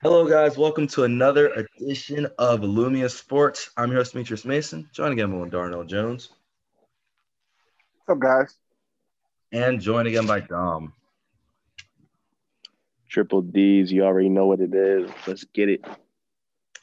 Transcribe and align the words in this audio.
Hello, 0.00 0.28
guys. 0.28 0.56
Welcome 0.56 0.86
to 0.88 1.02
another 1.02 1.48
edition 1.48 2.28
of 2.38 2.60
Lumia 2.60 3.10
Sports. 3.10 3.70
I'm 3.76 3.90
your 3.90 3.98
host, 3.98 4.12
Demetrius 4.12 4.44
Mason. 4.44 4.88
Joined 4.92 5.12
again 5.12 5.36
by 5.36 5.48
Darnell 5.48 5.82
Jones. 5.82 6.28
What's 8.06 8.16
up, 8.16 8.20
guys? 8.20 8.54
And 9.50 9.80
joined 9.80 10.06
again 10.06 10.24
by 10.24 10.38
Dom. 10.38 10.92
Triple 13.08 13.42
D's. 13.42 13.90
You 13.90 14.04
already 14.04 14.28
know 14.28 14.46
what 14.46 14.60
it 14.60 14.72
is. 14.72 15.10
Let's 15.26 15.42
get 15.42 15.68
it. 15.68 15.84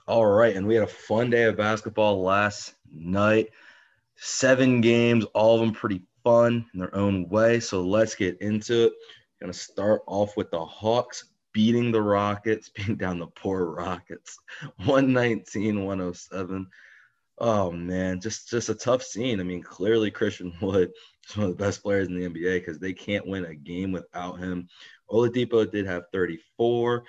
All 0.10 0.26
right. 0.26 0.54
And 0.54 0.68
we 0.68 0.76
had 0.76 0.84
a 0.84 0.88
fun 0.88 1.30
day 1.30 1.44
of 1.44 1.56
basketball 1.56 2.22
last 2.22 2.76
night. 2.94 3.52
Seven 4.18 4.82
games, 4.82 5.24
all 5.34 5.56
of 5.56 5.62
them 5.62 5.72
pretty 5.72 6.02
fun 6.26 6.66
in 6.74 6.82
their 6.82 6.94
own 6.94 7.30
way. 7.30 7.62
So 7.62 7.82
let's 7.82 8.14
get 8.14 8.42
into 8.42 8.88
it. 8.88 8.94
Going 9.40 9.54
to 9.54 9.58
start 9.58 10.02
off 10.06 10.36
with 10.36 10.52
the 10.52 10.66
Hawks 10.66 11.24
beating 11.56 11.92
the 11.92 12.02
Rockets, 12.02 12.70
beating 12.76 12.98
down 12.98 13.18
the 13.18 13.28
poor 13.28 13.66
Rockets, 13.66 14.38
119, 14.84 15.86
107. 15.86 16.68
Oh 17.38 17.72
man, 17.72 18.22
just 18.22 18.50
just 18.50 18.70
a 18.70 18.76
tough 18.76 19.02
scene. 19.02 19.40
I 19.40 19.44
mean, 19.44 19.64
clearly 19.64 20.12
Christian 20.12 20.54
Wood 20.62 20.92
is 21.28 21.36
one 21.36 21.48
of 21.48 21.58
the 21.58 21.64
best 21.64 21.82
players 21.82 22.08
in 22.08 22.20
the 22.20 22.30
NBA 22.30 22.60
because 22.60 22.80
they 22.80 22.94
can't 22.94 23.28
win 23.28 23.46
a 23.46 23.56
game 23.56 23.92
without 23.92 24.40
him. 24.40 24.68
Oladipo 25.10 25.70
did 25.70 25.86
have 25.86 26.04
34. 26.14 27.04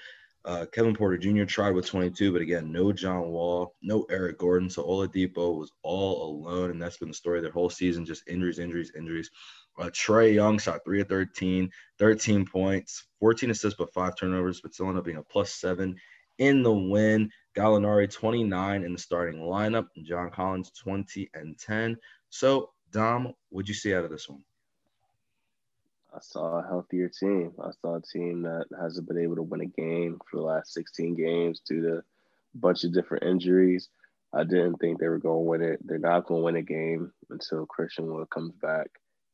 Uh, 0.45 0.65
Kevin 0.73 0.95
Porter 0.95 1.19
Jr. 1.19 1.45
tried 1.45 1.73
with 1.73 1.87
22, 1.87 2.33
but 2.33 2.41
again, 2.41 2.71
no 2.71 2.93
John 2.93 3.29
Wall, 3.31 3.75
no 3.83 4.07
Eric 4.11 4.39
Gordon. 4.39 4.71
So 4.71 4.85
Oladipo 4.85 5.59
was 5.59 5.73
all 5.83 6.31
alone, 6.31 6.71
and 6.71 6.81
that's 6.81 6.99
been 6.99 7.09
the 7.09 7.15
story 7.15 7.39
of 7.39 7.43
their 7.43 7.53
whole 7.53 7.71
season. 7.71 8.05
Just 8.05 8.29
injuries, 8.29 8.61
injuries, 8.61 8.93
injuries. 8.97 9.31
Uh, 9.79 9.91
Trae 9.91 10.35
Young 10.35 10.59
shot 10.59 10.81
three 10.85 11.01
of 11.01 11.09
13, 11.09 11.71
13 11.99 12.47
points, 12.47 13.07
14 13.21 13.51
assists, 13.51 13.77
but 13.77 13.93
five 13.93 14.17
turnovers, 14.17 14.61
but 14.61 14.73
still 14.73 14.87
ended 14.87 15.01
up 15.01 15.05
being 15.05 15.19
a 15.19 15.23
plus 15.23 15.53
seven 15.53 15.97
in 16.39 16.63
the 16.63 16.73
win. 16.73 17.31
Gallinari 17.57 18.11
29 18.11 18.85
in 18.85 18.93
the 18.93 18.99
starting 18.99 19.41
lineup, 19.41 19.89
and 19.97 20.05
John 20.05 20.31
Collins 20.31 20.71
20 20.83 21.31
and 21.35 21.59
10. 21.59 21.97
So, 22.31 22.71
Dom, 22.91 23.33
what'd 23.51 23.69
you 23.69 23.75
see 23.75 23.95
out 23.95 24.05
of 24.05 24.11
this 24.11 24.29
one? 24.29 24.43
I 26.15 26.19
saw 26.21 26.59
a 26.59 26.67
healthier 26.67 27.09
team. 27.09 27.53
I 27.63 27.71
saw 27.83 27.97
a 27.97 28.03
team 28.03 28.43
that 28.43 28.67
hasn't 28.81 29.07
been 29.07 29.19
able 29.19 29.37
to 29.37 29.43
win 29.43 29.61
a 29.61 29.67
game 29.67 30.19
for 30.31 30.39
the 30.39 30.47
last 30.47 30.73
16 30.73 31.15
games 31.15 31.61
due 31.61 31.83
to 31.83 31.99
a 31.99 32.03
bunch 32.55 32.85
of 32.85 32.95
different 32.95 33.25
injuries. 33.25 33.91
I 34.33 34.45
didn't 34.45 34.77
think 34.77 34.99
they 34.99 35.09
were 35.09 35.19
going 35.19 35.45
to 35.45 35.51
win 35.51 35.63
it. 35.63 35.87
They're 35.87 35.99
not 35.99 36.27
going 36.27 36.41
to 36.41 36.45
win 36.45 36.57
a 36.57 36.63
game 36.63 37.13
until 37.29 37.67
Christian 37.67 38.13
Wood 38.13 38.31
comes 38.31 38.55
back 38.55 38.89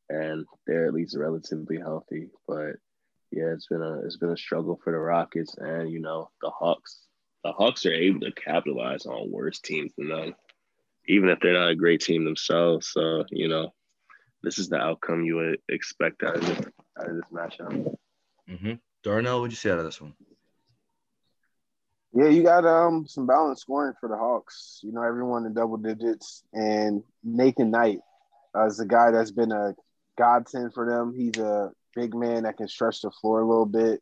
and 0.09 0.45
they're 0.65 0.87
at 0.87 0.93
least 0.93 1.17
relatively 1.17 1.77
healthy. 1.77 2.29
But 2.47 2.75
yeah, 3.31 3.51
it's 3.53 3.67
been 3.67 3.81
a 3.81 3.99
it's 4.05 4.17
been 4.17 4.31
a 4.31 4.37
struggle 4.37 4.79
for 4.83 4.91
the 4.91 4.99
Rockets, 4.99 5.55
and 5.57 5.89
you 5.89 5.99
know 5.99 6.29
the 6.41 6.49
Hawks. 6.49 6.99
The 7.43 7.51
Hawks 7.51 7.85
are 7.85 7.93
able 7.93 8.21
to 8.21 8.31
capitalize 8.31 9.05
on 9.05 9.31
worse 9.31 9.59
teams 9.59 9.91
than 9.97 10.09
them, 10.09 10.35
even 11.07 11.29
if 11.29 11.39
they're 11.39 11.53
not 11.53 11.69
a 11.69 11.75
great 11.75 12.01
team 12.01 12.25
themselves. 12.25 12.89
So 12.91 13.25
you 13.31 13.47
know, 13.47 13.73
this 14.43 14.59
is 14.59 14.69
the 14.69 14.77
outcome 14.77 15.23
you 15.23 15.35
would 15.37 15.59
expect 15.69 16.23
out 16.23 16.35
of 16.35 16.45
this, 16.45 16.65
out 16.99 17.09
of 17.09 17.15
this 17.15 17.25
matchup. 17.33 17.95
Mm-hmm. 18.49 18.73
Darnell, 19.03 19.41
what'd 19.41 19.51
you 19.51 19.57
see 19.57 19.71
out 19.71 19.79
of 19.79 19.85
this 19.85 19.99
one? 19.99 20.13
Yeah, 22.13 22.27
you 22.27 22.43
got 22.43 22.65
um 22.65 23.07
some 23.07 23.25
balanced 23.25 23.63
scoring 23.63 23.95
for 23.99 24.07
the 24.07 24.17
Hawks. 24.17 24.79
You 24.83 24.91
know, 24.91 25.01
everyone 25.01 25.47
in 25.47 25.53
double 25.53 25.77
digits, 25.77 26.43
and 26.53 27.01
Nathan 27.23 27.71
Knight 27.71 27.99
uh, 28.55 28.67
is 28.67 28.79
a 28.79 28.85
guy 28.85 29.09
that's 29.09 29.31
been 29.31 29.51
a 29.51 29.73
godsend 30.17 30.73
for 30.73 30.89
them. 30.89 31.13
He's 31.15 31.37
a 31.37 31.71
big 31.95 32.15
man 32.15 32.43
that 32.43 32.57
can 32.57 32.67
stretch 32.67 33.01
the 33.01 33.11
floor 33.11 33.41
a 33.41 33.47
little 33.47 33.65
bit. 33.65 34.01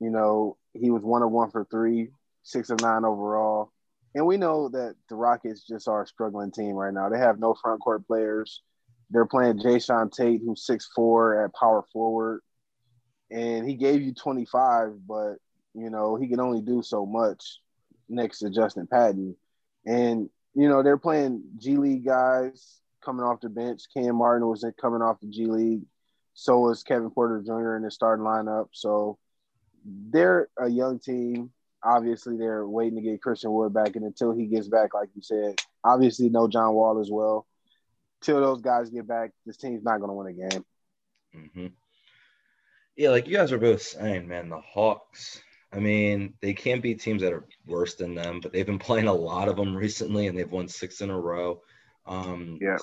You 0.00 0.10
know, 0.10 0.56
he 0.72 0.90
was 0.90 1.02
one 1.02 1.22
of 1.22 1.30
one 1.30 1.50
for 1.50 1.66
three, 1.70 2.10
six 2.42 2.70
of 2.70 2.80
nine 2.80 3.04
overall. 3.04 3.72
And 4.14 4.26
we 4.26 4.36
know 4.36 4.68
that 4.70 4.96
the 5.08 5.14
Rockets 5.14 5.66
just 5.66 5.86
are 5.86 6.02
a 6.02 6.06
struggling 6.06 6.50
team 6.50 6.74
right 6.74 6.92
now. 6.92 7.08
They 7.08 7.18
have 7.18 7.38
no 7.38 7.54
front 7.54 7.80
court 7.80 8.06
players. 8.06 8.62
They're 9.10 9.26
playing 9.26 9.58
Jae'Sean 9.58 10.12
Tate, 10.12 10.40
who's 10.44 10.66
six 10.66 10.88
four 10.94 11.44
at 11.44 11.54
power 11.54 11.84
forward. 11.92 12.40
And 13.30 13.68
he 13.68 13.74
gave 13.74 14.02
you 14.02 14.14
25, 14.14 15.06
but 15.06 15.34
you 15.74 15.90
know, 15.90 16.16
he 16.16 16.28
can 16.28 16.40
only 16.40 16.60
do 16.60 16.82
so 16.82 17.06
much 17.06 17.60
next 18.08 18.40
to 18.40 18.50
Justin 18.50 18.88
Patton. 18.88 19.36
And, 19.86 20.28
you 20.54 20.68
know, 20.68 20.82
they're 20.82 20.98
playing 20.98 21.42
G 21.58 21.76
League 21.76 22.04
guys 22.04 22.79
coming 23.04 23.24
off 23.24 23.40
the 23.40 23.48
bench. 23.48 23.82
Cam 23.94 24.16
Martin 24.16 24.46
was 24.46 24.64
coming 24.80 25.02
off 25.02 25.20
the 25.20 25.28
G 25.28 25.46
League. 25.46 25.82
So 26.34 26.58
was 26.60 26.82
Kevin 26.82 27.10
Porter 27.10 27.42
Jr. 27.42 27.76
in 27.76 27.82
the 27.82 27.90
starting 27.90 28.24
lineup. 28.24 28.68
So 28.72 29.18
they're 29.84 30.48
a 30.58 30.68
young 30.68 30.98
team. 30.98 31.50
Obviously, 31.82 32.36
they're 32.36 32.66
waiting 32.66 32.96
to 32.96 33.02
get 33.02 33.22
Christian 33.22 33.52
Wood 33.52 33.72
back, 33.72 33.96
and 33.96 34.04
until 34.04 34.32
he 34.32 34.46
gets 34.46 34.68
back, 34.68 34.92
like 34.92 35.08
you 35.14 35.22
said, 35.22 35.58
obviously 35.82 36.28
no 36.28 36.46
John 36.46 36.74
Wall 36.74 37.00
as 37.00 37.10
well. 37.10 37.46
Till 38.20 38.40
those 38.40 38.60
guys 38.60 38.90
get 38.90 39.08
back, 39.08 39.30
this 39.46 39.56
team's 39.56 39.82
not 39.82 39.98
going 39.98 40.10
to 40.10 40.14
win 40.14 40.26
a 40.26 40.50
game. 40.50 40.64
Mm-hmm. 41.34 41.66
Yeah, 42.96 43.10
like 43.10 43.26
you 43.26 43.36
guys 43.36 43.50
are 43.50 43.58
both 43.58 43.80
saying, 43.80 44.28
man, 44.28 44.50
the 44.50 44.60
Hawks. 44.60 45.40
I 45.72 45.78
mean, 45.78 46.34
they 46.42 46.52
can't 46.52 46.82
beat 46.82 47.00
teams 47.00 47.22
that 47.22 47.32
are 47.32 47.46
worse 47.66 47.94
than 47.94 48.14
them, 48.14 48.40
but 48.42 48.52
they've 48.52 48.66
been 48.66 48.78
playing 48.78 49.06
a 49.06 49.12
lot 49.12 49.48
of 49.48 49.56
them 49.56 49.74
recently, 49.74 50.26
and 50.26 50.36
they've 50.36 50.50
won 50.50 50.68
six 50.68 51.00
in 51.00 51.08
a 51.08 51.18
row. 51.18 51.62
Um, 52.10 52.58
yeah. 52.60 52.76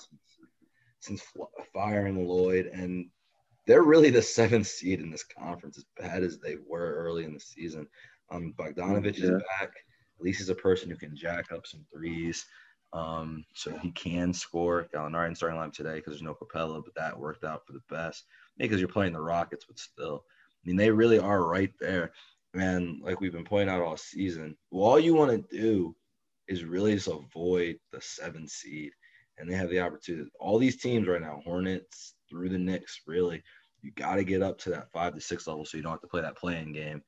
Since 1.00 1.22
firing 1.74 2.28
Lloyd, 2.28 2.68
and 2.74 3.10
they're 3.68 3.84
really 3.84 4.10
the 4.10 4.22
seventh 4.40 4.68
seed 4.68 5.00
in 5.00 5.12
this 5.12 5.24
conference, 5.24 5.78
as 5.78 5.86
bad 6.00 6.24
as 6.24 6.40
they 6.40 6.56
were 6.68 6.96
early 6.96 7.26
in 7.26 7.34
the 7.34 7.40
season. 7.40 7.88
Um, 8.32 8.54
Bogdanovich 8.58 9.20
yeah. 9.20 9.26
is 9.26 9.44
back. 9.60 9.72
At 10.20 10.24
least 10.24 10.40
he's 10.40 10.50
a 10.50 10.56
person 10.56 10.90
who 10.90 10.98
can 10.98 11.16
jack 11.16 11.52
up 11.52 11.68
some 11.68 11.86
threes. 11.94 12.46
Um, 12.94 13.44
so 13.54 13.78
he 13.78 13.92
can 13.92 14.34
score. 14.34 14.88
Gallinari 14.94 15.28
in 15.28 15.36
starting 15.36 15.60
line 15.60 15.72
today 15.72 15.96
because 15.96 16.14
there's 16.14 16.22
no 16.22 16.34
Capela, 16.36 16.82
but 16.84 16.96
that 16.96 17.20
worked 17.20 17.44
out 17.44 17.68
for 17.68 17.74
the 17.74 17.82
best. 17.90 18.26
Because 18.58 18.80
you're 18.80 18.90
playing 18.90 19.14
the 19.14 19.22
Rockets, 19.22 19.66
but 19.66 19.78
still, 19.78 20.24
I 20.26 20.68
mean, 20.68 20.78
they 20.78 20.90
really 20.90 21.20
are 21.20 21.46
right 21.46 21.72
there. 21.80 22.12
And 22.54 23.02
like 23.04 23.20
we've 23.20 23.34
been 23.34 23.44
pointing 23.44 23.70
out 23.70 23.82
all 23.82 23.98
season, 23.98 24.58
well, 24.72 24.86
all 24.86 25.00
you 25.00 25.14
want 25.14 25.32
to 25.32 25.58
do 25.58 25.96
is 26.48 26.64
really 26.64 26.96
just 26.96 27.08
avoid 27.08 27.78
the 27.92 28.02
seven 28.02 28.48
seed 28.48 28.92
and 29.38 29.50
they 29.50 29.56
have 29.56 29.70
the 29.70 29.80
opportunity. 29.80 30.30
All 30.40 30.58
these 30.58 30.78
teams 30.78 31.08
right 31.08 31.22
now, 31.22 31.42
Hornets 31.44 32.14
through 32.30 32.50
the 32.50 32.58
Knicks, 32.58 33.02
really, 33.06 33.44
you 33.82 33.92
got 33.92 34.16
to 34.16 34.24
get 34.24 34.42
up 34.42 34.58
to 34.60 34.70
that 34.72 34.92
five 34.92 35.14
to 35.16 35.22
six 35.22 35.48
level 35.48 35.66
so 35.66 35.78
you 35.78 35.84
don't 35.84 35.92
have 35.92 36.02
to 36.02 36.08
play 36.08 36.22
that 36.22 36.38
play-in 36.38 36.74
game. 36.74 37.02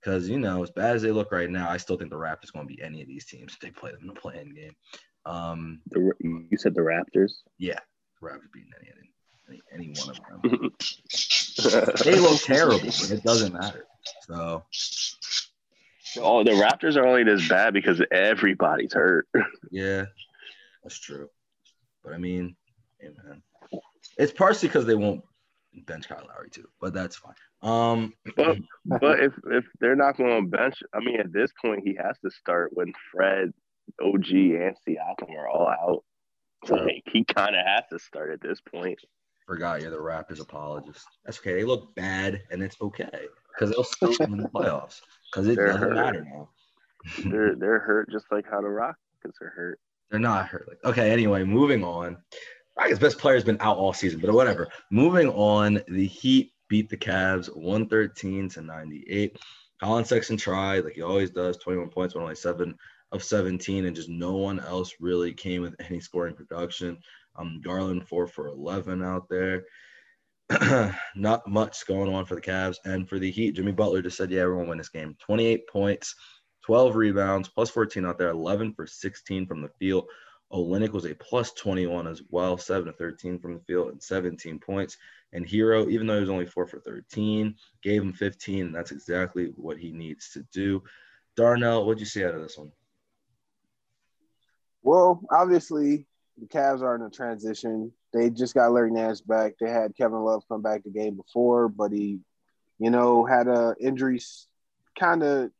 Because 0.00 0.28
you 0.28 0.38
know, 0.38 0.62
as 0.62 0.70
bad 0.70 0.96
as 0.96 1.02
they 1.02 1.12
look 1.12 1.30
right 1.30 1.50
now, 1.50 1.70
I 1.70 1.76
still 1.76 1.96
think 1.96 2.10
the 2.10 2.16
Raptors 2.16 2.52
going 2.52 2.66
to 2.66 2.74
be 2.74 2.82
any 2.82 3.02
of 3.02 3.08
these 3.08 3.26
teams 3.26 3.52
if 3.54 3.60
they 3.60 3.70
play 3.70 3.92
them 3.92 4.00
in 4.02 4.10
a 4.10 4.14
play-in 4.14 4.54
game. 4.54 4.74
Um, 5.24 5.80
the, 5.90 6.12
you 6.20 6.56
said 6.56 6.74
the 6.74 6.80
Raptors? 6.80 7.32
Yeah, 7.58 7.78
the 8.20 8.26
Raptors 8.26 8.52
beating 8.52 8.72
any 8.80 8.90
any, 9.48 9.60
any 9.72 9.94
one 10.00 10.10
of 10.10 10.42
them. 10.50 10.72
they 12.04 12.18
look 12.18 12.40
terrible, 12.40 12.80
but 12.80 13.10
it 13.10 13.22
doesn't 13.22 13.52
matter. 13.52 13.86
So. 14.22 14.64
Oh, 16.18 16.44
the 16.44 16.50
Raptors 16.50 16.96
are 16.96 17.06
only 17.06 17.24
this 17.24 17.48
bad 17.48 17.72
because 17.72 18.02
everybody's 18.10 18.92
hurt. 18.92 19.28
Yeah, 19.70 20.06
that's 20.82 20.98
true. 20.98 21.28
But 22.04 22.12
I 22.14 22.18
mean, 22.18 22.56
hey 22.98 23.08
man, 23.24 23.42
it's 24.18 24.32
partially 24.32 24.68
because 24.68 24.86
they 24.86 24.94
won't 24.94 25.22
bench 25.86 26.08
Kyle 26.08 26.26
Lowry 26.28 26.50
too, 26.50 26.68
but 26.80 26.92
that's 26.92 27.16
fine. 27.16 27.34
Um, 27.62 28.14
but 28.36 28.58
but 28.84 29.20
if 29.20 29.32
if 29.46 29.64
they're 29.80 29.96
not 29.96 30.16
going 30.16 30.44
to 30.44 30.56
bench, 30.56 30.82
I 30.94 31.00
mean, 31.00 31.20
at 31.20 31.32
this 31.32 31.50
point, 31.60 31.82
he 31.84 31.96
has 32.02 32.18
to 32.24 32.30
start 32.30 32.70
when 32.74 32.92
Fred, 33.10 33.52
OG, 34.02 34.30
and 34.30 34.76
Siakam 34.86 35.36
are 35.36 35.48
all 35.48 35.68
out. 35.68 36.04
So 36.66 36.74
like, 36.76 37.02
he 37.06 37.24
kind 37.24 37.56
of 37.56 37.64
has 37.66 37.84
to 37.90 37.98
start 37.98 38.32
at 38.32 38.40
this 38.40 38.60
point. 38.60 38.98
Forgot 39.46 39.82
you're 39.82 39.90
the 39.90 39.96
Raptors 39.96 40.40
apologist. 40.40 41.04
That's 41.24 41.38
okay. 41.38 41.54
They 41.54 41.64
look 41.64 41.94
bad, 41.94 42.42
and 42.50 42.62
it's 42.62 42.76
okay 42.80 43.26
because 43.52 43.70
they'll 43.74 43.84
still 43.84 44.14
win 44.20 44.38
the 44.38 44.48
playoffs 44.48 45.00
because 45.30 45.48
it 45.48 45.56
they're 45.56 45.66
doesn't 45.68 45.82
hurt. 45.82 45.94
matter 45.94 46.24
now. 46.24 46.48
they're 47.26 47.54
they're 47.58 47.78
hurt 47.80 48.10
just 48.10 48.26
like 48.30 48.44
how 48.48 48.60
the 48.60 48.68
Rockets 48.68 49.38
are 49.40 49.52
hurt. 49.54 49.80
They're 50.12 50.20
not 50.20 50.46
hurt. 50.46 50.68
Like, 50.68 50.84
okay, 50.84 51.10
anyway, 51.10 51.42
moving 51.42 51.82
on. 51.82 52.18
Rockets' 52.78 53.00
best 53.00 53.18
player 53.18 53.34
has 53.34 53.44
been 53.44 53.56
out 53.60 53.78
all 53.78 53.94
season, 53.94 54.20
but 54.20 54.30
whatever. 54.30 54.68
Moving 54.90 55.30
on, 55.30 55.80
the 55.88 56.06
Heat 56.06 56.52
beat 56.68 56.90
the 56.90 56.98
Cavs 56.98 57.46
113 57.56 58.50
to 58.50 58.60
98. 58.60 59.38
Collin 59.82 60.04
Sexton 60.04 60.36
tried, 60.36 60.84
like 60.84 60.92
he 60.92 61.02
always 61.02 61.30
does, 61.30 61.56
21 61.56 61.88
points, 61.88 62.12
but 62.12 62.20
only 62.20 62.34
seven 62.34 62.76
of 63.10 63.24
17, 63.24 63.86
and 63.86 63.96
just 63.96 64.10
no 64.10 64.36
one 64.36 64.60
else 64.60 64.92
really 65.00 65.32
came 65.32 65.62
with 65.62 65.74
any 65.88 65.98
scoring 65.98 66.34
production. 66.34 66.98
Um, 67.36 67.62
Garland 67.64 68.06
four 68.06 68.26
for 68.26 68.48
11 68.48 69.02
out 69.02 69.30
there. 69.30 69.64
Not 71.16 71.48
much 71.48 71.86
going 71.86 72.12
on 72.12 72.26
for 72.26 72.34
the 72.34 72.42
Cavs 72.42 72.76
and 72.84 73.08
for 73.08 73.18
the 73.18 73.30
Heat. 73.30 73.56
Jimmy 73.56 73.72
Butler 73.72 74.02
just 74.02 74.18
said, 74.18 74.30
"Yeah, 74.30 74.42
everyone 74.42 74.68
win 74.68 74.76
this 74.76 74.90
game." 74.90 75.16
28 75.20 75.66
points, 75.68 76.14
12 76.62 76.96
rebounds, 76.96 77.48
plus 77.48 77.70
14 77.70 78.06
out 78.06 78.18
there, 78.18 78.30
11 78.30 78.74
for 78.74 78.86
16 78.86 79.46
from 79.46 79.62
the 79.62 79.70
field. 79.78 80.06
Olynyk 80.52 80.92
was 80.92 81.06
a 81.06 81.14
plus 81.14 81.52
21 81.52 82.06
as 82.06 82.22
well, 82.28 82.58
7 82.58 82.86
to 82.86 82.92
13 82.92 83.38
from 83.38 83.54
the 83.54 83.60
field 83.60 83.88
and 83.88 84.02
17 84.02 84.58
points. 84.58 84.98
And 85.32 85.46
Herro, 85.46 85.88
even 85.88 86.06
though 86.06 86.16
he 86.16 86.20
was 86.20 86.30
only 86.30 86.46
4 86.46 86.66
for 86.66 86.78
13, 86.78 87.54
gave 87.82 88.02
him 88.02 88.12
15, 88.12 88.66
and 88.66 88.74
that's 88.74 88.92
exactly 88.92 89.52
what 89.56 89.78
he 89.78 89.92
needs 89.92 90.30
to 90.32 90.44
do. 90.52 90.82
Darnell, 91.36 91.86
what'd 91.86 92.00
you 92.00 92.06
see 92.06 92.24
out 92.24 92.34
of 92.34 92.42
this 92.42 92.58
one? 92.58 92.70
Well, 94.82 95.22
obviously, 95.30 96.06
the 96.38 96.46
Cavs 96.46 96.82
are 96.82 96.96
in 96.96 97.02
a 97.02 97.10
transition. 97.10 97.92
They 98.12 98.28
just 98.28 98.54
got 98.54 98.72
Larry 98.72 98.90
Nance 98.90 99.22
back. 99.22 99.54
They 99.58 99.70
had 99.70 99.96
Kevin 99.96 100.18
Love 100.18 100.44
come 100.48 100.60
back 100.60 100.82
the 100.82 100.90
game 100.90 101.16
before, 101.16 101.68
but 101.68 101.92
he, 101.92 102.20
you 102.78 102.90
know, 102.90 103.24
had 103.24 103.48
a 103.48 103.74
injury, 103.80 104.20
kind 104.98 105.22
of 105.22 105.50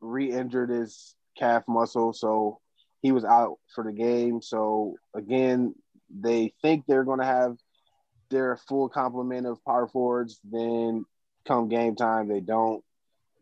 re-injured 0.00 0.70
his 0.70 1.14
calf 1.38 1.64
muscle, 1.68 2.12
so 2.12 2.60
he 3.02 3.12
was 3.12 3.24
out 3.24 3.58
for 3.74 3.84
the 3.84 3.92
game. 3.92 4.42
So 4.42 4.96
again, 5.14 5.74
they 6.10 6.52
think 6.62 6.84
they're 6.86 7.04
going 7.04 7.20
to 7.20 7.26
have 7.26 7.56
their 8.30 8.56
full 8.56 8.88
complement 8.88 9.46
of 9.46 9.64
power 9.64 9.86
forwards. 9.86 10.40
Then 10.44 11.04
come 11.46 11.68
game 11.68 11.96
time, 11.96 12.28
they 12.28 12.40
don't. 12.40 12.82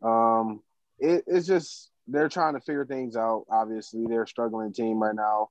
Um, 0.03 0.63
it, 0.99 1.25
it's 1.27 1.47
just 1.47 1.91
they're 2.07 2.29
trying 2.29 2.55
to 2.55 2.61
figure 2.61 2.85
things 2.85 3.17
out. 3.17 3.47
Obviously, 3.51 4.07
they're 4.07 4.25
a 4.25 4.29
struggling 4.29 4.73
team 4.73 5.03
right 5.03 5.15
now. 5.15 5.49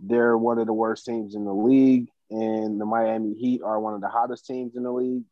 They're 0.00 0.36
one 0.36 0.58
of 0.58 0.66
the 0.66 0.72
worst 0.72 1.06
teams 1.06 1.34
in 1.34 1.44
the 1.44 1.54
league, 1.54 2.08
and 2.30 2.80
the 2.80 2.84
Miami 2.84 3.34
Heat 3.34 3.62
are 3.64 3.80
one 3.80 3.94
of 3.94 4.00
the 4.00 4.08
hottest 4.08 4.46
teams 4.46 4.76
in 4.76 4.82
the 4.82 4.92
league. 4.92 5.24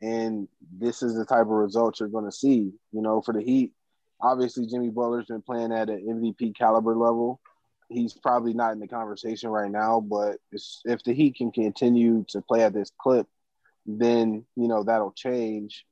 And 0.00 0.48
this 0.78 1.02
is 1.02 1.14
the 1.14 1.24
type 1.24 1.42
of 1.42 1.48
results 1.48 2.00
you're 2.00 2.08
going 2.08 2.24
to 2.24 2.32
see. 2.32 2.72
You 2.92 3.02
know, 3.02 3.20
for 3.20 3.32
the 3.32 3.42
Heat, 3.42 3.72
obviously 4.20 4.66
Jimmy 4.66 4.90
Butler's 4.90 5.26
been 5.26 5.42
playing 5.42 5.72
at 5.72 5.90
an 5.90 6.06
MVP 6.06 6.56
caliber 6.56 6.96
level. 6.96 7.40
He's 7.88 8.14
probably 8.14 8.54
not 8.54 8.72
in 8.72 8.80
the 8.80 8.88
conversation 8.88 9.50
right 9.50 9.70
now, 9.70 10.00
but 10.00 10.38
if 10.84 11.02
the 11.04 11.12
Heat 11.12 11.36
can 11.36 11.52
continue 11.52 12.24
to 12.28 12.40
play 12.40 12.62
at 12.62 12.72
this 12.72 12.90
clip, 12.98 13.26
then 13.86 14.44
you 14.56 14.68
know 14.68 14.82
that'll 14.82 15.12
change. 15.12 15.84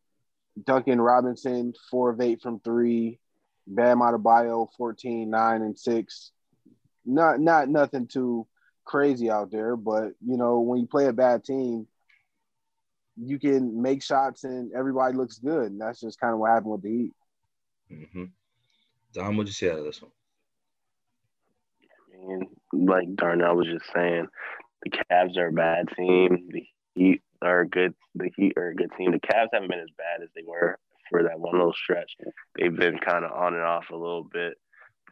Duncan 0.64 1.00
Robinson, 1.00 1.74
four 1.90 2.10
of 2.10 2.20
eight 2.20 2.40
from 2.42 2.60
three. 2.60 3.19
Bam 3.66 4.00
Adebayo, 4.00 4.68
14, 4.76 5.30
9, 5.30 5.62
and 5.62 5.78
6. 5.78 6.32
Not 7.04 7.40
not 7.40 7.68
nothing 7.68 8.06
too 8.06 8.46
crazy 8.84 9.30
out 9.30 9.50
there, 9.50 9.76
but 9.76 10.12
you 10.25 10.36
know, 10.36 10.60
when 10.60 10.80
you 10.80 10.86
play 10.86 11.06
a 11.06 11.12
bad 11.12 11.44
team, 11.44 11.86
you 13.16 13.38
can 13.38 13.82
make 13.82 14.02
shots 14.02 14.44
and 14.44 14.72
everybody 14.72 15.16
looks 15.16 15.38
good. 15.38 15.72
And 15.72 15.80
that's 15.80 16.00
just 16.00 16.20
kind 16.20 16.32
of 16.32 16.38
what 16.38 16.50
happened 16.50 16.72
with 16.72 16.82
the 16.82 16.90
Heat. 16.90 17.14
Mm-hmm. 17.92 18.24
Dom, 19.12 19.36
what'd 19.36 19.48
you 19.48 19.52
see 19.52 19.70
out 19.70 19.78
of 19.78 19.84
this 19.84 20.00
one? 20.02 20.10
Like 22.72 23.14
Darnell 23.14 23.56
was 23.56 23.66
just 23.66 23.92
saying, 23.92 24.26
the 24.84 24.90
Cavs 24.90 25.36
are 25.36 25.48
a 25.48 25.52
bad 25.52 25.88
team. 25.96 26.48
The 26.50 26.64
Heat 26.94 27.22
are 27.42 27.64
good. 27.64 27.94
The 28.14 28.30
Heat 28.36 28.54
are 28.56 28.68
a 28.68 28.74
good 28.74 28.90
team. 28.96 29.12
The 29.12 29.20
Cavs 29.20 29.48
haven't 29.52 29.70
been 29.70 29.80
as 29.80 29.90
bad 29.96 30.22
as 30.22 30.28
they 30.34 30.42
were 30.46 30.78
for 31.10 31.22
that 31.24 31.38
one 31.38 31.52
little 31.52 31.74
stretch. 31.74 32.16
They've 32.58 32.74
been 32.74 32.98
kind 32.98 33.24
of 33.24 33.32
on 33.32 33.54
and 33.54 33.62
off 33.62 33.90
a 33.90 33.96
little 33.96 34.24
bit, 34.24 34.54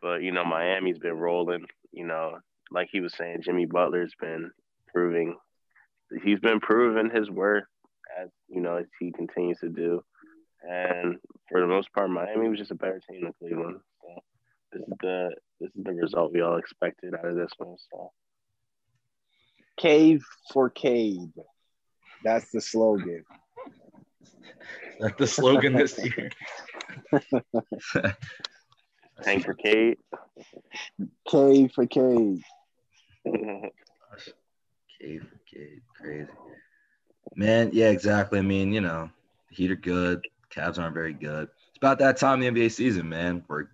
but 0.01 0.23
you 0.23 0.33
know 0.33 0.45
Miami's 0.45 0.99
been 0.99 1.19
rolling. 1.19 1.67
You 1.93 2.07
know, 2.07 2.39
like 2.71 2.89
he 2.91 3.01
was 3.01 3.15
saying, 3.17 3.43
Jimmy 3.43 3.67
Butler's 3.67 4.15
been 4.21 4.51
proving 4.93 5.37
he's 6.25 6.41
been 6.41 6.61
proving 6.61 7.11
his 7.15 7.31
worth 7.31 7.65
as 8.21 8.29
you 8.49 8.61
know 8.61 8.77
as 8.77 8.87
he 8.99 9.13
continues 9.13 9.59
to 9.61 9.69
do. 9.69 10.03
And 10.63 11.17
for 11.49 11.61
the 11.61 11.67
most 11.67 11.93
part, 11.93 12.11
Miami 12.11 12.49
was 12.49 12.59
just 12.59 12.71
a 12.71 12.75
better 12.75 13.01
team 13.11 13.23
than 13.23 13.33
Cleveland. 13.39 13.81
So 14.03 14.23
this 14.73 14.83
is 14.83 14.95
the 15.01 15.31
this 15.61 15.71
is 15.75 15.85
the 15.85 15.93
result 15.93 16.33
we 16.33 16.41
all 16.43 16.57
expected 16.59 17.15
out 17.15 17.25
of 17.25 17.37
this 17.37 17.51
one. 17.59 17.77
So 17.91 18.13
Cade 19.79 20.21
for 20.53 20.69
Cade. 20.71 21.33
That's 22.23 22.51
the 22.51 22.61
slogan. 22.61 23.25
That's 25.01 25.17
the 25.19 25.27
slogan 25.27 25.73
this 25.73 25.99
year. 25.99 26.31
Hank 29.25 29.45
for 29.45 29.55
Cade. 29.55 29.99
K 31.29 31.69
for 31.69 31.87
K. 31.87 32.43
K 33.25 33.29
for 35.19 35.41
K. 35.51 35.81
Crazy. 35.99 36.29
Man, 37.35 37.71
yeah, 37.73 37.91
exactly. 37.91 38.39
I 38.39 38.43
mean, 38.43 38.73
you 38.73 38.81
know, 38.81 39.11
the 39.49 39.55
Heat 39.57 39.71
are 39.71 39.77
good. 39.77 40.27
Cavs 40.55 40.79
aren't 40.79 40.95
very 40.95 41.13
good. 41.13 41.49
It's 41.69 41.79
about 41.79 41.99
that 42.01 42.17
time 42.17 42.43
in 42.43 42.55
the 42.55 42.61
NBA 42.61 42.73
season, 42.73 43.09
man, 43.09 43.43
where 43.47 43.71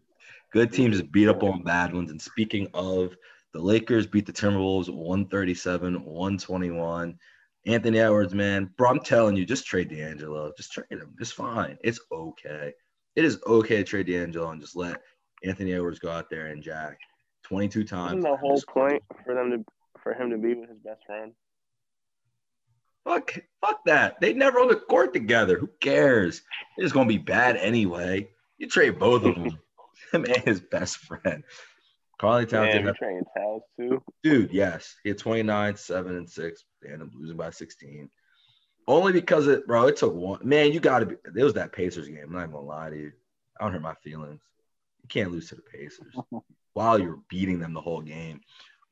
good 0.53 0.73
teams 0.73 1.01
beat 1.03 1.29
up 1.29 1.43
on 1.43 1.63
bad 1.63 1.95
ones. 1.95 2.11
And 2.11 2.21
speaking 2.21 2.69
of, 2.75 3.17
the 3.53 3.61
Lakers 3.61 4.07
beat 4.07 4.27
the 4.27 4.33
Timberwolves 4.33 4.89
137, 4.89 6.05
121. 6.05 7.19
Anthony 7.67 7.99
Edwards, 7.99 8.35
man, 8.35 8.71
bro, 8.77 8.91
I'm 8.91 9.01
telling 9.01 9.37
you, 9.37 9.45
just 9.45 9.67
trade 9.67 9.89
D'Angelo. 9.89 10.53
Just 10.57 10.73
trade 10.73 10.87
him. 10.91 11.15
It's 11.19 11.33
fine. 11.33 11.79
It's 11.83 11.99
okay. 12.13 12.73
It 13.17 13.25
is 13.25 13.41
okay 13.47 13.79
to 13.79 13.85
trade 13.85 14.07
D'Angelo 14.07 14.51
and 14.51 14.61
just 14.61 14.77
let 14.77 15.01
Anthony 15.43 15.73
Edwards 15.73 15.99
go 15.99 16.11
out 16.11 16.31
there 16.31 16.47
and 16.47 16.63
jack 16.63 16.99
22 17.45 17.85
times. 17.85 18.19
Isn't 18.19 18.31
the 18.31 18.37
whole 18.37 18.63
point 18.69 19.03
for 19.25 19.35
them 19.35 19.51
to 19.51 19.65
for 20.03 20.15
him 20.15 20.31
to 20.31 20.39
be 20.39 20.55
with 20.55 20.69
his 20.69 20.79
best 20.85 21.01
friend? 21.07 21.33
Fuck, 23.07 23.39
fuck 23.61 23.85
that. 23.85 24.21
They 24.21 24.33
never 24.33 24.59
on 24.59 24.69
the 24.69 24.77
court 24.77 25.15
together. 25.15 25.59
Who 25.59 25.69
cares? 25.81 26.43
They're 26.77 26.85
just 26.85 26.95
gonna 26.95 27.09
be 27.09 27.19
bad 27.19 27.57
anyway. 27.57 28.29
You 28.59 28.69
trade 28.69 28.99
both 28.99 29.25
of 29.25 29.35
them. 29.37 29.59
him 30.13 30.25
and 30.25 30.37
his 30.45 30.61
best 30.61 30.99
friend. 30.99 31.45
Karl 32.19 32.45
Towns. 32.47 32.75
Yeah, 32.75 32.93
trading 32.93 33.25
Towns 33.37 33.63
too. 33.79 34.03
Dude, 34.23 34.53
yes. 34.53 34.97
He 35.03 35.11
had 35.11 35.19
29, 35.19 35.77
7, 35.77 36.17
and 36.17 36.29
6. 36.29 36.65
They 36.83 36.89
ended 36.93 37.09
up 37.09 37.15
losing 37.15 37.37
by 37.37 37.51
16. 37.51 38.09
Only 38.89 39.13
because 39.13 39.49
it, 39.49 39.67
bro, 39.67 39.87
it 39.89 39.97
took 39.97 40.15
one. 40.15 40.41
Man, 40.43 40.73
you 40.73 40.81
got 40.81 41.01
to 41.01 41.07
be. 41.07 41.17
It 41.37 41.45
was 41.45 41.55
that 41.55 41.73
Pacers 41.73 42.09
game. 42.09 42.25
I'm 42.25 42.33
not 42.33 42.53
gonna 42.53 42.65
lie 42.65 42.91
to 42.91 42.97
you. 42.97 43.13
I 43.59 43.65
don't 43.65 43.73
hurt 43.73 43.83
my 43.83 43.95
feelings. 43.95 44.41
You 45.03 45.09
can't 45.09 45.33
lose 45.33 45.49
to 45.49 45.57
the 45.57 45.63
Pacers 45.63 46.15
while 46.75 46.99
you're 46.99 47.21
beating 47.29 47.59
them 47.59 47.75
the 47.75 47.81
whole 47.81 48.01
game. 48.01 48.41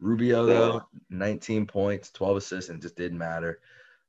Rubio, 0.01 0.47
though, 0.47 0.83
19 1.11 1.67
points, 1.67 2.11
12 2.11 2.37
assists, 2.39 2.71
and 2.71 2.83
just 2.83 2.97
didn't 2.97 3.19
matter. 3.19 3.61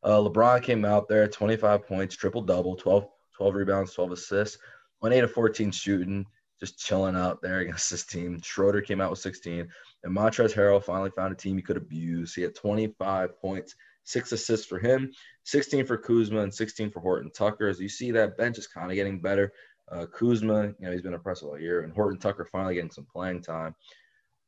Uh, 0.06 0.20
LeBron 0.20 0.62
came 0.62 0.86
out 0.86 1.10
there, 1.10 1.28
25 1.28 1.88
points, 1.88 2.16
triple 2.16 2.44
double, 2.44 2.76
12, 2.76 3.08
12 3.36 3.56
rebounds, 3.56 3.94
12 3.94 4.12
assists, 4.12 4.60
went 5.02 5.16
8 5.16 5.24
of 5.24 5.32
14 5.32 5.72
shooting 5.72 6.26
just 6.60 6.80
chilling 6.80 7.16
out 7.16 7.42
there 7.42 7.60
against 7.62 7.90
this 7.90 8.06
team. 8.06 8.40
Schroeder 8.42 8.82
came 8.82 9.02
out 9.02 9.10
with 9.10 9.20
16, 9.20 9.68
and 10.04 10.16
Montrezl 10.16 10.54
Harrell 10.54 10.84
finally 10.84 11.10
found 11.10 11.34
a 11.34 11.36
team 11.36 11.58
he 11.58 11.64
could 11.64 11.76
abuse. 11.76 12.36
He 12.36 12.44
had 12.44 12.56
25 12.56 13.40
points, 13.42 13.76
six 14.04 14.32
assists 14.32 14.68
for 14.68 14.80
him, 14.80 15.12
16 15.44 15.88
for 15.88 15.98
Kuzma, 15.98 16.42
and 16.42 16.54
16 16.54 16.92
for 16.92 17.00
Horton 17.00 17.32
Tucker. 17.32 17.68
As 17.68 17.80
you 17.80 17.90
see, 17.90 18.12
that 18.12 18.38
bench 18.38 18.60
is 18.60 18.68
kind 18.68 18.92
of 18.92 18.96
getting 18.96 19.20
better. 19.20 19.54
Uh, 19.92 20.06
Kuzma, 20.06 20.68
you 20.68 20.76
know, 20.82 20.92
he's 20.92 21.02
been 21.02 21.16
impressive 21.16 21.50
all 21.50 21.60
year, 21.60 21.82
and 21.82 21.92
Horton 21.92 22.20
Tucker 22.20 22.46
finally 22.46 22.76
getting 22.76 22.92
some 22.92 23.08
playing 23.12 23.42
time. 23.42 23.76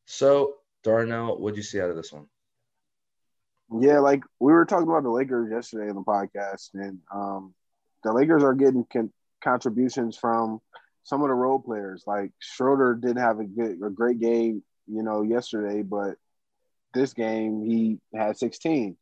So, 0.06 0.56
Darnell, 0.84 1.40
what'd 1.40 1.58
you 1.58 1.64
see 1.64 1.82
out 1.82 1.90
of 1.90 1.96
this 1.96 2.14
one? 2.14 2.28
Yeah, 3.72 4.00
like 4.00 4.24
we 4.40 4.54
were 4.54 4.66
talking 4.66 4.88
about 4.88 5.04
the 5.04 5.10
Lakers 5.10 5.52
yesterday 5.52 5.90
in 5.90 5.96
the 5.96 6.02
podcast, 6.02 6.70
and 6.74 7.00
um, 7.14 7.54
the 8.04 8.14
Lakers 8.14 8.44
are 8.44 8.54
getting 8.54 8.86
con- 8.92 9.12
contributions 9.44 10.18
from 10.18 10.62
some 11.04 11.22
of 11.22 11.28
the 11.28 11.34
role 11.34 11.60
players. 11.60 12.04
Like 12.08 12.32
Schroeder 12.40 12.96
didn't 12.96 13.22
have 13.22 13.40
a 13.40 13.46
good, 13.46 13.80
a 13.84 13.90
great 13.90 14.20
game, 14.20 14.64
you 14.88 15.04
know, 15.04 15.22
yesterday, 15.22 15.82
but 15.82 16.16
this 16.94 17.14
game 17.14 17.66
he 17.66 18.00
had 18.16 18.38
16. 18.38 18.96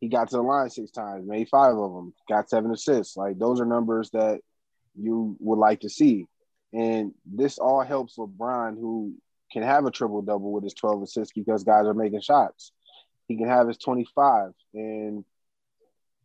He 0.00 0.08
got 0.08 0.30
to 0.30 0.36
the 0.36 0.42
line 0.42 0.70
six 0.70 0.90
times, 0.90 1.26
made 1.26 1.48
five 1.48 1.76
of 1.76 1.92
them, 1.92 2.14
got 2.28 2.50
seven 2.50 2.70
assists. 2.70 3.16
Like 3.16 3.38
those 3.38 3.60
are 3.60 3.66
numbers 3.66 4.10
that 4.10 4.40
you 4.94 5.36
would 5.40 5.58
like 5.58 5.80
to 5.80 5.88
see. 5.90 6.26
And 6.72 7.12
this 7.24 7.58
all 7.58 7.82
helps 7.82 8.16
LeBron, 8.16 8.74
who 8.78 9.14
can 9.52 9.62
have 9.62 9.86
a 9.86 9.90
triple 9.90 10.22
double 10.22 10.52
with 10.52 10.64
his 10.64 10.74
12 10.74 11.02
assists 11.02 11.32
because 11.32 11.64
guys 11.64 11.86
are 11.86 11.94
making 11.94 12.20
shots. 12.20 12.72
He 13.28 13.36
can 13.36 13.48
have 13.48 13.68
his 13.68 13.78
25, 13.78 14.52
and 14.74 15.24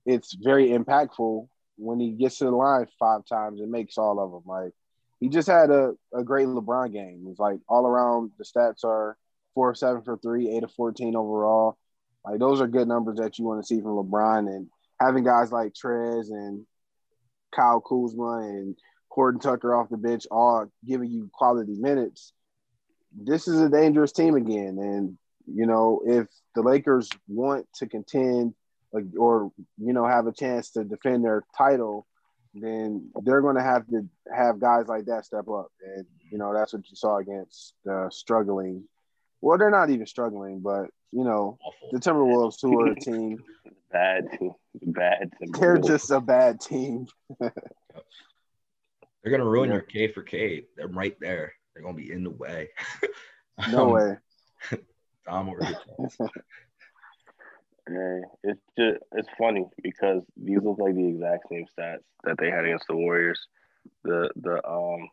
it's 0.06 0.34
very 0.34 0.70
impactful 0.70 1.48
when 1.78 2.00
he 2.00 2.12
gets 2.12 2.38
to 2.38 2.46
the 2.46 2.52
line 2.52 2.88
five 3.00 3.26
times 3.26 3.60
and 3.60 3.72
makes 3.72 3.98
all 3.98 4.20
of 4.20 4.32
them. 4.32 4.44
Like 4.46 4.74
he 5.20 5.30
just 5.30 5.48
had 5.48 5.70
a, 5.70 5.94
a 6.14 6.24
great 6.24 6.48
LeBron 6.48 6.92
game. 6.92 7.26
It's 7.30 7.40
like 7.40 7.60
all 7.68 7.86
around 7.86 8.32
the 8.38 8.44
stats 8.44 8.84
are 8.84 9.18
four 9.54 9.74
seven 9.76 10.02
for 10.04 10.18
three, 10.18 10.50
eight 10.50 10.64
of 10.64 10.72
14 10.74 11.16
overall. 11.16 11.78
Like 12.26 12.40
those 12.40 12.62
are 12.62 12.68
good 12.68 12.88
numbers 12.88 13.18
that 13.18 13.40
you 13.40 13.46
want 13.46 13.62
to 13.62 13.68
see 13.68 13.82
from 13.82 13.96
LeBron 13.96 14.48
and 14.48 14.68
having 15.00 15.24
guys 15.24 15.52
like 15.52 15.74
Trez 15.74 16.30
and 16.30 16.66
Kyle 17.56 17.82
Kuzma 17.82 18.40
and 18.40 18.78
Horton 19.10 19.40
Tucker 19.42 19.76
off 19.76 19.90
the 19.90 19.98
bench 19.98 20.26
all 20.32 20.68
giving 20.86 21.12
you 21.12 21.30
quality 21.34 21.74
minutes. 21.74 22.34
This 23.16 23.48
is 23.48 23.60
a 23.60 23.70
dangerous 23.70 24.12
team 24.12 24.36
again. 24.36 24.78
And, 24.80 25.18
you 25.54 25.66
know, 25.66 26.02
if 26.06 26.28
the 26.56 26.62
Lakers 26.62 27.10
want 27.28 27.68
to 27.76 27.88
contend 27.88 28.54
or, 29.18 29.52
you 29.78 29.94
know, 29.94 30.06
have 30.06 30.28
a 30.28 30.32
chance 30.34 30.72
to 30.72 30.84
defend 30.84 31.24
their 31.24 31.44
title, 31.58 32.06
then 32.54 33.10
they're 33.24 33.42
going 33.42 33.56
to 33.56 33.64
have 33.64 33.88
to 33.88 34.08
have 34.36 34.60
guys 34.60 34.88
like 34.88 35.06
that 35.06 35.26
step 35.26 35.48
up. 35.48 35.72
And, 35.96 36.06
you 36.32 36.38
know, 36.38 36.54
that's 36.54 36.74
what 36.74 36.90
you 36.90 36.96
saw 36.96 37.18
against 37.18 37.74
the 37.86 38.10
struggling. 38.12 38.84
Well, 39.40 39.58
they're 39.58 39.72
not 39.72 39.90
even 39.90 40.06
struggling, 40.06 40.60
but, 40.60 40.88
you 41.12 41.24
know, 41.24 41.58
the 41.92 42.00
Timberwolves, 42.00 42.58
who 42.62 42.80
are 42.82 42.88
a 42.92 42.96
team. 43.00 43.42
bad. 43.92 44.26
Bad. 44.82 45.32
They're 45.60 45.78
just 45.78 46.12
a 46.12 46.20
bad 46.22 46.60
team. 46.60 47.08
they're 47.40 47.52
going 49.24 49.40
to 49.40 49.46
ruin 49.46 49.70
yeah. 49.70 49.76
your 49.76 49.84
K 49.84 50.12
for 50.12 50.22
K. 50.24 50.66
They're 50.76 50.88
right 50.88 51.16
there. 51.20 51.54
they're 51.74 51.84
gonna 51.84 51.96
be 51.96 52.12
in 52.12 52.24
the 52.24 52.30
way. 52.32 52.70
No 53.70 53.86
Um, 53.86 53.92
way. 53.92 54.18
Were 55.40 55.64
your 55.64 55.78
thoughts? 55.88 56.18
Hey, 57.88 58.22
it's 58.44 58.62
just 58.78 59.00
it's 59.14 59.30
funny 59.38 59.66
because 59.84 60.24
these 60.38 60.62
look 60.64 60.80
like 60.80 60.96
the 60.96 61.08
exact 61.08 61.50
same 61.50 61.66
stats 61.78 62.04
that 62.24 62.38
they 62.38 62.50
had 62.50 62.66
against 62.66 62.88
the 62.88 62.96
Warriors. 62.96 63.48
The 64.04 64.30
the 64.36 64.66
um 64.68 65.10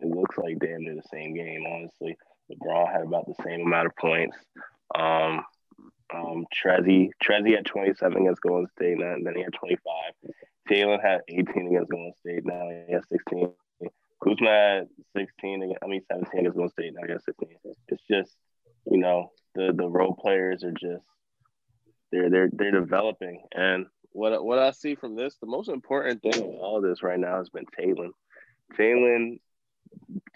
it 0.00 0.08
looks 0.08 0.38
like 0.38 0.58
damn 0.60 0.82
near 0.84 0.94
the 0.94 1.02
same 1.12 1.34
game, 1.34 1.64
honestly. 1.66 2.16
LeBron 2.50 2.92
had 2.92 3.02
about 3.02 3.26
the 3.26 3.34
same 3.44 3.62
amount 3.62 3.88
of 3.88 3.96
points. 3.96 4.36
Um 4.94 5.44
um 6.14 6.46
Trezzy 6.54 7.10
Trezzy 7.22 7.56
had 7.56 7.66
27 7.66 8.22
against 8.22 8.42
Golden 8.42 8.68
State, 8.68 9.00
and 9.00 9.26
then 9.26 9.34
he 9.34 9.42
had 9.42 9.52
25. 9.54 10.32
Talen 10.68 11.02
had 11.02 11.22
18 11.28 11.68
against 11.68 11.90
Golden 11.90 12.12
State, 12.20 12.44
now 12.44 12.68
he 12.86 12.92
has 12.92 13.02
16. 13.10 13.52
Kuzma 14.22 14.50
had 14.50 14.88
16 15.16 15.62
against, 15.62 15.78
I 15.82 15.86
mean 15.86 16.02
17 16.10 16.40
against 16.40 16.56
Golden 16.56 16.72
State, 16.72 16.94
now 16.94 17.06
he 17.06 17.12
has 17.12 17.24
16. 17.24 17.48
It's 17.88 18.02
just, 18.10 18.36
you 18.90 18.98
know, 18.98 19.30
the 19.54 19.72
the 19.74 19.88
role 19.88 20.14
players 20.14 20.64
are 20.64 20.72
just 20.72 21.04
they're 22.12 22.30
they're 22.30 22.50
they're 22.52 22.80
developing. 22.80 23.42
And 23.54 23.86
what 24.12 24.44
what 24.44 24.58
I 24.58 24.70
see 24.70 24.94
from 24.94 25.16
this, 25.16 25.36
the 25.40 25.46
most 25.46 25.68
important 25.68 26.22
thing 26.22 26.36
of 26.36 26.44
all 26.60 26.80
this 26.80 27.02
right 27.02 27.18
now 27.18 27.38
has 27.38 27.50
been 27.50 27.66
Talen. 27.78 28.10
Talen 28.78 29.38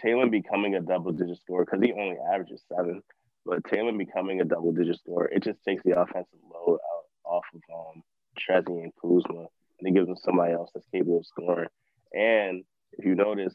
Talen 0.05 0.31
becoming 0.31 0.75
a 0.75 0.81
double 0.81 1.13
digit 1.13 1.39
scorer 1.39 1.65
because 1.65 1.81
he 1.83 1.93
only 1.93 2.17
averages 2.33 2.63
seven, 2.69 3.03
but 3.45 3.63
Talen 3.65 3.99
becoming 3.99 4.41
a 4.41 4.45
double 4.45 4.73
digit 4.73 4.99
scorer, 4.99 5.27
it 5.27 5.43
just 5.43 5.63
takes 5.67 5.83
the 5.83 5.99
offensive 5.99 6.39
load 6.53 6.79
out 6.79 7.05
off 7.25 7.45
of 7.55 7.61
um 7.75 8.03
Trezzy 8.39 8.83
and 8.83 8.93
Kuzma, 9.01 9.47
and 9.79 9.89
it 9.89 9.95
gives 9.95 10.07
them 10.07 10.17
somebody 10.17 10.53
else 10.55 10.71
that's 10.75 10.87
capable 10.93 11.19
of 11.19 11.27
scoring. 11.27 11.69
And 12.15 12.65
if 12.93 13.05
you 13.05 13.15
notice, 13.15 13.55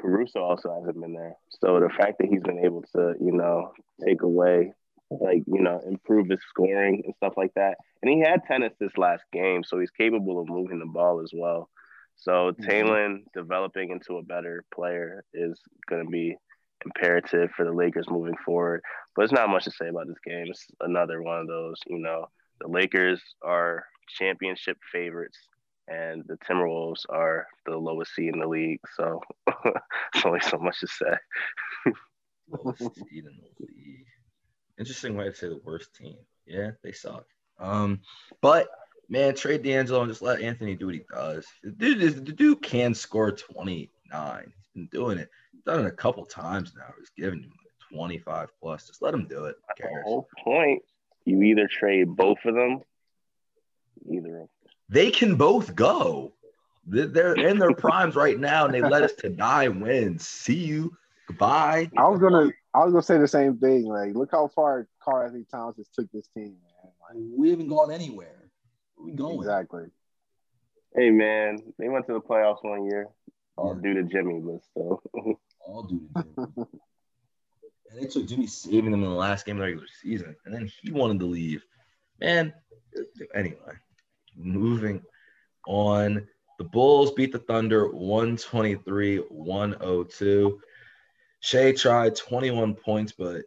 Caruso 0.00 0.40
also 0.40 0.74
hasn't 0.74 1.00
been 1.00 1.14
there. 1.14 1.36
So 1.50 1.80
the 1.80 1.90
fact 1.90 2.18
that 2.18 2.28
he's 2.28 2.42
been 2.42 2.64
able 2.64 2.82
to, 2.94 3.14
you 3.20 3.32
know, 3.32 3.72
take 4.04 4.22
away 4.22 4.72
like 5.10 5.42
you 5.46 5.60
know 5.60 5.80
improve 5.86 6.28
his 6.28 6.40
scoring 6.48 7.02
and 7.04 7.14
stuff 7.16 7.34
like 7.36 7.52
that. 7.54 7.78
And 8.02 8.10
he 8.10 8.20
had 8.20 8.44
tennis 8.44 8.72
this 8.78 8.96
last 8.96 9.24
game, 9.32 9.62
so 9.64 9.78
he's 9.78 9.90
capable 9.90 10.40
of 10.40 10.48
moving 10.48 10.78
the 10.78 10.86
ball 10.86 11.20
as 11.20 11.32
well. 11.34 11.68
So 12.16 12.52
mm-hmm. 12.52 12.70
Talen 12.70 13.24
developing 13.34 13.90
into 13.90 14.18
a 14.18 14.22
better 14.22 14.64
player 14.74 15.24
is 15.34 15.58
going 15.88 16.04
to 16.04 16.10
be 16.10 16.36
imperative 16.84 17.50
for 17.56 17.64
the 17.64 17.72
Lakers 17.72 18.08
moving 18.08 18.36
forward. 18.44 18.82
But 19.14 19.24
it's 19.24 19.32
not 19.32 19.48
much 19.48 19.64
to 19.64 19.70
say 19.70 19.88
about 19.88 20.06
this 20.06 20.18
game. 20.24 20.46
It's 20.48 20.66
another 20.80 21.22
one 21.22 21.40
of 21.40 21.46
those, 21.46 21.76
you 21.86 21.98
know, 21.98 22.26
the 22.60 22.68
Lakers 22.68 23.20
are 23.42 23.84
championship 24.18 24.78
favorites 24.92 25.38
and 25.90 26.24
the 26.26 26.36
Timberwolves 26.36 27.04
are 27.08 27.46
the 27.66 27.76
lowest 27.76 28.14
seed 28.14 28.32
in 28.32 28.40
the 28.40 28.46
league. 28.46 28.80
So 28.96 29.20
it's 30.14 30.24
only 30.24 30.40
so 30.40 30.56
much 30.58 30.80
to 30.80 30.86
say. 30.86 31.92
Lowest 32.48 32.94
seed 32.94 33.24
in 33.26 33.36
the 33.58 33.66
league. 33.66 34.06
Interesting 34.78 35.16
way 35.16 35.24
to 35.24 35.34
say 35.34 35.48
the 35.48 35.60
worst 35.64 35.94
team. 35.94 36.16
Yeah, 36.46 36.70
they 36.82 36.92
suck. 36.92 37.26
Um, 37.58 38.00
but 38.40 38.68
man, 39.08 39.34
trade 39.34 39.62
D'Angelo 39.62 40.02
and 40.02 40.10
just 40.10 40.22
let 40.22 40.40
Anthony 40.40 40.76
do 40.76 40.86
what 40.86 40.94
he 40.94 41.02
does. 41.12 41.44
The 41.62 41.72
dude 41.72 42.02
is 42.02 42.14
the 42.14 42.32
dude 42.32 42.62
can 42.62 42.94
score 42.94 43.32
29. 43.32 44.44
He's 44.44 44.54
been 44.74 44.86
doing 44.86 45.18
it. 45.18 45.28
He's 45.52 45.62
done 45.62 45.84
it 45.84 45.88
a 45.88 45.92
couple 45.92 46.24
times 46.24 46.72
now. 46.76 46.94
He's 46.98 47.10
given 47.10 47.40
him 47.40 47.52
25 47.92 48.48
plus. 48.60 48.86
Just 48.86 49.02
let 49.02 49.12
him 49.12 49.26
do 49.28 49.46
it. 49.46 49.56
The 49.78 49.88
whole 50.04 50.28
point, 50.42 50.82
you 51.24 51.42
either 51.42 51.68
trade 51.68 52.16
both 52.16 52.38
of 52.44 52.54
them, 52.54 52.80
either 54.08 54.42
of 54.42 54.48
They 54.90 55.10
can 55.10 55.36
both 55.36 55.74
go. 55.74 56.32
They're- 56.86 57.06
They're 57.06 57.34
in 57.34 57.58
their 57.58 57.74
primes 57.74 58.16
right 58.16 58.38
now, 58.38 58.64
and 58.66 58.74
they 58.74 58.82
let 58.82 59.02
us 59.04 59.12
to 59.20 59.28
die 59.30 59.68
win. 59.68 60.18
See 60.18 60.56
you. 60.64 60.96
Goodbye. 61.28 61.90
I 61.96 62.08
was 62.08 62.20
gonna 62.20 62.50
I 62.74 62.84
was 62.84 62.92
gonna 62.92 63.02
say 63.02 63.18
the 63.18 63.28
same 63.28 63.56
thing. 63.58 63.84
Like, 63.84 64.14
look 64.14 64.30
how 64.32 64.48
far 64.48 64.88
Karl 65.02 65.26
Anthony 65.26 65.44
Towns 65.50 65.76
has 65.76 65.88
took 65.88 66.10
this 66.12 66.26
team, 66.36 66.56
man. 66.62 66.92
Like, 67.08 67.24
We 67.36 67.50
haven't 67.50 67.68
gone 67.68 67.90
anywhere. 67.92 68.50
Where 68.96 69.06
we 69.06 69.12
going? 69.12 69.38
exactly. 69.38 69.84
Hey 70.96 71.10
man, 71.10 71.58
they 71.78 71.88
went 71.88 72.06
to 72.06 72.12
the 72.14 72.20
playoffs 72.20 72.64
one 72.64 72.84
year. 72.84 73.08
All 73.56 73.74
Yeah. 73.76 73.80
due 73.82 73.94
to 73.94 74.02
Jimmy, 74.04 74.40
but 74.40 74.62
still. 74.64 75.02
all 75.60 75.84
due 75.84 76.00
to 76.16 76.22
Jimmy. 76.24 76.66
and 77.92 78.04
it 78.04 78.10
took 78.10 78.26
Jimmy 78.26 78.46
saving 78.48 78.90
them 78.90 79.04
in 79.04 79.10
the 79.10 79.14
last 79.16 79.46
game 79.46 79.56
of 79.56 79.60
the 79.60 79.66
regular 79.66 79.86
season, 80.02 80.34
and 80.44 80.52
then 80.54 80.68
he 80.82 80.90
wanted 80.90 81.20
to 81.20 81.26
leave. 81.26 81.64
Man, 82.20 82.52
anyway, 83.34 83.74
moving 84.36 85.02
on. 85.66 86.26
The 86.58 86.64
Bulls 86.64 87.12
beat 87.12 87.32
the 87.32 87.38
Thunder 87.38 87.88
123 87.88 89.18
102. 89.18 90.60
Shai 91.40 91.72
tried 91.72 92.16
21 92.16 92.74
points, 92.74 93.12
but 93.12 93.42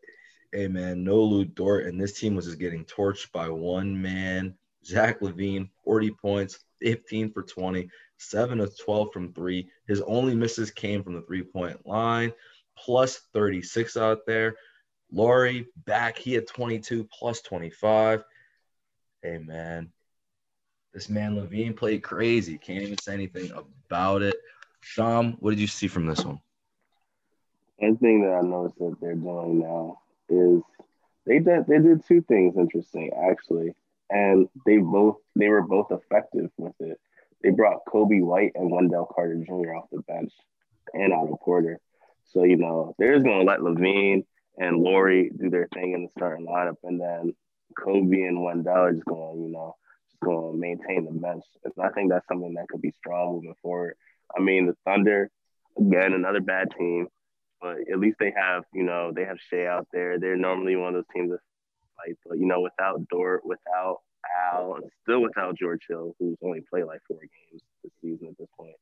hey, 0.51 0.67
man, 0.67 1.03
no 1.03 1.21
Lu 1.21 1.45
Dort, 1.45 1.85
and 1.85 1.99
this 1.99 2.19
team 2.19 2.35
was 2.35 2.45
just 2.45 2.59
getting 2.59 2.85
torched 2.85 3.31
by 3.31 3.49
one 3.49 4.01
man. 4.01 4.55
Zach 4.85 5.21
LaVine, 5.21 5.69
40 5.83 6.11
points, 6.11 6.59
15 6.81 7.31
for 7.31 7.43
20, 7.43 7.89
7 8.17 8.59
of 8.59 8.77
12 8.79 9.13
from 9.13 9.33
three. 9.33 9.69
His 9.87 10.01
only 10.01 10.35
misses 10.35 10.71
came 10.71 11.03
from 11.03 11.13
the 11.13 11.21
three 11.21 11.43
point 11.43 11.85
line, 11.85 12.33
plus 12.77 13.21
36 13.33 13.95
out 13.97 14.25
there. 14.25 14.55
Lauri 15.11 15.67
back, 15.85 16.17
he 16.17 16.33
had 16.33 16.47
22 16.47 17.07
plus 17.17 17.41
25. 17.41 18.23
Hey, 19.21 19.37
man, 19.37 19.91
this 20.93 21.09
man 21.09 21.35
LaVine 21.35 21.75
played 21.75 22.03
crazy. 22.03 22.57
Can't 22.57 22.83
even 22.83 22.97
say 22.99 23.13
anything 23.13 23.51
about 23.51 24.21
it. 24.21 24.35
Dom, 24.95 25.37
what 25.39 25.51
did 25.51 25.59
you 25.59 25.67
see 25.67 25.87
from 25.87 26.05
this 26.05 26.23
one? 26.23 26.39
One 27.77 27.97
thing 27.97 28.21
that 28.21 28.33
I 28.33 28.41
noticed 28.41 28.77
that 28.77 28.95
they're 29.01 29.15
doing 29.15 29.59
now 29.59 29.99
is 30.29 30.61
they 31.25 31.39
did 31.39 31.65
they 31.67 31.79
did 31.79 32.05
two 32.05 32.21
things 32.21 32.55
interesting 32.57 33.11
actually, 33.29 33.73
and 34.09 34.47
they 34.65 34.77
both 34.77 35.17
they 35.35 35.49
were 35.49 35.61
both 35.61 35.91
effective 35.91 36.51
with 36.57 36.75
it. 36.79 36.99
They 37.41 37.49
brought 37.49 37.85
Coby 37.85 38.21
White 38.21 38.51
and 38.55 38.71
Wendell 38.71 39.09
Carter 39.13 39.43
Jr. 39.43 39.75
off 39.75 39.89
the 39.91 40.01
bench 40.01 40.31
and 40.93 41.11
Otto 41.11 41.37
Porter. 41.43 41.79
So 42.25 42.43
you 42.43 42.57
know 42.57 42.95
they're 42.99 43.15
just 43.15 43.25
gonna 43.25 43.43
let 43.43 43.59
LaVine 43.59 44.25
and 44.57 44.77
Lauri 44.77 45.31
do 45.35 45.49
their 45.49 45.67
thing 45.73 45.93
in 45.93 46.03
the 46.03 46.09
starting 46.09 46.45
lineup, 46.45 46.77
and 46.83 47.01
then 47.01 47.33
Coby 47.77 48.27
and 48.27 48.43
Wendell 48.43 48.73
are 48.73 48.93
just 48.93 49.05
going 49.05 49.41
you 49.41 49.49
know 49.49 49.75
going 50.23 50.53
to 50.53 50.57
maintain 50.57 51.05
the 51.05 51.11
bench. 51.11 51.43
And 51.63 51.73
I 51.83 51.89
think 51.89 52.09
that's 52.09 52.27
something 52.27 52.53
that 52.55 52.67
could 52.69 52.81
be 52.81 52.93
strong 52.97 53.35
moving 53.35 53.55
forward. 53.61 53.95
I 54.35 54.41
mean 54.41 54.65
the 54.65 54.75
Thunder 54.85 55.29
again 55.77 56.13
another 56.13 56.41
bad 56.41 56.69
team 56.77 57.07
but 57.63 57.77
at 57.89 57.97
least 57.97 58.17
they 58.19 58.33
have, 58.35 58.65
you 58.73 58.83
know, 58.83 59.13
they 59.15 59.23
have 59.23 59.37
Shai 59.49 59.65
out 59.67 59.87
there. 59.93 60.19
They're 60.19 60.35
normally 60.35 60.75
one 60.75 60.89
of 60.89 60.95
those 60.95 61.13
teams 61.15 61.31
that 61.31 61.39
fight, 61.95 62.17
but 62.25 62.37
you 62.37 62.45
know, 62.45 62.59
without 62.59 63.07
Dort, 63.07 63.45
without 63.45 64.01
Al, 64.51 64.75
and 64.75 64.91
still 65.01 65.21
without 65.21 65.57
George 65.57 65.85
Hill, 65.87 66.13
who's 66.19 66.37
only 66.43 66.61
played 66.69 66.83
like 66.83 66.99
four 67.07 67.19
games 67.19 67.61
this 67.81 67.93
season 68.01 68.27
at 68.27 68.37
this 68.37 68.49
point. 68.57 68.75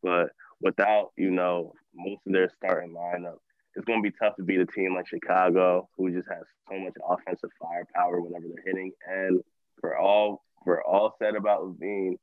But 0.00 0.30
without, 0.60 1.10
you 1.16 1.30
know, 1.30 1.72
most 1.92 2.20
of 2.24 2.32
their 2.32 2.50
starting 2.56 2.94
lineup, 2.94 3.38
it's 3.74 3.84
going 3.84 4.02
to 4.02 4.08
be 4.08 4.16
tough 4.16 4.36
to 4.36 4.44
beat 4.44 4.60
a 4.60 4.66
team 4.66 4.94
like 4.94 5.08
Chicago, 5.08 5.88
who 5.96 6.12
just 6.12 6.28
has 6.28 6.44
so 6.68 6.78
much 6.78 6.94
offensive 7.08 7.50
firepower 7.60 8.20
whenever 8.20 8.46
they're 8.46 8.64
hitting. 8.64 8.92
And 9.08 9.42
for 9.80 9.98
all 9.98 10.44
for 10.64 10.82
all 10.82 11.14
said 11.18 11.34
about 11.34 11.62
LaVine, 11.62 12.18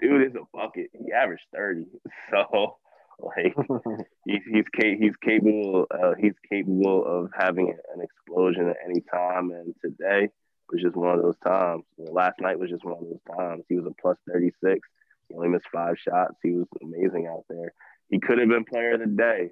dude 0.00 0.28
is 0.28 0.34
a 0.34 0.44
bucket. 0.56 0.90
He 0.92 1.12
averaged 1.12 1.44
thirty, 1.54 1.86
so 2.30 2.76
like 3.18 3.54
he's 4.26 4.42
he's 4.50 4.64
ca- 4.74 4.96
he's 4.98 5.16
capable 5.16 5.86
uh, 5.90 6.14
he's 6.18 6.34
capable 6.50 7.04
of 7.04 7.30
having 7.36 7.70
an 7.94 8.02
explosion 8.02 8.68
at 8.68 8.76
any 8.84 9.00
time. 9.00 9.50
And 9.50 9.74
today 9.80 10.28
was 10.70 10.82
just 10.82 10.96
one 10.96 11.14
of 11.16 11.22
those 11.22 11.38
times. 11.38 11.84
Well, 11.96 12.14
last 12.14 12.40
night 12.40 12.58
was 12.58 12.70
just 12.70 12.84
one 12.84 12.94
of 12.94 13.00
those 13.00 13.36
times. 13.36 13.64
He 13.68 13.76
was 13.76 13.86
a 13.86 14.00
plus 14.00 14.18
thirty 14.30 14.52
six. 14.62 14.88
He 15.28 15.34
only 15.34 15.48
missed 15.48 15.68
five 15.72 15.98
shots. 15.98 16.34
He 16.42 16.50
was 16.50 16.66
amazing 16.82 17.26
out 17.26 17.44
there. 17.48 17.72
He 18.08 18.18
could 18.18 18.38
have 18.38 18.48
been 18.48 18.64
player 18.64 18.94
of 18.94 19.00
the 19.00 19.06
day, 19.06 19.50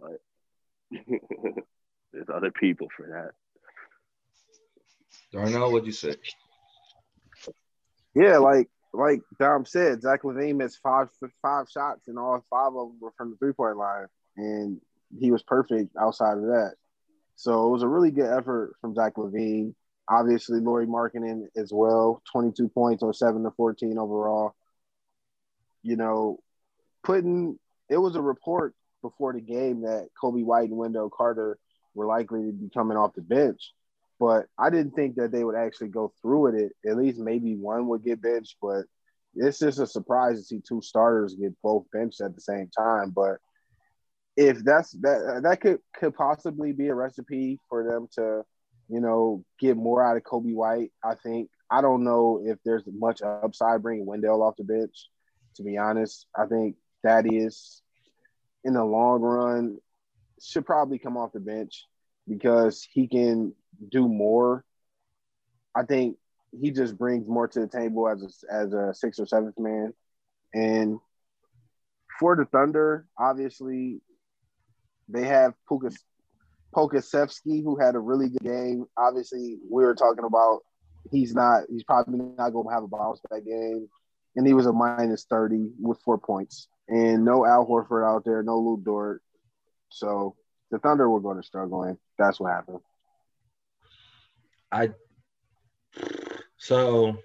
but 0.00 0.20
there's 2.12 2.28
other 2.32 2.50
people 2.50 2.88
for 2.96 3.08
that. 3.08 3.32
Darnell, 5.32 5.72
what'd 5.72 5.86
you 5.86 5.92
say? 5.92 6.16
Yeah, 8.14 8.38
like 8.38 8.68
like 8.92 9.20
Dom 9.38 9.64
said, 9.64 10.02
Zach 10.02 10.22
LaVine 10.22 10.56
missed 10.56 10.80
five 10.82 11.08
five 11.40 11.66
shots, 11.70 12.08
and 12.08 12.18
all 12.18 12.44
five 12.50 12.74
of 12.74 12.88
them 12.88 12.98
were 13.00 13.12
from 13.16 13.30
the 13.30 13.36
three 13.36 13.52
point 13.52 13.76
line, 13.76 14.06
and 14.36 14.80
he 15.18 15.30
was 15.30 15.42
perfect 15.42 15.96
outside 15.98 16.36
of 16.36 16.44
that. 16.44 16.74
So 17.36 17.66
it 17.68 17.70
was 17.70 17.82
a 17.82 17.88
really 17.88 18.10
good 18.10 18.30
effort 18.30 18.74
from 18.80 18.94
Zach 18.94 19.14
LaVine. 19.14 19.74
Obviously, 20.08 20.60
Lauri 20.60 20.86
Markkanen 20.86 21.46
as 21.56 21.72
well, 21.72 22.22
twenty 22.30 22.52
two 22.52 22.68
points 22.68 23.02
or 23.02 23.14
seven 23.14 23.44
to 23.44 23.50
fourteen 23.52 23.98
overall. 23.98 24.54
You 25.82 25.96
know, 25.96 26.38
putting 27.02 27.58
it 27.88 27.96
was 27.96 28.16
a 28.16 28.22
report 28.22 28.74
before 29.00 29.32
the 29.32 29.40
game 29.40 29.82
that 29.82 30.08
Coby 30.22 30.44
White 30.44 30.68
and 30.68 30.76
Wendell 30.76 31.10
Carter 31.10 31.58
were 31.94 32.06
likely 32.06 32.44
to 32.46 32.52
be 32.52 32.68
coming 32.68 32.96
off 32.96 33.14
the 33.14 33.22
bench 33.22 33.72
but 34.22 34.46
I 34.56 34.70
didn't 34.70 34.92
think 34.92 35.16
that 35.16 35.32
they 35.32 35.42
would 35.42 35.56
actually 35.56 35.88
go 35.88 36.12
through 36.22 36.42
with 36.42 36.54
it. 36.54 36.70
At 36.88 36.96
least 36.96 37.18
maybe 37.18 37.56
one 37.56 37.88
would 37.88 38.04
get 38.04 38.22
benched, 38.22 38.54
but 38.62 38.84
it's 39.34 39.58
just 39.58 39.80
a 39.80 39.86
surprise 39.86 40.38
to 40.38 40.44
see 40.44 40.60
two 40.60 40.80
starters 40.80 41.34
get 41.34 41.60
both 41.60 41.86
benched 41.92 42.20
at 42.20 42.36
the 42.36 42.40
same 42.40 42.68
time. 42.68 43.10
But 43.10 43.38
if 44.36 44.62
that's 44.62 44.92
that 45.00 45.40
that 45.42 45.60
could 45.60 45.80
could 45.96 46.14
possibly 46.14 46.70
be 46.70 46.86
a 46.86 46.94
recipe 46.94 47.58
for 47.68 47.82
them 47.82 48.06
to, 48.12 48.44
you 48.88 49.00
know, 49.00 49.44
get 49.58 49.76
more 49.76 50.04
out 50.04 50.16
of 50.16 50.22
Coby 50.22 50.54
White. 50.54 50.92
I 51.04 51.16
think 51.16 51.50
I 51.68 51.80
don't 51.80 52.04
know 52.04 52.40
if 52.44 52.58
there's 52.64 52.84
much 52.86 53.22
upside 53.22 53.82
bringing 53.82 54.06
Wendell 54.06 54.44
off 54.44 54.54
the 54.56 54.62
bench. 54.62 55.08
To 55.56 55.64
be 55.64 55.78
honest, 55.78 56.26
I 56.38 56.46
think 56.46 56.76
Thaddeus, 57.04 57.82
in 58.62 58.74
the 58.74 58.84
long 58.84 59.20
run, 59.20 59.78
should 60.40 60.64
probably 60.64 61.00
come 61.00 61.16
off 61.16 61.32
the 61.32 61.40
bench 61.40 61.86
because 62.28 62.86
he 62.88 63.08
can 63.08 63.54
do 63.90 64.08
more. 64.08 64.64
I 65.74 65.84
think 65.84 66.16
he 66.58 66.70
just 66.70 66.98
brings 66.98 67.26
more 67.26 67.48
to 67.48 67.60
the 67.60 67.66
table 67.66 68.08
as 68.08 68.22
a, 68.22 68.54
as 68.54 68.72
a 68.72 68.94
sixth 68.94 69.20
or 69.20 69.26
seventh 69.26 69.58
man. 69.58 69.94
And 70.52 70.98
for 72.20 72.36
the 72.36 72.44
Thunder, 72.44 73.06
obviously, 73.18 74.00
they 75.08 75.26
have 75.26 75.54
Poku, 75.70 75.94
Pokusevski, 76.74 77.62
who 77.62 77.78
had 77.78 77.94
a 77.94 78.00
really 78.00 78.28
good 78.28 78.42
game. 78.42 78.86
Obviously, 78.96 79.58
we 79.70 79.82
were 79.82 79.94
talking 79.94 80.24
about 80.24 80.60
he's 81.10 81.34
not, 81.34 81.64
he's 81.70 81.84
probably 81.84 82.18
not 82.38 82.50
going 82.50 82.66
to 82.66 82.74
have 82.74 82.84
a 82.84 82.88
bounce 82.88 83.20
back 83.30 83.44
game. 83.44 83.88
And 84.36 84.46
he 84.46 84.54
was 84.54 84.66
a 84.66 84.72
minus 84.72 85.24
30 85.28 85.72
with 85.80 86.00
four 86.04 86.18
points. 86.18 86.68
And 86.88 87.24
no 87.24 87.46
Al 87.46 87.66
Horford 87.66 88.06
out 88.06 88.24
there, 88.24 88.42
no 88.42 88.58
Lu 88.58 88.80
Dort. 88.82 89.22
So 89.90 90.36
the 90.70 90.78
Thunder 90.78 91.08
were 91.08 91.20
going 91.20 91.36
to 91.36 91.42
struggle, 91.42 91.82
and 91.82 91.98
that's 92.18 92.40
what 92.40 92.52
happened. 92.52 92.80
I 94.72 94.90
so 96.56 97.18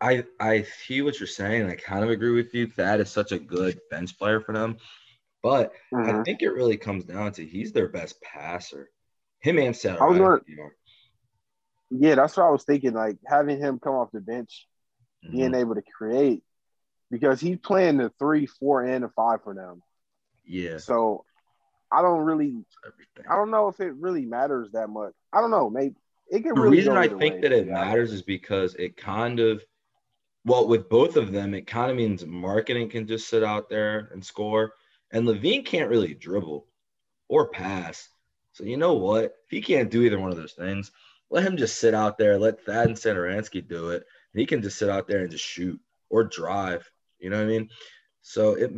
I 0.00 0.24
I 0.40 0.62
see 0.86 1.02
what 1.02 1.20
you're 1.20 1.26
saying. 1.26 1.68
I 1.68 1.74
kind 1.74 2.02
of 2.02 2.10
agree 2.10 2.32
with 2.32 2.54
you. 2.54 2.66
Thad 2.66 3.00
is 3.00 3.10
such 3.10 3.32
a 3.32 3.38
good 3.38 3.78
bench 3.90 4.18
player 4.18 4.40
for 4.40 4.54
them, 4.54 4.78
but 5.42 5.72
mm-hmm. 5.92 6.20
I 6.20 6.22
think 6.22 6.42
it 6.42 6.48
really 6.48 6.78
comes 6.78 7.04
down 7.04 7.32
to 7.32 7.44
he's 7.44 7.72
their 7.72 7.88
best 7.88 8.20
passer. 8.22 8.90
Him 9.40 9.58
and 9.58 9.76
Seth. 9.76 10.00
yeah, 11.90 12.14
that's 12.14 12.36
what 12.36 12.46
I 12.46 12.50
was 12.50 12.64
thinking. 12.64 12.94
Like 12.94 13.18
having 13.26 13.58
him 13.58 13.78
come 13.78 13.94
off 13.94 14.10
the 14.12 14.20
bench, 14.20 14.66
mm-hmm. 15.24 15.36
being 15.36 15.54
able 15.54 15.74
to 15.74 15.82
create, 15.82 16.42
because 17.10 17.40
he's 17.40 17.58
playing 17.58 17.98
the 17.98 18.10
three, 18.18 18.46
four, 18.46 18.82
and 18.84 19.04
the 19.04 19.08
five 19.10 19.42
for 19.42 19.54
them. 19.54 19.82
Yeah. 20.46 20.78
So 20.78 21.24
I 21.92 22.02
don't 22.02 22.20
really, 22.20 22.64
I 23.28 23.36
don't 23.36 23.50
know 23.50 23.68
if 23.68 23.80
it 23.80 23.94
really 23.94 24.24
matters 24.24 24.70
that 24.72 24.88
much. 24.88 25.12
I 25.32 25.40
don't 25.40 25.50
know. 25.50 25.68
Maybe 25.70 25.94
it 26.30 26.42
can 26.42 26.54
the 26.54 26.60
really 26.60 26.76
reason 26.78 26.96
I 26.96 27.08
think 27.08 27.36
way, 27.36 27.40
that 27.40 27.52
it 27.52 27.66
yeah. 27.66 27.72
matters 27.72 28.12
is 28.12 28.22
because 28.22 28.74
it 28.76 28.96
kind 28.96 29.40
of 29.40 29.62
well 30.44 30.68
with 30.68 30.88
both 30.88 31.16
of 31.16 31.32
them 31.32 31.54
it 31.54 31.66
kind 31.66 31.90
of 31.90 31.96
means 31.96 32.22
Markkanen 32.24 32.90
can 32.90 33.06
just 33.06 33.28
sit 33.28 33.42
out 33.42 33.68
there 33.68 34.10
and 34.12 34.24
score 34.24 34.74
and 35.10 35.26
LaVine 35.26 35.64
can't 35.64 35.90
really 35.90 36.14
dribble 36.14 36.66
or 37.28 37.48
pass. 37.48 38.08
So 38.52 38.64
you 38.64 38.76
know 38.76 38.94
what? 38.94 39.24
If 39.24 39.50
he 39.50 39.60
can't 39.60 39.90
do 39.90 40.02
either 40.02 40.18
one 40.18 40.30
of 40.30 40.36
those 40.36 40.52
things, 40.52 40.90
let 41.30 41.44
him 41.44 41.56
just 41.56 41.78
sit 41.78 41.94
out 41.94 42.18
there. 42.18 42.38
Let 42.38 42.64
Thad 42.64 42.88
and 42.88 42.96
Satoransky 42.96 43.66
do 43.66 43.90
it. 43.90 44.04
He 44.34 44.46
can 44.46 44.62
just 44.62 44.78
sit 44.78 44.88
out 44.88 45.06
there 45.06 45.20
and 45.20 45.30
just 45.30 45.44
shoot 45.44 45.80
or 46.08 46.24
drive. 46.24 46.88
You 47.18 47.30
know 47.30 47.36
what 47.36 47.44
I 47.44 47.48
mean? 47.48 47.70
So 48.22 48.54
it, 48.54 48.72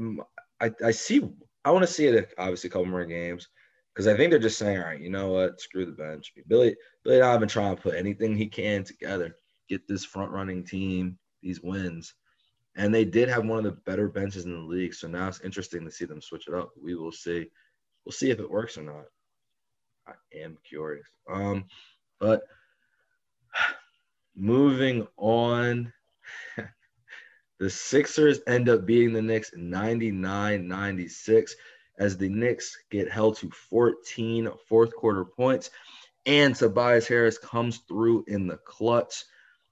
I, 0.61 0.71
I 0.87 0.91
see. 0.93 1.29
I 1.65 1.71
want 1.71 1.87
to 1.87 1.93
see 1.93 2.07
it 2.07 2.35
obviously 2.39 2.69
a 2.69 2.73
couple 2.73 2.87
more 2.87 3.05
games 3.05 3.49
because 3.95 4.07
I 4.07 4.17
think 4.17 4.31
they're 4.31 4.39
just 4.39 4.59
saying, 4.59 4.79
all 4.79 4.85
right, 4.87 5.01
you 5.01 5.11
know 5.11 5.33
what? 5.33 5.61
Screw 5.61 5.87
the 5.87 5.93
bench. 5.93 6.33
Billy 6.49 6.77
Billy 7.05 7.17
and 7.17 7.25
I 7.25 7.31
have 7.33 7.41
been 7.41 7.49
trying 7.49 7.77
to 7.77 7.83
put 7.83 7.95
anything 7.95 8.37
he 8.37 8.47
can 8.47 8.85
together, 8.85 9.37
get 9.69 9.87
this 9.87 10.05
front 10.05 10.31
running 10.31 10.65
team 10.65 11.19
these 11.43 11.61
wins. 11.61 12.15
And 12.77 12.95
they 12.95 13.05
did 13.05 13.29
have 13.29 13.45
one 13.45 13.59
of 13.59 13.65
the 13.65 13.73
better 13.73 14.09
benches 14.09 14.47
in 14.47 14.53
the 14.53 14.61
league. 14.61 14.95
So 14.95 15.09
now 15.09 15.29
it's 15.29 15.41
interesting 15.43 15.85
to 15.85 15.91
see 15.91 16.07
them 16.07 16.23
switch 16.23 16.49
it 16.49 16.55
up. 16.55 16.71
We 16.83 16.95
will 16.95 17.13
see. 17.13 17.51
We'll 18.05 18.13
see 18.13 18.31
if 18.31 18.41
it 18.41 18.51
works 18.51 18.79
or 18.79 18.83
not. 18.83 19.05
I 20.07 20.13
am 20.35 20.57
curious. 20.69 21.07
Um, 21.31 21.67
but 22.19 22.43
moving 24.35 25.07
on, 25.19 25.93
the 27.63 27.71
Sixers 27.71 28.41
end 28.49 28.69
up 28.69 28.87
beating 28.87 29.13
the 29.13 29.23
Knicks 29.23 29.53
99 29.55 30.67
96 30.67 31.55
as 31.97 32.17
the 32.17 32.29
Knicks 32.29 32.77
get 32.91 33.09
held 33.09 33.37
to 33.37 33.53
14 33.71 34.51
fourth 34.69 34.93
quarter 34.97 35.25
points. 35.25 35.71
And 36.27 36.57
Tobias 36.57 37.07
Harris 37.07 37.39
comes 37.39 37.79
through 37.87 38.25
in 38.27 38.49
the 38.49 38.57
clutch. 38.57 39.23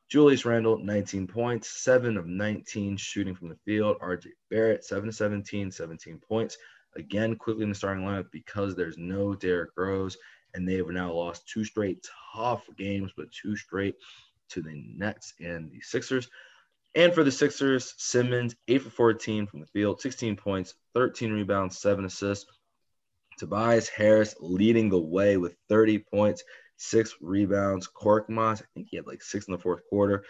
Julius 0.09 0.45
Randle, 0.45 0.79
19 0.79 1.27
points, 1.27 1.69
7 1.83 2.17
of 2.17 2.29
19 2.29 2.97
shooting 2.97 3.35
from 3.35 3.49
the 3.49 3.59
field. 3.65 3.99
RJ 3.99 4.27
Barrett, 4.51 4.85
7 4.85 5.09
of 5.09 5.15
17, 5.17 5.73
17 5.73 6.19
points. 6.19 6.59
Again, 6.95 7.35
quickly 7.35 7.65
in 7.65 7.71
the 7.71 7.75
starting 7.75 8.05
lineup 8.05 8.31
because 8.31 8.77
there's 8.77 8.99
no 8.99 9.35
Derrick 9.35 9.71
Rose, 9.77 10.17
and 10.55 10.69
they 10.69 10.75
have 10.75 10.87
now 10.91 11.13
lost 11.13 11.49
two 11.49 11.65
straight 11.65 12.07
tough 12.37 12.63
games, 12.79 13.11
but 13.17 13.33
two 13.33 13.57
straight 13.57 13.97
to 14.51 14.63
the 14.63 14.81
Nets 14.97 15.35
and 15.41 15.73
the 15.73 15.81
Sixers. 15.81 16.29
And 16.95 17.15
for 17.15 17.23
the 17.23 17.31
Sixers, 17.31 17.95
Simmons, 17.99 18.57
8 18.67 18.83
for 18.83 18.91
14 18.91 19.47
from 19.47 19.61
the 19.61 19.67
field, 19.67 20.01
16 20.01 20.37
points, 20.37 20.75
13 20.95 21.33
rebounds, 21.33 21.79
7 21.79 22.05
assists. 22.05 22.51
Tobias 23.39 23.89
Harris 23.89 24.35
leading 24.41 24.91
the 24.91 25.01
way 25.01 25.37
with 25.37 25.57
30 25.69 26.01
points, 26.13 26.43
6 26.79 27.15
rebounds. 27.21 27.89
Korkmaz, 27.89 28.61
I 28.61 28.67
think 28.75 28.89
he 28.91 28.97
had 28.97 29.07
like 29.07 29.23
6 29.23 29.47
in 29.47 29.53
the 29.53 29.59
fourth 29.59 29.83
quarter, 29.89 30.25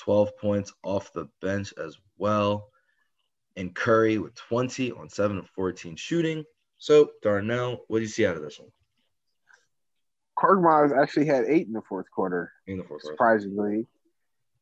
12 0.00 0.36
points 0.38 0.72
off 0.82 1.12
the 1.12 1.28
bench 1.42 1.74
as 1.76 1.96
well. 2.16 2.70
And 3.56 3.74
Curry 3.74 4.18
with 4.18 4.34
20 4.34 4.92
on 4.92 5.08
7 5.10 5.38
of 5.38 5.48
14 5.50 5.96
shooting. 5.96 6.44
So, 6.78 7.10
Darnell, 7.22 7.84
what 7.88 7.98
do 7.98 8.02
you 8.02 8.08
see 8.08 8.26
out 8.26 8.36
of 8.36 8.42
this 8.42 8.58
one? 8.58 8.70
Korkmaz 10.38 10.96
actually 10.96 11.26
had 11.26 11.44
8 11.44 11.66
in 11.66 11.72
the 11.72 11.82
fourth 11.82 12.10
quarter. 12.10 12.52
In 12.66 12.78
the 12.78 12.84
fourth 12.84 13.02
quarter. 13.02 13.14
Surprisingly. 13.14 13.86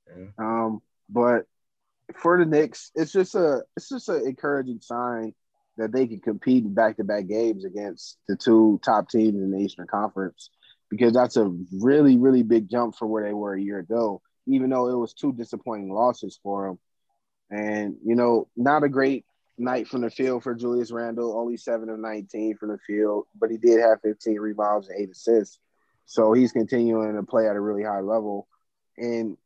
Yeah. 0.09 0.27
Um, 0.39 0.83
but 1.09 1.47
for 2.17 2.39
the 2.39 2.45
Knicks, 2.45 2.91
it's 2.95 3.13
just 3.13 3.35
a 3.35 3.63
it's 3.77 3.89
just 3.89 4.09
an 4.09 4.27
encouraging 4.27 4.81
sign 4.81 5.35
that 5.77 5.93
they 5.93 6.07
can 6.07 6.21
compete 6.21 6.65
in 6.65 6.75
back 6.75 6.97
to 6.97 7.05
back 7.05 7.27
games 7.27 7.65
against 7.65 8.19
the 8.29 8.37
two 8.37 8.81
top 8.85 9.09
teams 9.09 9.43
in 9.43 9.51
the 9.51 9.59
Eastern 9.59 9.87
Conference 9.87 10.51
because 10.91 11.13
that's 11.13 11.37
a 11.37 11.53
really 11.73 12.19
really 12.19 12.43
big 12.43 12.69
jump 12.69 12.97
for 12.97 13.07
where 13.07 13.25
they 13.25 13.35
were 13.35 13.55
a 13.55 13.61
year 13.61 13.79
ago. 13.79 14.21
Even 14.47 14.71
though 14.71 14.89
it 14.89 14.97
was 14.97 15.15
two 15.15 15.33
disappointing 15.33 15.91
losses 15.91 16.39
for 16.43 16.69
them, 16.69 16.79
and 17.51 17.97
you 18.05 18.15
know, 18.15 18.49
not 18.57 18.85
a 18.85 18.89
great 18.89 19.25
night 19.57 19.89
from 19.89 20.03
the 20.03 20.11
field 20.11 20.43
for 20.43 20.55
Julius 20.55 20.91
Randle, 20.91 21.39
only 21.39 21.57
seven 21.57 21.89
of 21.89 21.99
19 21.99 22.57
from 22.57 22.71
the 22.71 22.79
field, 22.87 23.27
but 23.39 23.51
he 23.51 23.57
did 23.57 23.81
have 23.81 24.01
15 24.03 24.39
rebounds 24.39 24.89
and 24.89 25.01
eight 25.01 25.11
assists. 25.11 25.59
So 26.07 26.33
he's 26.33 26.53
continuing 26.53 27.15
to 27.15 27.23
play 27.23 27.49
at 27.49 27.57
a 27.57 27.61
really 27.61 27.83
high 27.83 28.01
level. 28.01 28.47
And 28.99 29.37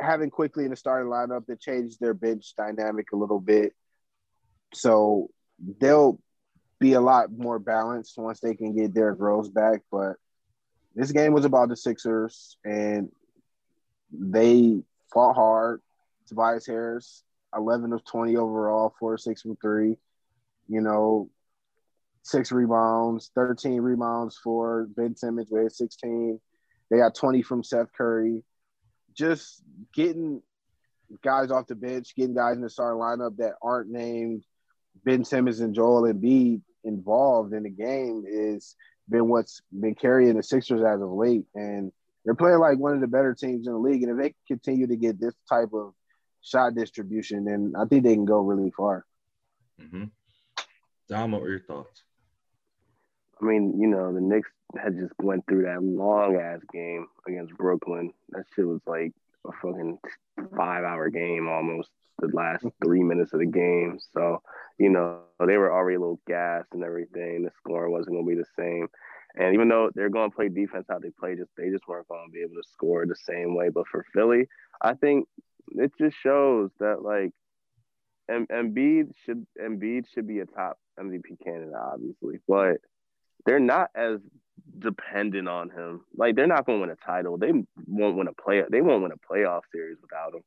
having 0.00 0.30
quickly 0.30 0.64
in 0.64 0.70
the 0.70 0.76
starting 0.76 1.10
lineup 1.10 1.46
that 1.46 1.60
changed 1.60 2.00
their 2.00 2.14
bench 2.14 2.54
dynamic 2.56 3.12
a 3.12 3.16
little 3.16 3.40
bit. 3.40 3.74
So 4.74 5.30
they'll 5.80 6.18
be 6.78 6.94
a 6.94 7.00
lot 7.00 7.30
more 7.30 7.58
balanced 7.58 8.16
once 8.16 8.40
they 8.40 8.54
can 8.54 8.74
get 8.74 8.94
Derrick 8.94 9.20
Rose 9.20 9.48
back. 9.48 9.82
But 9.90 10.16
this 10.94 11.12
game 11.12 11.32
was 11.32 11.44
about 11.44 11.68
the 11.68 11.76
Sixers, 11.76 12.56
and 12.64 13.10
they 14.12 14.80
fought 15.12 15.34
hard. 15.34 15.82
Tobias 16.26 16.66
Harris, 16.66 17.24
11 17.56 17.92
of 17.92 18.04
20 18.04 18.36
overall, 18.36 18.94
4 18.98 19.18
6 19.18 19.42
from 19.42 19.56
3. 19.56 19.96
You 20.68 20.80
know, 20.80 21.28
six 22.22 22.52
rebounds, 22.52 23.30
13 23.34 23.80
rebounds 23.80 24.38
for 24.42 24.86
Ben 24.96 25.16
Simmons 25.16 25.48
with 25.50 25.72
16. 25.72 26.40
They 26.90 26.98
got 26.98 27.14
20 27.14 27.42
from 27.42 27.64
Seth 27.64 27.92
Curry 27.92 28.44
just 29.20 29.62
getting 29.94 30.42
guys 31.22 31.50
off 31.50 31.66
the 31.66 31.74
bench, 31.74 32.14
getting 32.16 32.34
guys 32.34 32.56
in 32.56 32.62
the 32.62 32.70
starting 32.70 33.00
lineup 33.00 33.36
that 33.36 33.52
aren't 33.62 33.90
named 33.90 34.42
Ben 35.04 35.24
Simmons 35.24 35.60
and 35.60 35.74
Joel 35.74 36.12
Embiid 36.12 36.62
involved 36.84 37.52
in 37.52 37.64
the 37.64 37.70
game 37.70 38.24
is 38.26 38.74
been 39.08 39.28
what's 39.28 39.60
been 39.78 39.94
carrying 39.94 40.36
the 40.36 40.42
Sixers 40.42 40.82
as 40.82 41.02
of 41.02 41.10
late. 41.10 41.44
And 41.54 41.92
they're 42.24 42.34
playing 42.34 42.60
like 42.60 42.78
one 42.78 42.94
of 42.94 43.02
the 43.02 43.06
better 43.06 43.34
teams 43.34 43.66
in 43.66 43.74
the 43.74 43.78
league. 43.78 44.02
And 44.02 44.12
if 44.12 44.24
they 44.24 44.34
continue 44.48 44.86
to 44.86 44.96
get 44.96 45.20
this 45.20 45.34
type 45.48 45.74
of 45.74 45.92
shot 46.42 46.74
distribution, 46.74 47.44
then 47.44 47.74
I 47.78 47.84
think 47.84 48.04
they 48.04 48.14
can 48.14 48.24
go 48.24 48.40
really 48.40 48.70
far. 48.70 49.04
Mm-hmm. 49.80 50.04
Dom, 51.08 51.32
what 51.32 51.42
were 51.42 51.50
your 51.50 51.60
thoughts? 51.60 52.02
I 53.40 53.44
mean, 53.44 53.80
you 53.80 53.86
know, 53.86 54.12
the 54.12 54.20
Knicks 54.20 54.50
had 54.76 54.96
just 54.96 55.12
went 55.20 55.44
through 55.46 55.62
that 55.62 55.82
long 55.82 56.36
ass 56.36 56.60
game 56.72 57.06
against 57.26 57.56
Brooklyn. 57.56 58.12
That 58.30 58.44
shit 58.54 58.66
was 58.66 58.80
like 58.86 59.12
a 59.46 59.52
fucking 59.62 59.98
five 60.56 60.84
hour 60.84 61.08
game 61.08 61.48
almost 61.48 61.90
the 62.20 62.28
last 62.28 62.64
three 62.84 63.02
minutes 63.02 63.32
of 63.32 63.40
the 63.40 63.46
game. 63.46 63.98
So, 64.12 64.42
you 64.78 64.90
know, 64.90 65.20
they 65.38 65.56
were 65.56 65.72
already 65.72 65.96
a 65.96 66.00
little 66.00 66.20
gassed 66.26 66.68
and 66.72 66.84
everything. 66.84 67.44
The 67.44 67.50
score 67.56 67.88
wasn't 67.88 68.16
gonna 68.16 68.26
be 68.26 68.34
the 68.34 68.44
same. 68.58 68.88
And 69.36 69.54
even 69.54 69.68
though 69.68 69.90
they're 69.94 70.10
gonna 70.10 70.30
play 70.30 70.48
defense 70.48 70.86
how 70.88 70.98
they 70.98 71.10
play, 71.18 71.36
just 71.36 71.50
they 71.56 71.70
just 71.70 71.88
weren't 71.88 72.08
gonna 72.08 72.30
be 72.30 72.42
able 72.42 72.56
to 72.56 72.68
score 72.72 73.06
the 73.06 73.16
same 73.16 73.54
way. 73.54 73.70
But 73.70 73.88
for 73.88 74.04
Philly, 74.12 74.48
I 74.80 74.94
think 74.94 75.28
it 75.72 75.92
just 75.98 76.16
shows 76.22 76.70
that 76.78 77.02
like 77.02 77.32
Embiid 78.30 79.12
should 79.24 79.46
Embiid 79.60 80.06
should 80.12 80.26
be 80.26 80.40
a 80.40 80.46
top 80.46 80.78
MVP 80.98 81.42
candidate, 81.42 81.74
obviously, 81.74 82.38
but 82.46 82.78
they're 83.46 83.60
not 83.60 83.90
as 83.94 84.20
dependent 84.78 85.48
on 85.48 85.70
him. 85.70 86.02
Like 86.16 86.36
they're 86.36 86.46
not 86.46 86.66
going 86.66 86.78
to 86.78 86.80
win 86.82 86.90
a 86.90 87.06
title. 87.06 87.38
They 87.38 87.52
won't 87.86 88.16
win 88.16 88.28
a 88.28 88.32
play. 88.32 88.62
They 88.70 88.80
won't 88.80 89.02
win 89.02 89.12
a 89.12 89.32
playoff 89.32 89.62
series 89.72 89.98
without 90.00 90.34
him. 90.34 90.42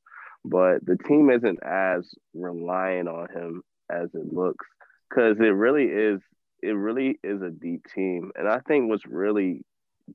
But 0.46 0.86
the 0.86 0.98
team 0.98 1.30
isn't 1.30 1.64
as 1.64 2.14
reliant 2.34 3.08
on 3.08 3.30
him 3.30 3.64
as 3.90 4.10
it 4.14 4.34
looks 4.34 4.66
because 5.10 5.38
it 5.40 5.54
really 5.54 5.86
is. 5.86 6.22
It 6.62 6.76
really 6.76 7.20
is 7.24 7.42
a 7.42 7.50
deep 7.50 7.86
team, 7.94 8.32
and 8.36 8.48
I 8.48 8.60
think 8.60 8.88
what's 8.88 9.06
really 9.06 9.66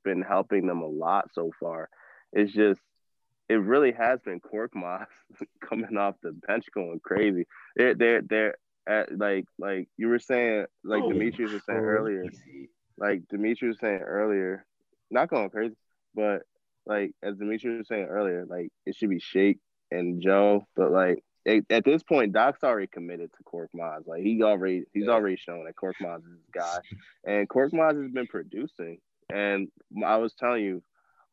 been 0.03 0.23
helping 0.23 0.67
them 0.67 0.81
a 0.81 0.87
lot 0.87 1.29
so 1.35 1.51
far 1.61 1.91
is 2.33 2.53
just 2.53 2.81
it 3.49 3.55
really 3.55 3.93
has 3.93 4.21
been 4.21 4.41
Korkmaz 4.41 5.07
coming 5.69 5.97
off 5.97 6.17
the 6.23 6.33
bench 6.33 6.67
going 6.75 7.01
crazy. 7.01 7.47
They're 7.77 7.95
they're 7.95 8.23
they're 8.23 8.55
at, 8.89 9.17
like 9.19 9.47
like 9.59 9.89
you 9.97 10.09
were 10.09 10.19
saying, 10.19 10.67
like 10.85 11.03
oh, 11.03 11.13
Demetrius 11.13 11.53
was 11.53 11.63
saying 11.65 11.79
earlier, 11.79 12.25
like 12.97 13.23
Demetrius 13.29 13.75
was 13.75 13.81
saying 13.81 14.01
earlier, 14.01 14.65
not 15.11 15.29
going 15.29 15.51
crazy, 15.51 15.77
but 16.15 16.43
like 16.87 17.13
as 17.23 17.37
Demetrius 17.37 17.79
was 17.79 17.89
saying 17.89 18.07
earlier, 18.07 18.47
like 18.49 18.71
it 18.87 18.97
should 18.97 19.11
be 19.11 19.21
Shake 19.21 19.59
and 19.91 20.23
Joe, 20.23 20.67
but 20.75 20.91
like 20.91 21.23
at 21.71 21.85
this 21.85 22.03
point, 22.03 22.33
Doc's 22.33 22.63
already 22.63 22.89
committed 22.89 23.31
to 23.33 23.43
Cork 23.45 23.71
Korkmaz. 23.75 24.07
Like 24.07 24.23
he 24.23 24.43
already 24.43 24.85
he's 24.93 25.07
yeah. 25.07 25.13
already 25.13 25.37
shown 25.37 25.65
that 25.65 25.77
Cork 25.77 25.97
Korkmaz 26.01 26.19
is 26.19 26.25
his 26.25 26.51
guy, 26.53 26.79
and 27.25 27.49
Korkmaz 27.49 28.01
has 28.01 28.11
been 28.11 28.27
producing. 28.27 28.99
And 29.31 29.69
I 30.05 30.17
was 30.17 30.35
telling 30.35 30.65
you, 30.65 30.83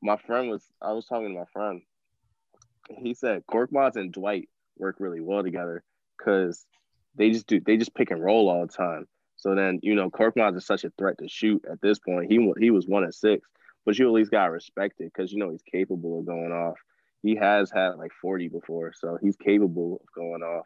my 0.01 0.17
friend 0.17 0.49
was 0.49 0.63
I 0.81 0.93
was 0.93 1.05
talking 1.05 1.29
to 1.29 1.39
my 1.39 1.45
friend. 1.51 1.81
He 2.89 3.13
said 3.13 3.43
Cork 3.47 3.71
Korkmaz 3.71 3.95
and 3.95 4.11
Dwight 4.11 4.49
work 4.77 4.97
really 4.99 5.21
well 5.21 5.43
together 5.43 5.83
because 6.17 6.65
they 7.15 7.31
just 7.31 7.47
do 7.47 7.59
they 7.59 7.77
just 7.77 7.95
pick 7.95 8.11
and 8.11 8.23
roll 8.23 8.49
all 8.49 8.65
the 8.65 8.71
time. 8.71 9.07
So 9.35 9.55
then 9.55 9.79
you 9.83 9.95
know 9.95 10.09
Korkmaz 10.09 10.55
is 10.55 10.65
such 10.65 10.83
a 10.83 10.91
threat 10.97 11.17
to 11.19 11.27
shoot 11.27 11.63
at 11.69 11.81
this 11.81 11.99
point. 11.99 12.31
He 12.31 12.51
he 12.59 12.71
was 12.71 12.87
one 12.87 13.03
at 13.03 13.13
six, 13.13 13.47
but 13.85 13.97
you 13.97 14.07
at 14.07 14.13
least 14.13 14.31
got 14.31 14.51
respected 14.51 15.11
because 15.13 15.31
you 15.31 15.39
know 15.39 15.51
he's 15.51 15.63
capable 15.71 16.19
of 16.19 16.25
going 16.25 16.51
off. 16.51 16.77
He 17.21 17.35
has 17.35 17.71
had 17.71 17.97
like 17.97 18.11
forty 18.21 18.47
before, 18.47 18.93
so 18.95 19.17
he's 19.21 19.35
capable 19.35 20.01
of 20.01 20.07
going 20.15 20.43
off. 20.43 20.65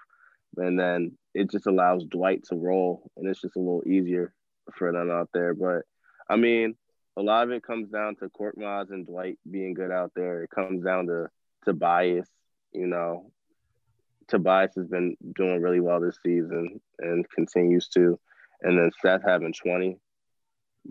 And 0.58 0.80
then 0.80 1.18
it 1.34 1.52
just 1.52 1.68
allows 1.68 2.04
Dwight 2.06 2.44
to 2.46 2.56
roll, 2.56 3.10
and 3.16 3.28
it's 3.28 3.42
just 3.42 3.56
a 3.56 3.60
little 3.60 3.84
easier 3.86 4.34
for 4.76 4.92
them 4.92 5.12
out 5.12 5.30
there. 5.34 5.54
But 5.54 5.84
I 6.30 6.36
mean, 6.36 6.76
a 7.18 7.22
lot 7.22 7.44
of 7.44 7.52
it 7.52 7.64
comes 7.64 7.90
down 7.90 8.16
to 8.18 8.30
Korkmaz 8.30 8.92
and 8.92 9.06
Dwight 9.06 9.38
being 9.50 9.74
good 9.74 9.92
out 9.92 10.12
there. 10.16 10.44
It 10.44 10.50
comes 10.50 10.84
down 10.84 11.08
to 11.08 11.28
Tobias, 11.66 12.30
you 12.72 12.88
know. 12.88 13.32
Tobias 14.30 14.76
has 14.76 14.88
been 14.88 15.18
doing 15.36 15.62
really 15.62 15.80
well 15.80 16.00
this 16.00 16.18
season 16.24 16.80
and 17.00 17.30
continues 17.32 17.88
to. 17.90 18.20
And 18.62 18.78
then 18.78 18.92
Seth 19.02 19.22
having 19.26 19.54
20, 19.54 19.88
you 19.88 20.00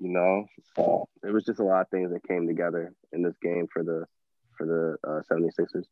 know. 0.08 0.46
So 0.74 1.08
it 1.22 1.32
was 1.32 1.44
just 1.44 1.60
a 1.60 1.64
lot 1.64 1.82
of 1.82 1.88
things 1.88 2.12
that 2.12 2.26
came 2.26 2.46
together 2.46 2.92
in 3.12 3.22
this 3.22 3.36
game 3.42 3.68
for 3.72 3.82
the 3.82 4.04
for 4.56 4.66
the 4.66 5.08
uh, 5.08 5.22
76ers. 5.30 5.84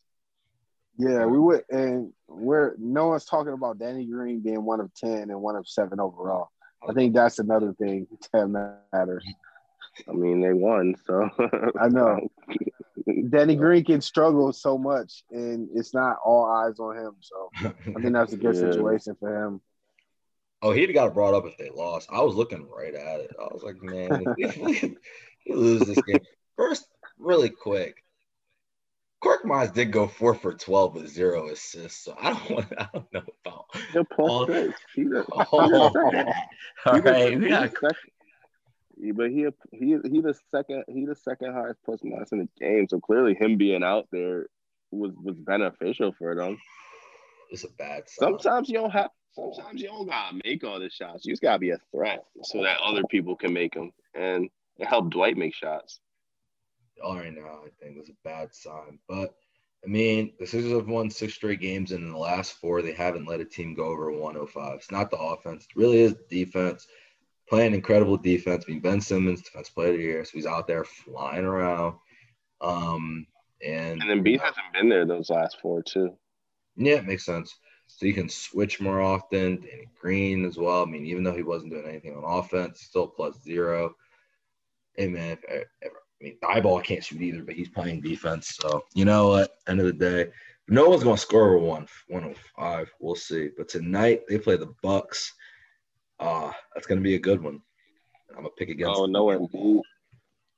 Yeah, 0.99 1.27
we 1.27 1.39
would, 1.39 1.63
and 1.69 2.13
we're 2.27 2.75
no 2.79 3.09
one's 3.09 3.27
talking 3.27 3.53
about 3.53 3.79
Danny 3.79 4.07
Green 4.07 4.41
being 4.41 4.65
one 4.65 4.81
of 4.81 4.93
ten 4.95 5.31
and 5.31 5.43
one 5.43 5.55
of 5.55 5.69
seven 5.69 6.01
overall. 6.01 6.49
I 6.89 6.95
think 6.95 7.15
that's 7.15 7.39
another 7.39 7.75
thing 7.75 8.07
that 8.33 8.81
matters. 8.93 9.25
I 10.09 10.13
mean, 10.13 10.41
they 10.41 10.55
won, 10.55 10.95
so 11.05 11.29
I 11.81 11.89
know. 11.89 12.29
Danny 13.29 13.55
Green 13.55 13.85
can 13.85 14.01
struggle 14.01 14.53
so 14.53 14.77
much, 14.77 15.25
and 15.31 15.69
it's 15.75 15.95
not 15.95 16.16
all 16.25 16.45
eyes 16.45 16.81
on 16.81 16.97
him. 16.97 17.12
So 17.21 17.51
I 17.57 18.01
think 18.01 18.12
that's 18.12 18.33
a 18.33 18.37
good 18.37 18.55
yeah. 18.57 18.61
situation 18.61 19.16
for 19.21 19.45
him. 19.45 19.61
Oh, 20.62 20.73
he'd 20.73 20.92
got 20.92 21.14
brought 21.14 21.35
up 21.35 21.47
if 21.47 21.57
they 21.59 21.71
lost. 21.71 22.09
I 22.11 22.23
was 22.23 22.35
looking 22.35 22.66
right 22.69 22.95
at 22.95 23.21
it. 23.21 23.37
I 23.38 23.45
was 23.45 23.62
like, 23.62 23.81
man, 23.83 24.25
if 24.38 24.57
we, 24.57 24.97
we 25.47 25.55
lose 25.55 25.83
this 25.83 26.01
game. 26.03 26.21
First, 26.57 26.87
really 27.19 27.51
quick, 27.51 28.03
Korkmaz 29.23 29.73
did 29.73 29.92
go 29.92 30.07
four 30.07 30.35
for 30.35 30.55
twelve 30.55 30.95
with 30.95 31.09
zero 31.09 31.49
assists. 31.49 32.05
So 32.05 32.16
I 32.21 32.33
don't 32.33 32.51
want. 32.57 32.73
I 32.79 32.88
don't 32.92 33.12
know 33.12 33.23
about 33.45 33.66
all, 34.19 34.19
all, 34.19 34.47
that. 34.47 36.35
All 36.87 37.01
right, 37.01 37.38
we 37.38 37.49
got 37.49 37.73
but 39.15 39.31
he 39.31 39.47
he 39.73 39.97
he 40.05 40.21
the 40.21 40.35
second 40.51 40.85
he 40.89 41.05
the 41.05 41.15
second 41.15 41.53
highest 41.53 41.79
plus 41.85 42.01
minus 42.03 42.33
in 42.33 42.39
the 42.39 42.49
game. 42.59 42.87
So 42.89 43.01
clearly, 43.01 43.35
him 43.35 43.57
being 43.57 43.83
out 43.83 44.09
there 44.11 44.47
was 44.91 45.13
was 45.23 45.37
beneficial 45.37 46.13
for 46.13 46.35
them. 46.35 46.59
It's 47.51 47.65
a 47.65 47.69
bad. 47.79 48.09
Sign. 48.09 48.39
Sometimes 48.39 48.69
you 48.69 48.75
don't 48.77 48.91
have. 48.91 49.11
Sometimes 49.33 49.83
you 49.83 49.89
don't 49.89 50.07
gotta 50.07 50.41
make 50.45 50.65
all 50.65 50.81
the 50.81 50.91
shots. 50.91 51.25
You 51.25 51.33
just 51.33 51.43
gotta 51.43 51.59
be 51.59 51.71
a 51.71 51.79
threat 51.93 52.25
so 52.43 52.63
that 52.63 52.79
other 52.81 53.03
people 53.11 53.37
can 53.37 53.53
make 53.53 53.75
them, 53.75 53.93
and 54.15 54.49
it 54.79 54.87
helped 54.87 55.11
Dwight 55.11 55.37
make 55.37 55.55
shots. 55.55 56.01
All 57.05 57.17
right, 57.17 57.33
now 57.33 57.61
I 57.65 57.69
think 57.79 57.99
was 57.99 58.09
a 58.09 58.17
bad 58.25 58.55
sign, 58.55 58.99
but 59.07 59.35
I 59.85 59.89
mean 59.89 60.33
the 60.41 60.47
Sixers 60.47 60.73
have 60.73 60.89
won 60.89 61.11
six 61.11 61.35
straight 61.35 61.61
games, 61.61 61.93
and 61.93 62.03
in 62.03 62.11
the 62.11 62.19
last 62.19 62.55
four, 62.55 62.81
they 62.81 62.95
haven't 62.95 63.29
let 63.29 63.41
a 63.41 63.45
team 63.45 63.75
go 63.75 63.85
over 63.85 64.11
105. 64.11 64.77
It's 64.77 64.91
not 64.91 65.11
the 65.11 65.19
offense; 65.19 65.65
it 65.65 65.79
really 65.79 65.99
is 65.99 66.15
defense 66.31 66.87
playing 67.49 67.75
incredible 67.75 68.17
defense. 68.17 68.65
I 68.67 68.73
mean, 68.73 68.81
Ben 68.81 69.01
Simmons, 69.01 69.43
defense 69.43 69.69
player 69.69 69.91
of 69.91 69.97
the 69.97 70.03
year, 70.03 70.25
so 70.25 70.31
he's 70.35 70.47
out 70.47 70.67
there 70.67 70.85
flying 70.85 71.45
around. 71.45 71.95
Um, 72.61 73.27
and 73.65 74.01
and 74.01 74.11
then 74.11 74.23
B 74.23 74.39
hasn't 74.39 74.73
been 74.73 74.89
there 74.89 75.07
those 75.07 75.31
last 75.31 75.59
four 75.61 75.83
too. 75.83 76.17
Yeah, 76.77 76.97
it 76.97 77.07
makes 77.07 77.25
sense. 77.25 77.55
So 77.87 78.07
you 78.07 78.15
can 78.15 78.29
switch 78.29 78.81
more 78.81 79.01
often. 79.01 79.57
Danny 79.57 79.89
Green 80.01 80.45
as 80.45 80.57
well. 80.57 80.83
I 80.83 80.87
mean, 80.87 81.07
even 81.07 81.23
though 81.23 81.37
he 81.37 81.43
wasn't 81.43 81.73
doing 81.73 81.87
anything 81.87 82.17
on 82.17 82.39
offense, 82.39 82.81
still 82.81 83.07
plus 83.07 83.41
zero. 83.43 83.95
Hey 84.95 85.09
man, 85.09 85.39
if, 85.49 85.65
if, 85.83 85.93
I 85.93 86.25
mean, 86.25 86.39
Thybulle 86.43 86.83
can't 86.83 87.05
shoot 87.05 87.21
either, 87.21 87.43
but 87.43 87.55
he's 87.55 87.69
playing 87.69 88.01
defense. 88.01 88.57
So 88.61 88.83
you 88.95 89.05
know 89.05 89.29
what? 89.29 89.53
End 89.69 89.81
of 89.81 89.87
the 89.87 89.93
day, 89.93 90.31
no 90.69 90.89
one's 90.89 91.05
gonna 91.05 91.17
score 91.17 91.49
over 91.49 91.59
one 91.59 91.87
105. 92.09 92.93
We'll 93.01 93.15
see. 93.15 93.51
But 93.57 93.69
tonight 93.69 94.23
they 94.29 94.39
play 94.39 94.57
the 94.57 94.75
Bucks. 94.83 95.33
Ah, 96.19 96.49
uh, 96.49 96.53
that's 96.75 96.87
gonna 96.87 97.01
be 97.01 97.15
a 97.15 97.19
good 97.19 97.43
one. 97.43 97.61
I'm 98.31 98.37
gonna 98.37 98.51
pick 98.57 98.69
against. 98.69 98.99
Oh 98.99 99.07
no, 99.07 99.27
Embiid. 99.27 99.81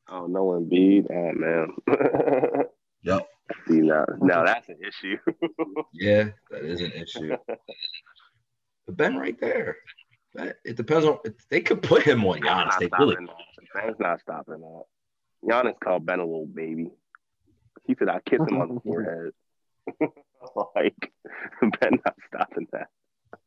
Oh 0.08 0.26
no, 0.26 0.46
Embiid. 0.46 1.06
Oh 1.10 1.32
man. 1.34 2.64
yep. 3.02 3.26
See 3.66 3.80
now, 3.80 4.04
now 4.20 4.44
that's 4.44 4.68
an 4.68 4.76
issue. 4.86 5.16
yeah, 5.92 6.28
that 6.50 6.64
is 6.64 6.80
an 6.82 6.92
issue. 6.92 7.36
But 8.86 8.96
Ben, 8.96 9.16
right 9.16 9.38
there. 9.40 9.76
It 10.64 10.76
depends 10.76 11.06
on. 11.06 11.18
They 11.50 11.60
could 11.60 11.82
put 11.82 12.02
him 12.02 12.24
on 12.24 12.40
Giannis. 12.40 12.78
They 12.78 12.90
really. 12.98 13.16
Ben's 13.74 13.96
not 13.98 14.20
stopping 14.20 14.60
that. 14.60 14.82
Giannis 15.44 15.80
called 15.80 16.06
Ben 16.06 16.20
a 16.20 16.24
little 16.24 16.46
baby. 16.46 16.90
He 17.86 17.96
said, 17.98 18.08
"I 18.08 18.20
kiss 18.20 18.40
him 18.40 18.60
on 18.60 18.74
the 18.74 18.80
forehead." 18.80 19.32
like 20.76 21.12
Ben 21.80 21.98
not 22.04 22.16
stopping 22.28 22.66
that. 22.72 22.88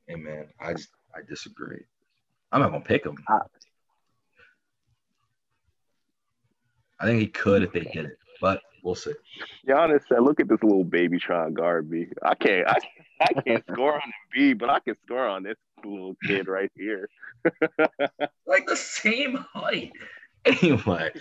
Hey 0.08 0.16
man, 0.16 0.48
I 0.60 0.74
just 0.74 0.90
I 1.16 1.20
disagree. 1.28 1.84
I'm 2.52 2.62
not 2.62 2.72
gonna 2.72 2.84
pick 2.84 3.06
him. 3.06 3.18
I, 3.28 3.40
I 7.00 7.06
think 7.06 7.20
he 7.22 7.28
could 7.28 7.64
if 7.64 7.72
they 7.72 7.82
hit 7.82 8.06
it, 8.06 8.18
but 8.42 8.62
we'll 8.84 8.96
see. 8.96 9.14
Giannis 9.68 10.02
said, 10.08 10.22
"Look 10.22 10.40
at 10.40 10.48
this 10.48 10.62
little 10.62 10.84
baby 10.84 11.18
trying 11.18 11.50
to 11.50 11.54
guard 11.54 11.90
me. 11.90 12.08
I 12.22 12.36
can't, 12.36 12.68
I, 12.68 12.78
I 13.22 13.42
can't 13.42 13.64
score 13.72 13.96
on 13.96 14.02
him, 14.02 14.14
B, 14.34 14.54
but 14.54 14.70
I 14.70 14.80
can 14.80 14.96
score 15.06 15.28
on 15.28 15.44
this 15.44 15.58
little 15.84 16.16
kid 16.26 16.48
right 16.48 16.72
here. 16.76 17.10
like 18.46 18.68
the 18.68 18.76
same 18.76 19.36
height. 19.36 19.94
Anyway, 20.46 21.12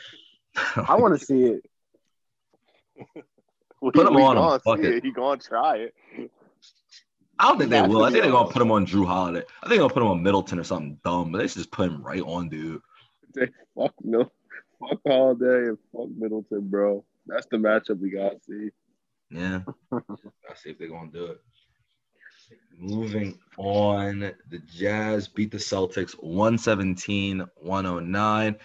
I 0.77 0.97
want 0.97 1.19
to 1.19 1.25
see 1.25 1.45
it. 1.45 1.63
Well, 3.81 3.93
Put 3.93 4.07
him 4.07 4.17
on 4.17 4.37
him. 4.37 4.61
Fuck 4.61 4.81
it. 4.81 5.03
He 5.03 5.13
gonna 5.13 5.41
try 5.41 5.77
it. 5.77 5.95
I 7.41 7.49
don't 7.49 7.59
think 7.59 7.71
they 7.71 7.81
will. 7.81 8.05
I 8.05 8.11
think 8.11 8.23
they're 8.23 8.33
gonna 8.33 8.51
put 8.51 8.61
him 8.61 8.71
on 8.71 8.85
Jrue 8.85 9.07
Holiday. 9.07 9.39
I 9.39 9.67
think 9.67 9.71
they're 9.71 9.79
gonna 9.79 9.95
put 9.95 10.03
him 10.03 10.11
on 10.11 10.23
Middleton 10.23 10.59
or 10.59 10.65
something 10.65 11.01
dumb, 11.03 11.33
but 11.33 11.39
they 11.39 11.49
should 11.49 11.57
just 11.57 11.71
put 11.71 11.89
him 11.89 12.03
right 12.03 12.21
on 12.21 12.51
dude. 12.51 12.83
Fuck 13.75 13.95
no, 14.03 14.31
fuck 14.79 15.01
Holiday 15.07 15.69
and 15.69 15.79
fuck 15.91 16.09
Middleton, 16.19 16.69
bro. 16.69 17.03
That's 17.27 17.47
the 17.47 17.57
matchup 17.57 17.99
we 17.99 18.11
gotta 18.11 18.37
see. 18.47 18.69
Yeah, 19.31 19.61
gotta 19.91 20.57
see 20.57 20.71
if 20.71 20.79
they're 20.79 20.89
gonna 20.89 21.11
do 21.11 21.27
it. 21.27 21.41
Moving 22.77 23.39
on, 23.57 24.33
the 24.51 24.59
Jazz 24.59 25.27
beat 25.27 25.51
the 25.51 25.57
Celtics 25.57 26.13
117 26.13 27.47
109. 27.57 28.57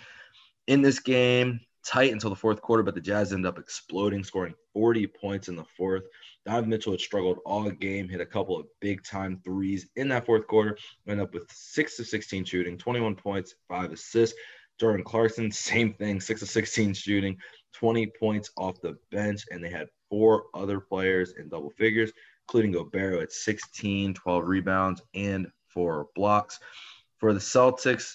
In 0.67 0.81
this 0.81 0.99
game, 0.99 1.61
tight 1.85 2.11
until 2.11 2.29
the 2.29 2.35
fourth 2.35 2.61
quarter, 2.61 2.83
but 2.83 2.95
the 2.95 3.01
Jazz 3.01 3.31
end 3.31 3.45
up 3.45 3.57
exploding, 3.57 4.25
scoring 4.25 4.55
40 4.73 5.07
points 5.07 5.47
in 5.47 5.55
the 5.55 5.65
fourth. 5.77 6.03
Donovan 6.45 6.69
Mitchell 6.69 6.93
had 6.93 7.01
struggled 7.01 7.39
all 7.45 7.69
game, 7.71 8.07
hit 8.07 8.21
a 8.21 8.25
couple 8.25 8.59
of 8.59 8.67
big 8.79 9.03
time 9.03 9.41
threes 9.43 9.87
in 9.95 10.07
that 10.09 10.25
fourth 10.25 10.45
quarter, 10.45 10.77
went 11.05 11.19
up 11.19 11.33
with 11.33 11.51
six 11.51 11.97
to 11.97 12.03
16 12.03 12.45
shooting, 12.45 12.77
21 12.77 13.15
points, 13.15 13.55
five 13.67 13.91
assists. 13.91 14.37
Jordan 14.79 15.03
Clarkson, 15.03 15.51
same 15.51 15.93
thing, 15.93 16.21
six 16.21 16.41
to 16.41 16.45
16 16.45 16.93
shooting, 16.93 17.37
20 17.73 18.07
points 18.19 18.51
off 18.57 18.79
the 18.81 18.97
bench, 19.11 19.43
and 19.49 19.63
they 19.63 19.69
had 19.69 19.87
four 20.09 20.45
other 20.53 20.79
players 20.79 21.33
in 21.37 21.49
double 21.49 21.71
figures, 21.71 22.11
including 22.47 22.73
Gobert 22.73 23.23
at 23.23 23.31
16, 23.31 24.13
12 24.13 24.47
rebounds, 24.47 25.01
and 25.15 25.47
four 25.67 26.07
blocks. 26.15 26.59
For 27.17 27.33
the 27.33 27.39
Celtics, 27.39 28.13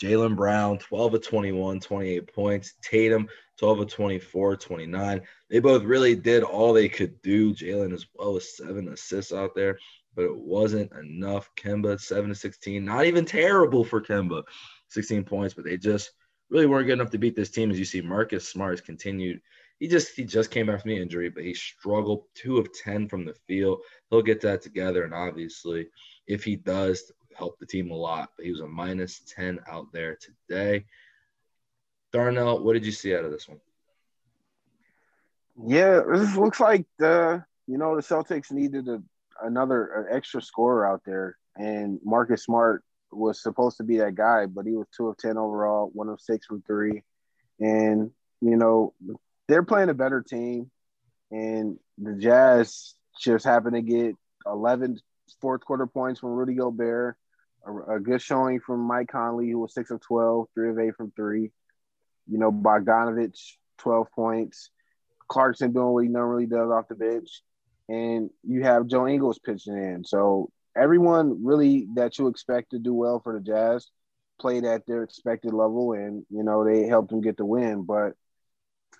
Jaylen 0.00 0.36
Brown, 0.36 0.78
12 0.78 1.14
of 1.14 1.26
21, 1.26 1.80
28 1.80 2.32
points. 2.32 2.74
Tatum, 2.82 3.28
12 3.58 3.80
of 3.80 3.88
24, 3.88 4.56
29. 4.56 5.20
They 5.50 5.58
both 5.58 5.82
really 5.84 6.14
did 6.14 6.42
all 6.42 6.72
they 6.72 6.88
could 6.88 7.20
do. 7.22 7.54
Jaylen 7.54 7.92
as 7.92 8.06
well 8.14 8.34
with 8.34 8.44
seven 8.44 8.88
assists 8.88 9.32
out 9.32 9.54
there, 9.54 9.78
but 10.14 10.24
it 10.24 10.36
wasn't 10.36 10.92
enough. 10.92 11.50
Kemba, 11.56 12.00
7 12.00 12.28
to 12.28 12.34
16. 12.34 12.84
Not 12.84 13.06
even 13.06 13.24
terrible 13.24 13.84
for 13.84 14.00
Kemba, 14.00 14.42
16 14.88 15.24
points, 15.24 15.54
but 15.54 15.64
they 15.64 15.76
just 15.76 16.12
really 16.50 16.66
weren't 16.66 16.86
good 16.86 16.94
enough 16.94 17.10
to 17.10 17.18
beat 17.18 17.36
this 17.36 17.50
team. 17.50 17.70
As 17.70 17.78
you 17.78 17.84
see, 17.84 18.00
Marcus 18.00 18.48
Smart 18.48 18.72
has 18.72 18.80
continued. 18.80 19.40
He 19.78 19.88
just 19.88 20.16
he 20.16 20.24
just 20.24 20.50
came 20.50 20.66
back 20.66 20.80
from 20.80 20.90
the 20.90 21.00
injury, 21.00 21.28
but 21.28 21.44
he 21.44 21.52
struggled 21.52 22.24
two 22.34 22.56
of 22.58 22.72
10 22.72 23.08
from 23.08 23.24
the 23.24 23.34
field. 23.46 23.80
He'll 24.10 24.22
get 24.22 24.40
that 24.42 24.62
together, 24.62 25.04
and 25.04 25.12
obviously, 25.12 25.88
if 26.26 26.44
he 26.44 26.56
does, 26.56 27.12
help 27.36 27.58
the 27.58 27.66
team 27.66 27.90
a 27.90 27.94
lot. 27.94 28.30
But 28.36 28.46
he 28.46 28.52
was 28.52 28.60
a 28.60 28.66
minus 28.66 29.20
10 29.34 29.60
out 29.70 29.92
there 29.92 30.16
today. 30.16 30.86
Darnell, 32.16 32.64
what 32.64 32.72
did 32.72 32.86
you 32.86 32.92
see 32.92 33.14
out 33.14 33.26
of 33.26 33.30
this 33.30 33.46
one? 33.46 33.60
Yeah, 35.66 36.00
this 36.10 36.34
looks 36.34 36.60
like 36.60 36.86
the 36.98 37.44
you 37.66 37.76
know 37.76 37.94
the 37.94 38.02
Celtics 38.02 38.50
needed 38.50 38.88
a, 38.88 39.02
another 39.42 39.86
an 39.86 40.16
extra 40.16 40.40
scorer 40.40 40.86
out 40.86 41.02
there, 41.04 41.36
and 41.56 42.00
Marcus 42.02 42.44
Smart 42.44 42.82
was 43.12 43.42
supposed 43.42 43.76
to 43.76 43.84
be 43.84 43.98
that 43.98 44.14
guy, 44.14 44.46
but 44.46 44.64
he 44.64 44.72
was 44.72 44.86
two 44.96 45.08
of 45.08 45.18
ten 45.18 45.36
overall, 45.36 45.90
one 45.92 46.08
of 46.08 46.18
six 46.20 46.46
from 46.46 46.62
three, 46.62 47.02
and 47.60 48.10
you 48.40 48.56
know 48.56 48.94
they're 49.46 49.62
playing 49.62 49.90
a 49.90 49.94
better 49.94 50.22
team, 50.22 50.70
and 51.30 51.78
the 51.98 52.14
Jazz 52.14 52.94
just 53.20 53.44
happened 53.44 53.74
to 53.74 53.82
get 53.82 54.14
11 54.46 54.98
fourth 55.40 55.62
quarter 55.62 55.86
points 55.86 56.20
from 56.20 56.30
Rudy 56.30 56.54
Gobert, 56.54 57.16
a, 57.66 57.96
a 57.96 58.00
good 58.00 58.22
showing 58.22 58.60
from 58.60 58.80
Mike 58.80 59.08
Conley, 59.08 59.50
who 59.50 59.58
was 59.58 59.74
six 59.74 59.90
of 59.90 60.00
12, 60.00 60.48
three 60.54 60.70
of 60.70 60.78
eight 60.78 60.96
from 60.96 61.12
three. 61.12 61.50
You 62.28 62.38
know, 62.38 62.52
Bogdanovich, 62.52 63.54
12 63.78 64.10
points. 64.12 64.70
Clarkson 65.28 65.72
doing 65.72 65.92
what 65.92 66.04
he 66.04 66.08
normally 66.08 66.46
does 66.46 66.70
off 66.70 66.88
the 66.88 66.94
bench. 66.94 67.42
And 67.88 68.30
you 68.42 68.62
have 68.62 68.86
Joe 68.86 69.06
Ingles 69.06 69.38
pitching 69.38 69.76
in. 69.76 70.04
So 70.04 70.50
everyone 70.76 71.44
really 71.44 71.86
that 71.94 72.18
you 72.18 72.28
expect 72.28 72.70
to 72.70 72.78
do 72.78 72.94
well 72.94 73.20
for 73.20 73.32
the 73.32 73.40
Jazz 73.40 73.88
played 74.40 74.64
at 74.64 74.86
their 74.86 75.02
expected 75.02 75.52
level 75.52 75.92
and, 75.92 76.24
you 76.30 76.42
know, 76.42 76.64
they 76.64 76.86
helped 76.86 77.10
them 77.10 77.20
get 77.20 77.36
the 77.36 77.44
win. 77.44 77.82
But 77.82 78.12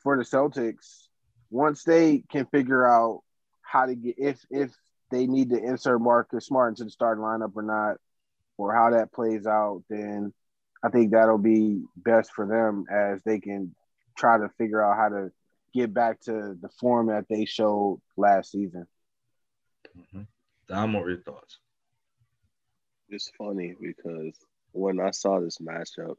for 0.02 0.16
the 0.16 0.24
Celtics, 0.24 1.08
once 1.50 1.84
they 1.84 2.24
can 2.30 2.46
figure 2.46 2.86
out 2.86 3.22
how 3.62 3.86
to 3.86 3.94
get 3.94 4.16
if 4.18 4.44
if 4.50 4.72
they 5.10 5.26
need 5.26 5.50
to 5.50 5.58
insert 5.58 6.00
Marcus 6.00 6.46
Smart 6.46 6.72
into 6.72 6.84
the 6.84 6.90
starting 6.90 7.22
lineup 7.22 7.52
or 7.54 7.62
not, 7.62 7.96
or 8.56 8.74
how 8.74 8.90
that 8.90 9.12
plays 9.12 9.46
out, 9.46 9.82
then 9.88 10.32
I 10.82 10.88
think 10.88 11.12
that'll 11.12 11.38
be 11.38 11.82
best 11.96 12.32
for 12.32 12.46
them 12.46 12.84
as 12.90 13.20
they 13.24 13.40
can 13.40 13.74
try 14.16 14.38
to 14.38 14.48
figure 14.58 14.82
out 14.82 14.96
how 14.96 15.08
to 15.08 15.30
get 15.74 15.92
back 15.92 16.20
to 16.22 16.56
the 16.60 16.68
form 16.80 17.08
that 17.08 17.26
they 17.28 17.44
showed 17.44 18.00
last 18.16 18.52
season. 18.52 18.86
Mm-hmm. 19.96 20.22
Dom, 20.68 20.92
what 20.92 21.02
were 21.04 21.10
your 21.10 21.22
thoughts? 21.22 21.58
It's 23.08 23.30
funny 23.38 23.74
because 23.80 24.34
when 24.72 25.00
I 25.00 25.10
saw 25.10 25.40
this 25.40 25.58
matchup, 25.58 26.16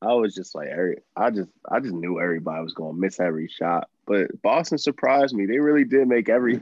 I 0.00 0.12
was 0.14 0.34
just 0.34 0.54
like, 0.54 0.68
I 1.16 1.30
just, 1.30 1.50
I 1.70 1.80
just 1.80 1.94
knew 1.94 2.20
everybody 2.20 2.62
was 2.62 2.74
going 2.74 2.94
to 2.94 3.00
miss 3.00 3.20
every 3.20 3.48
shot. 3.48 3.88
But 4.06 4.42
Boston 4.42 4.78
surprised 4.78 5.34
me. 5.34 5.46
They 5.46 5.58
really 5.58 5.84
did 5.84 6.08
make 6.08 6.28
every 6.28 6.60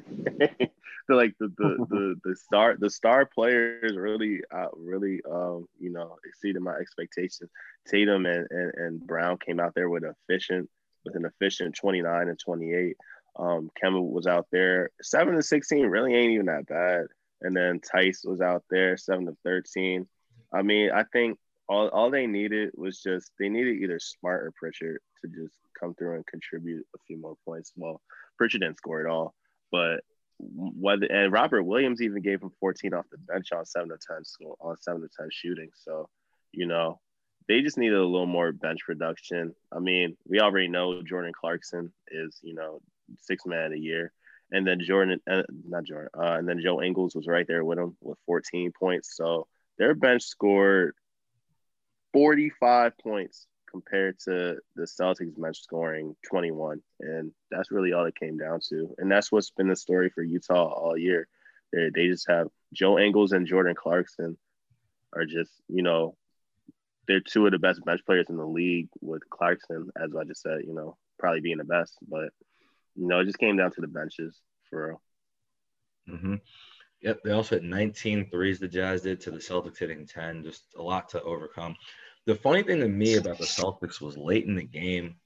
feel 1.06 1.16
like 1.16 1.34
the 1.38 1.48
the 1.58 1.86
the, 1.88 2.20
the 2.24 2.36
star 2.36 2.76
the 2.78 2.90
star 2.90 3.26
players 3.26 3.96
really 3.96 4.40
uh, 4.54 4.68
really 4.76 5.20
um 5.30 5.66
you 5.78 5.90
know 5.90 6.16
exceeded 6.24 6.62
my 6.62 6.74
expectations. 6.74 7.50
Tatum 7.88 8.26
and, 8.26 8.46
and 8.50 8.72
and 8.76 9.06
Brown 9.06 9.38
came 9.38 9.60
out 9.60 9.74
there 9.74 9.88
with 9.88 10.04
efficient 10.04 10.68
with 11.04 11.16
an 11.16 11.24
efficient 11.24 11.76
29 11.76 12.28
and 12.28 12.38
28. 12.38 12.96
Um, 13.38 13.70
Kemba 13.82 14.02
was 14.02 14.26
out 14.26 14.46
there 14.52 14.90
seven 15.00 15.34
to 15.34 15.42
16 15.42 15.86
really 15.86 16.14
ain't 16.14 16.32
even 16.32 16.46
that 16.46 16.66
bad. 16.66 17.06
And 17.40 17.56
then 17.56 17.80
Tice 17.80 18.22
was 18.24 18.40
out 18.40 18.62
there 18.70 18.96
seven 18.96 19.26
to 19.26 19.36
13. 19.44 20.06
I 20.52 20.62
mean, 20.62 20.90
I 20.92 21.04
think 21.12 21.38
all, 21.68 21.88
all 21.88 22.10
they 22.10 22.26
needed 22.26 22.70
was 22.74 23.00
just 23.02 23.32
they 23.38 23.48
needed 23.48 23.82
either 23.82 23.98
Smart 23.98 24.44
or 24.44 24.52
Pritchard 24.52 24.98
to 25.22 25.28
just 25.28 25.56
come 25.78 25.94
through 25.94 26.16
and 26.16 26.26
contribute 26.26 26.86
a 26.94 26.98
few 27.06 27.18
more 27.18 27.36
points. 27.44 27.72
Well, 27.76 28.00
Pritchard 28.36 28.60
didn't 28.60 28.78
score 28.78 29.00
at 29.00 29.10
all, 29.10 29.34
but 29.70 30.00
whether 30.42 31.06
and 31.06 31.32
Robert 31.32 31.62
Williams 31.62 32.02
even 32.02 32.22
gave 32.22 32.42
him 32.42 32.50
14 32.60 32.94
off 32.94 33.06
the 33.10 33.18
bench 33.18 33.52
on 33.52 33.64
seven 33.64 33.88
to 33.88 33.96
10 33.96 34.24
so 34.24 34.56
on 34.60 34.76
seven 34.80 35.02
to 35.02 35.08
10 35.16 35.28
shooting. 35.30 35.70
So, 35.74 36.08
you 36.52 36.66
know, 36.66 37.00
they 37.48 37.62
just 37.62 37.78
needed 37.78 37.98
a 37.98 38.04
little 38.04 38.26
more 38.26 38.52
bench 38.52 38.80
production. 38.84 39.54
I 39.72 39.78
mean, 39.78 40.16
we 40.26 40.40
already 40.40 40.68
know 40.68 41.02
Jordan 41.02 41.32
Clarkson 41.38 41.92
is, 42.08 42.38
you 42.42 42.54
know, 42.54 42.80
six 43.20 43.46
man 43.46 43.72
a 43.72 43.76
year. 43.76 44.12
And 44.50 44.66
then 44.66 44.80
Jordan, 44.80 45.18
uh, 45.30 45.42
not 45.66 45.84
Jordan, 45.84 46.10
uh, 46.16 46.32
and 46.32 46.46
then 46.46 46.60
Joe 46.60 46.82
Ingles 46.82 47.14
was 47.14 47.26
right 47.26 47.46
there 47.46 47.64
with 47.64 47.78
him 47.78 47.96
with 48.00 48.18
14 48.26 48.72
points. 48.78 49.16
So 49.16 49.46
their 49.78 49.94
bench 49.94 50.22
scored 50.24 50.94
45 52.12 52.98
points 52.98 53.46
compared 53.72 54.18
to 54.20 54.58
the 54.76 54.82
Celtics 54.82 55.40
bench 55.40 55.62
scoring 55.62 56.14
21. 56.28 56.80
And 57.00 57.32
that's 57.50 57.70
really 57.70 57.92
all 57.92 58.04
it 58.04 58.14
came 58.14 58.36
down 58.36 58.60
to. 58.68 58.94
And 58.98 59.10
that's 59.10 59.32
what's 59.32 59.50
been 59.50 59.68
the 59.68 59.76
story 59.76 60.10
for 60.10 60.22
Utah 60.22 60.68
all 60.68 60.96
year. 60.96 61.26
They, 61.72 61.90
they 61.94 62.06
just 62.08 62.28
have 62.28 62.48
Joe 62.72 62.98
Ingles 62.98 63.32
and 63.32 63.46
Jordan 63.46 63.74
Clarkson 63.74 64.36
are 65.14 65.24
just, 65.24 65.50
you 65.68 65.82
know, 65.82 66.16
they're 67.08 67.20
two 67.20 67.46
of 67.46 67.52
the 67.52 67.58
best 67.58 67.84
bench 67.84 68.00
players 68.06 68.26
in 68.28 68.36
the 68.36 68.46
league 68.46 68.88
with 69.00 69.28
Clarkson, 69.30 69.90
as 70.00 70.14
I 70.14 70.24
just 70.24 70.42
said, 70.42 70.60
you 70.66 70.74
know, 70.74 70.96
probably 71.18 71.40
being 71.40 71.58
the 71.58 71.64
best. 71.64 71.96
But, 72.08 72.30
you 72.94 73.08
know, 73.08 73.20
it 73.20 73.24
just 73.24 73.38
came 73.38 73.56
down 73.56 73.72
to 73.72 73.80
the 73.80 73.88
benches 73.88 74.38
for 74.70 74.86
real. 74.86 75.02
Mm-hmm. 76.16 76.34
Yep, 77.02 77.20
they 77.24 77.32
also 77.32 77.56
hit 77.56 77.64
19 77.64 78.30
threes, 78.30 78.60
the 78.60 78.68
Jazz 78.68 79.02
did, 79.02 79.20
to 79.22 79.32
the 79.32 79.38
Celtics 79.38 79.78
hitting 79.78 80.06
10. 80.06 80.44
Just 80.44 80.66
a 80.78 80.82
lot 80.82 81.08
to 81.10 81.22
overcome. 81.22 81.74
The 82.26 82.34
funny 82.36 82.62
thing 82.62 82.80
to 82.80 82.88
me 82.88 83.16
about 83.16 83.38
the 83.38 83.44
Celtics 83.44 84.00
was 84.00 84.16
late 84.16 84.46
in 84.46 84.54
the 84.54 84.62
game, 84.62 85.16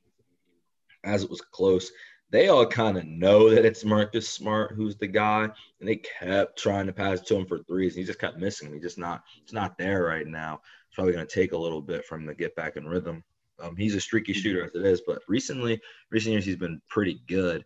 as 1.04 1.22
it 1.22 1.30
was 1.30 1.40
close, 1.40 1.90
they 2.30 2.48
all 2.48 2.66
kind 2.66 2.98
of 2.98 3.04
know 3.04 3.50
that 3.50 3.64
it's 3.64 3.84
Marcus 3.84 4.28
Smart 4.28 4.72
who's 4.74 4.96
the 4.96 5.06
guy, 5.06 5.44
and 5.44 5.88
they 5.88 5.96
kept 5.96 6.58
trying 6.58 6.86
to 6.86 6.92
pass 6.92 7.20
to 7.20 7.36
him 7.36 7.46
for 7.46 7.62
threes. 7.62 7.94
And 7.94 8.00
he 8.00 8.06
just 8.06 8.18
kept 8.18 8.38
missing. 8.38 8.72
He's 8.72 8.82
just 8.82 8.98
not, 8.98 9.22
it's 9.42 9.52
not 9.52 9.78
there 9.78 10.04
right 10.04 10.26
now. 10.26 10.60
It's 10.88 10.94
probably 10.94 11.12
going 11.12 11.26
to 11.26 11.34
take 11.34 11.52
a 11.52 11.58
little 11.58 11.80
bit 11.80 12.04
him 12.10 12.26
to 12.26 12.34
get 12.34 12.56
back 12.56 12.76
in 12.76 12.86
rhythm. 12.86 13.22
Um, 13.62 13.76
he's 13.76 13.94
a 13.94 14.00
streaky 14.00 14.32
shooter 14.32 14.64
as 14.64 14.74
it 14.74 14.84
is, 14.84 15.02
but 15.06 15.22
recently, 15.28 15.80
recent 16.10 16.32
years 16.32 16.44
he's 16.44 16.56
been 16.56 16.80
pretty 16.88 17.20
good. 17.26 17.64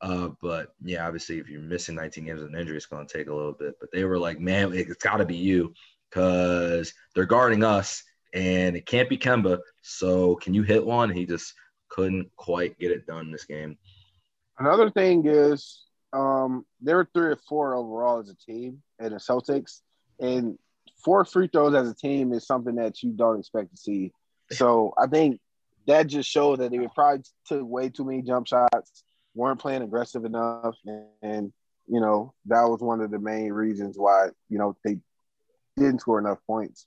Uh, 0.00 0.30
but 0.40 0.74
yeah, 0.82 1.06
obviously, 1.06 1.38
if 1.38 1.48
you're 1.48 1.60
missing 1.60 1.94
19 1.94 2.24
games 2.24 2.40
with 2.40 2.52
an 2.52 2.58
injury, 2.58 2.76
it's 2.76 2.86
going 2.86 3.06
to 3.06 3.18
take 3.18 3.28
a 3.28 3.34
little 3.34 3.52
bit. 3.52 3.74
But 3.80 3.90
they 3.92 4.04
were 4.04 4.18
like, 4.18 4.40
man, 4.40 4.72
it's 4.72 5.02
got 5.02 5.18
to 5.18 5.24
be 5.24 5.36
you 5.36 5.72
because 6.10 6.92
they're 7.14 7.24
guarding 7.24 7.64
us 7.64 8.02
and 8.32 8.76
it 8.76 8.86
can't 8.86 9.08
be 9.08 9.18
Kemba. 9.18 9.60
So 9.82 10.36
can 10.36 10.54
you 10.54 10.62
hit 10.62 10.84
one? 10.84 11.10
He 11.10 11.26
just 11.26 11.54
couldn't 11.88 12.30
quite 12.36 12.78
get 12.78 12.90
it 12.90 13.06
done 13.06 13.30
this 13.30 13.44
game. 13.44 13.76
Another 14.58 14.90
thing 14.90 15.26
is 15.26 15.84
um, 16.12 16.64
they 16.80 16.94
were 16.94 17.08
three 17.12 17.26
or 17.26 17.36
four 17.48 17.74
overall 17.74 18.20
as 18.20 18.28
a 18.28 18.36
team 18.36 18.82
in 18.98 19.12
the 19.12 19.18
Celtics, 19.18 19.80
and 20.20 20.58
four 21.04 21.24
free 21.24 21.48
throws 21.48 21.74
as 21.74 21.90
a 21.90 21.94
team 21.94 22.32
is 22.32 22.46
something 22.46 22.76
that 22.76 23.02
you 23.02 23.10
don't 23.10 23.40
expect 23.40 23.70
to 23.70 23.76
see. 23.76 24.12
So 24.50 24.94
I 24.98 25.06
think 25.06 25.40
that 25.86 26.06
just 26.06 26.30
showed 26.30 26.60
that 26.60 26.70
they 26.70 26.86
probably 26.94 27.24
took 27.46 27.66
way 27.66 27.88
too 27.88 28.04
many 28.04 28.22
jump 28.22 28.46
shots, 28.46 29.04
weren't 29.34 29.60
playing 29.60 29.82
aggressive 29.82 30.24
enough, 30.24 30.76
and, 30.84 31.06
and 31.22 31.52
you 31.86 32.00
know 32.00 32.32
that 32.46 32.62
was 32.62 32.80
one 32.80 33.00
of 33.00 33.10
the 33.10 33.18
main 33.18 33.52
reasons 33.52 33.98
why 33.98 34.28
you 34.48 34.58
know 34.58 34.76
they 34.84 34.98
didn't 35.76 36.00
score 36.00 36.18
enough 36.18 36.38
points. 36.46 36.86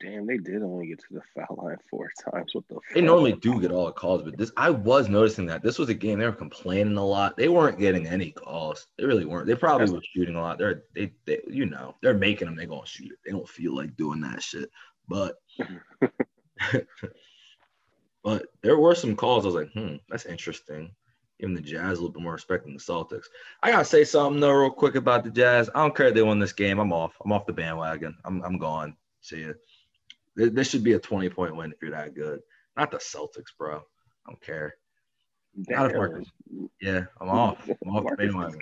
Damn, 0.00 0.26
they 0.26 0.38
did 0.38 0.62
only 0.62 0.88
get 0.88 0.98
to 0.98 1.14
the 1.14 1.22
foul 1.34 1.56
line 1.62 1.76
four 1.88 2.10
times. 2.30 2.52
What 2.52 2.66
the? 2.68 2.78
They 2.94 3.00
normally 3.00 3.32
do 3.32 3.60
get 3.60 3.70
all 3.70 3.86
the 3.86 3.92
calls, 3.92 4.22
but 4.22 4.36
this 4.36 4.50
I 4.56 4.70
was 4.70 5.08
noticing 5.08 5.46
that 5.46 5.62
this 5.62 5.78
was 5.78 5.88
a 5.88 5.94
game 5.94 6.18
they 6.18 6.26
were 6.26 6.32
complaining 6.32 6.96
a 6.96 7.06
lot. 7.06 7.36
They 7.36 7.48
weren't 7.48 7.78
getting 7.78 8.08
any 8.08 8.32
calls. 8.32 8.88
They 8.98 9.04
really 9.04 9.24
weren't. 9.24 9.46
They 9.46 9.54
probably 9.54 9.90
were 9.90 10.02
shooting 10.14 10.34
a 10.34 10.40
lot. 10.40 10.58
They're 10.58 10.82
they, 10.94 11.12
they 11.26 11.40
you 11.46 11.66
know 11.66 11.94
they're 12.02 12.12
making 12.14 12.46
them. 12.46 12.56
They 12.56 12.66
gonna 12.66 12.86
shoot 12.86 13.12
it. 13.12 13.18
They 13.24 13.30
don't 13.30 13.48
feel 13.48 13.74
like 13.74 13.96
doing 13.96 14.20
that 14.22 14.42
shit. 14.42 14.68
But 15.08 15.36
but 18.24 18.46
there 18.62 18.78
were 18.78 18.96
some 18.96 19.14
calls. 19.14 19.44
I 19.44 19.48
was 19.48 19.54
like, 19.54 19.72
hmm, 19.72 19.96
that's 20.08 20.26
interesting. 20.26 20.90
Giving 21.38 21.54
the 21.54 21.62
Jazz 21.62 21.98
a 21.98 22.02
little 22.02 22.10
bit 22.10 22.22
more 22.22 22.32
respect 22.32 22.64
than 22.64 22.74
the 22.74 22.80
Celtics. 22.80 23.26
I 23.62 23.70
gotta 23.70 23.84
say 23.84 24.02
something 24.02 24.40
though, 24.40 24.52
real 24.52 24.70
quick 24.70 24.96
about 24.96 25.22
the 25.22 25.30
Jazz. 25.30 25.70
I 25.72 25.82
don't 25.82 25.94
care 25.96 26.08
if 26.08 26.14
they 26.14 26.22
won 26.22 26.40
this 26.40 26.52
game. 26.52 26.80
I'm 26.80 26.92
off. 26.92 27.14
I'm 27.24 27.32
off 27.32 27.46
the 27.46 27.52
bandwagon. 27.52 28.16
I'm 28.24 28.42
I'm 28.42 28.58
gone. 28.58 28.96
See 29.20 29.38
you. 29.38 29.54
This 30.36 30.68
should 30.68 30.84
be 30.84 30.92
a 30.94 30.98
20 30.98 31.28
point 31.30 31.56
win 31.56 31.72
if 31.72 31.80
you're 31.80 31.92
that 31.92 32.14
good. 32.14 32.40
Not 32.76 32.90
the 32.90 32.98
Celtics, 32.98 33.56
bro. 33.58 33.76
I 33.76 34.30
don't 34.30 34.40
care. 34.40 34.74
Not 35.68 35.90
if 35.90 35.96
Marcus. 35.96 36.28
Yeah, 36.80 37.04
I'm 37.20 37.28
off. 37.28 37.68
I'm 37.86 37.96
off 37.96 38.52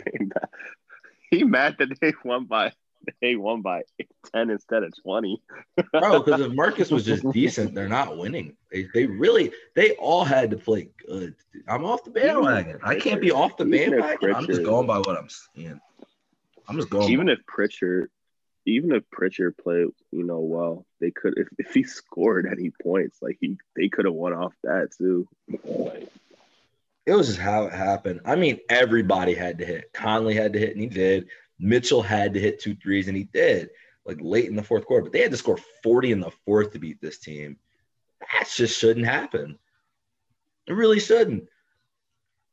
He 1.30 1.44
mad 1.44 1.76
that 1.78 1.98
they 2.00 2.12
won 2.24 2.44
by 2.44 2.72
they 3.20 3.36
won 3.36 3.62
by 3.62 3.82
ten 4.32 4.50
instead 4.50 4.82
of 4.82 4.92
twenty. 5.02 5.42
Bro, 5.92 6.22
because 6.22 6.40
if 6.40 6.52
Marcus 6.52 6.90
was 6.90 7.04
just 7.04 7.28
decent, 7.32 7.74
they're 7.74 7.88
not 7.88 8.18
winning. 8.18 8.56
They, 8.70 8.88
they 8.94 9.06
really 9.06 9.52
they 9.74 9.92
all 9.92 10.24
had 10.24 10.50
to 10.50 10.56
play 10.56 10.90
good. 11.06 11.34
I'm 11.66 11.84
off 11.84 12.04
the 12.04 12.10
bandwagon. 12.10 12.78
I 12.82 12.98
can't 12.98 13.20
be 13.20 13.30
off 13.30 13.56
the 13.56 13.64
bandwagon. 13.64 14.34
I'm 14.34 14.46
just 14.46 14.62
going 14.62 14.86
by 14.86 14.98
what 14.98 15.16
I'm 15.16 15.28
seeing. 15.28 15.80
I'm 16.68 16.76
just 16.76 16.90
going. 16.90 17.10
Even 17.10 17.28
if 17.28 17.38
Pritchard, 17.46 18.10
even 18.64 18.92
if 18.92 19.08
Pritchard 19.10 19.56
played, 19.56 19.88
you 20.10 20.24
know, 20.24 20.40
well, 20.40 20.86
they 21.00 21.10
could 21.10 21.34
if, 21.36 21.48
if 21.58 21.74
he 21.74 21.82
scored 21.82 22.46
any 22.46 22.70
points, 22.70 23.18
like 23.20 23.38
he 23.40 23.58
they 23.76 23.88
could 23.88 24.04
have 24.04 24.14
won 24.14 24.32
off 24.32 24.54
that 24.62 24.90
too. 24.96 25.28
It 27.04 27.14
was 27.14 27.26
just 27.26 27.40
how 27.40 27.64
it 27.64 27.72
happened. 27.72 28.20
I 28.24 28.36
mean, 28.36 28.60
everybody 28.68 29.34
had 29.34 29.58
to 29.58 29.64
hit. 29.64 29.92
Conley 29.92 30.34
had 30.34 30.52
to 30.52 30.58
hit, 30.58 30.72
and 30.72 30.80
he 30.80 30.86
did. 30.86 31.28
Mitchell 31.58 32.02
had 32.02 32.34
to 32.34 32.40
hit 32.40 32.60
two 32.60 32.76
threes, 32.76 33.08
and 33.08 33.16
he 33.16 33.24
did, 33.24 33.70
like 34.04 34.18
late 34.20 34.48
in 34.48 34.56
the 34.56 34.62
fourth 34.62 34.86
quarter. 34.86 35.04
But 35.04 35.12
they 35.12 35.22
had 35.22 35.32
to 35.32 35.36
score 35.36 35.58
40 35.82 36.12
in 36.12 36.20
the 36.20 36.30
fourth 36.44 36.72
to 36.72 36.78
beat 36.78 37.00
this 37.00 37.18
team. 37.18 37.56
That 38.20 38.48
just 38.48 38.78
shouldn't 38.78 39.06
happen. 39.06 39.58
It 40.68 40.74
really 40.74 41.00
shouldn't. 41.00 41.48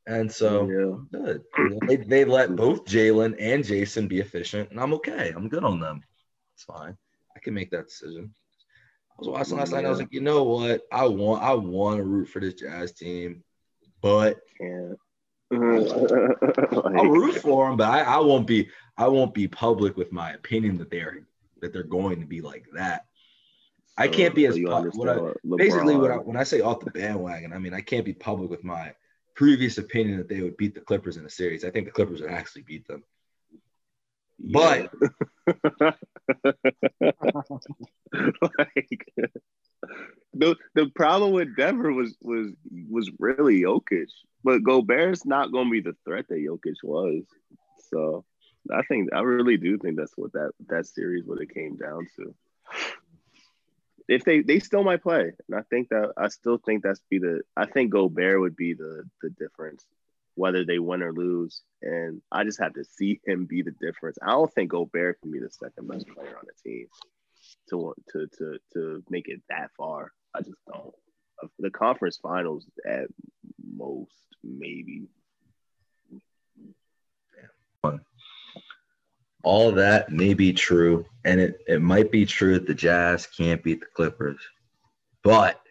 And 0.09 0.31
so 0.31 0.67
yeah. 0.67 1.19
good. 1.19 1.43
They, 1.87 1.97
they 1.97 2.25
let 2.25 2.55
both 2.55 2.83
Jalen 2.83 3.35
and 3.39 3.63
Jason 3.63 4.07
be 4.07 4.19
efficient, 4.19 4.71
and 4.71 4.79
I'm 4.79 4.91
okay. 4.95 5.31
I'm 5.35 5.47
good 5.49 5.63
on 5.63 5.79
them. 5.79 6.01
It's 6.55 6.63
fine. 6.63 6.97
I 7.37 7.39
can 7.39 7.53
make 7.53 7.69
that 7.69 7.89
decision. 7.89 8.33
I 9.11 9.15
was 9.19 9.27
watching 9.27 9.57
last 9.57 9.71
night. 9.71 9.85
I 9.85 9.89
was 9.89 9.99
like, 9.99 10.11
you 10.11 10.21
know 10.21 10.43
what? 10.43 10.81
I 10.91 11.05
want 11.05 11.43
I 11.43 11.53
want 11.53 11.97
to 11.97 12.03
root 12.03 12.27
for 12.27 12.39
this 12.39 12.55
Jazz 12.55 12.93
team, 12.93 13.43
but 14.01 14.39
can't. 14.59 14.97
I'll 15.51 17.05
root 17.05 17.35
for 17.41 17.67
them, 17.67 17.77
but 17.77 17.89
I, 17.91 18.01
I 18.01 18.17
won't 18.17 18.47
be 18.47 18.67
I 18.97 19.07
won't 19.07 19.35
be 19.35 19.47
public 19.47 19.95
with 19.95 20.11
my 20.11 20.31
opinion 20.31 20.79
that 20.79 20.89
they're 20.89 21.19
that 21.61 21.71
they're 21.71 21.83
going 21.83 22.19
to 22.19 22.25
be 22.25 22.41
like 22.41 22.65
that. 22.73 23.05
I 23.95 24.07
can't 24.07 24.33
be 24.33 24.47
as 24.47 24.55
pu- 24.55 24.89
what 24.95 25.09
I, 25.09 25.33
basically 25.55 25.97
what 25.97 26.09
I, 26.09 26.15
when 26.15 26.37
I 26.37 26.43
say 26.43 26.61
off 26.61 26.79
the 26.79 26.89
bandwagon, 26.89 27.53
I 27.53 27.59
mean 27.59 27.75
I 27.75 27.81
can't 27.81 28.05
be 28.05 28.13
public 28.13 28.49
with 28.49 28.63
my 28.63 28.93
previous 29.39 29.77
opinion 29.77 30.17
that 30.17 30.27
they 30.27 30.41
would 30.41 30.57
beat 30.57 30.75
the 30.75 30.81
Clippers 30.81 31.15
in 31.15 31.25
a 31.25 31.29
series. 31.29 31.63
I 31.63 31.69
think 31.69 31.85
the 31.85 31.93
Clippers 31.93 32.19
would 32.19 32.29
actually 32.29 32.63
beat 32.63 32.85
them. 32.85 33.05
But 34.37 34.91
like 38.57 39.05
the 40.33 40.57
the 40.75 40.91
problem 40.93 41.31
with 41.31 41.55
Denver 41.55 41.93
was 41.93 42.17
was 42.21 42.51
was 42.89 43.09
really 43.17 43.61
Jokic, 43.61 44.09
but 44.43 44.61
Gobert's 44.61 45.25
not 45.25 45.53
going 45.53 45.67
to 45.67 45.71
be 45.71 45.79
the 45.79 45.95
threat 46.03 46.25
that 46.27 46.35
Jokic 46.35 46.75
was. 46.83 47.23
So 47.89 48.25
I 48.73 48.81
think 48.89 49.13
I 49.13 49.21
really 49.21 49.55
do 49.55 49.77
think 49.77 49.95
that's 49.95 50.17
what 50.17 50.33
that 50.33 50.51
that 50.67 50.85
series 50.85 51.25
what 51.25 51.41
it 51.41 51.53
came 51.53 51.77
down 51.77 52.07
to. 52.17 52.35
If 54.09 54.25
they 54.25 54.41
they 54.41 54.59
still 54.59 54.83
might 54.83 55.03
play, 55.03 55.31
and 55.47 55.57
I 55.57 55.61
think 55.69 55.89
that 55.89 56.13
I 56.17 56.27
still 56.29 56.57
think 56.57 56.83
that's 56.83 57.01
be 57.09 57.19
the 57.19 57.41
I 57.55 57.65
think 57.65 57.91
Gobert 57.91 58.41
would 58.41 58.55
be 58.55 58.73
the 58.73 59.03
the 59.21 59.29
difference 59.29 59.85
whether 60.39 60.63
they 60.63 60.79
win 60.79 61.03
or 61.03 61.11
lose. 61.11 61.61
And 61.81 62.21
I 62.31 62.45
just 62.45 62.61
have 62.61 62.73
to 62.75 62.83
see 62.85 63.19
him 63.25 63.45
be 63.45 63.61
the 63.61 63.71
difference. 63.71 64.17
I 64.21 64.31
don't 64.31 64.51
think 64.53 64.71
Gobert 64.71 65.19
can 65.21 65.31
be 65.31 65.39
the 65.39 65.49
second 65.49 65.87
best 65.87 66.07
player 66.07 66.37
on 66.37 66.45
the 66.45 66.69
team 66.69 66.87
to 67.69 67.93
to 68.11 68.27
to 68.37 68.57
to 68.73 69.03
make 69.09 69.27
it 69.27 69.41
that 69.49 69.71
far. 69.77 70.11
I 70.33 70.39
just 70.39 70.57
don't. 70.65 70.93
The 71.59 71.69
conference 71.69 72.19
finals 72.21 72.65
at 72.85 73.07
most, 73.61 74.13
maybe. 74.43 75.07
All 79.43 79.71
that 79.73 80.11
may 80.11 80.33
be 80.33 80.53
true, 80.53 81.05
and 81.23 81.39
it, 81.39 81.59
it 81.67 81.81
might 81.81 82.11
be 82.11 82.25
true 82.25 82.53
that 82.55 82.67
the 82.67 82.73
Jazz 82.73 83.25
can't 83.25 83.63
beat 83.63 83.79
the 83.79 83.85
Clippers. 83.85 84.39
But 85.23 85.61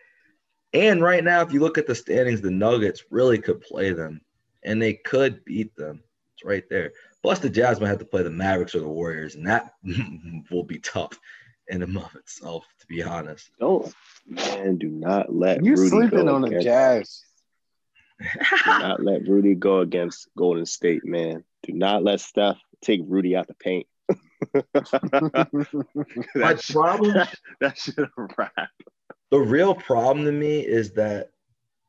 and 0.72 1.02
right 1.02 1.24
now, 1.24 1.40
if 1.40 1.52
you 1.52 1.61
look 1.61 1.78
at 1.78 1.87
the 1.87 1.94
standings, 1.94 2.40
the 2.40 2.50
Nuggets 2.50 3.04
really 3.11 3.38
could 3.38 3.61
play 3.61 3.92
them, 3.92 4.20
and 4.62 4.81
they 4.81 4.94
could 4.94 5.44
beat 5.44 5.74
them. 5.76 6.02
It's 6.35 6.44
right 6.44 6.64
there. 6.68 6.92
Plus, 7.22 7.38
the 7.38 7.50
Jazz 7.50 7.81
might 7.81 7.88
have 7.88 7.98
to 7.98 8.04
play 8.04 8.22
the 8.22 8.31
Mavericks 8.31 8.74
or 8.74 8.81
the 8.81 8.88
Warriors, 8.88 9.35
and 9.35 9.46
that 9.46 9.74
will 10.50 10.64
be 10.64 10.78
tough 10.78 11.18
in 11.68 11.83
and 11.83 11.96
of 11.96 12.14
itself, 12.14 12.64
to 12.81 12.87
be 12.87 13.02
honest. 13.02 13.50
Don't 13.59 13.92
man, 14.26 14.78
do 14.78 14.88
not 14.88 15.35
let 15.35 15.64
You 15.64 15.74
Rudy 15.74 15.88
sleeping 15.88 16.26
go 16.26 16.35
on 16.35 16.42
the 16.42 16.61
Jazz. 16.61 17.22
Do 18.20 18.70
not 18.70 19.02
let 19.02 19.28
Rudy 19.28 19.54
go 19.54 19.81
against 19.81 20.28
Golden 20.37 20.66
State, 20.66 21.04
man. 21.04 21.44
Do 21.62 21.72
not 21.72 22.02
let 22.02 22.20
Steph 22.20 22.59
take 22.83 23.01
Rudy 23.05 23.37
out 23.37 23.47
the 23.49 23.55
paint. 23.55 23.87
My 24.55 24.64
that, 26.35 26.64
problem 26.71 27.12
that, 27.14 27.35
that 27.61 27.79
should 27.79 27.99
have 27.99 28.31
wrapped. 28.37 28.83
The 29.31 29.38
real 29.38 29.75
problem 29.75 30.25
to 30.25 30.33
me 30.33 30.61
is 30.61 30.93
that 30.93 31.31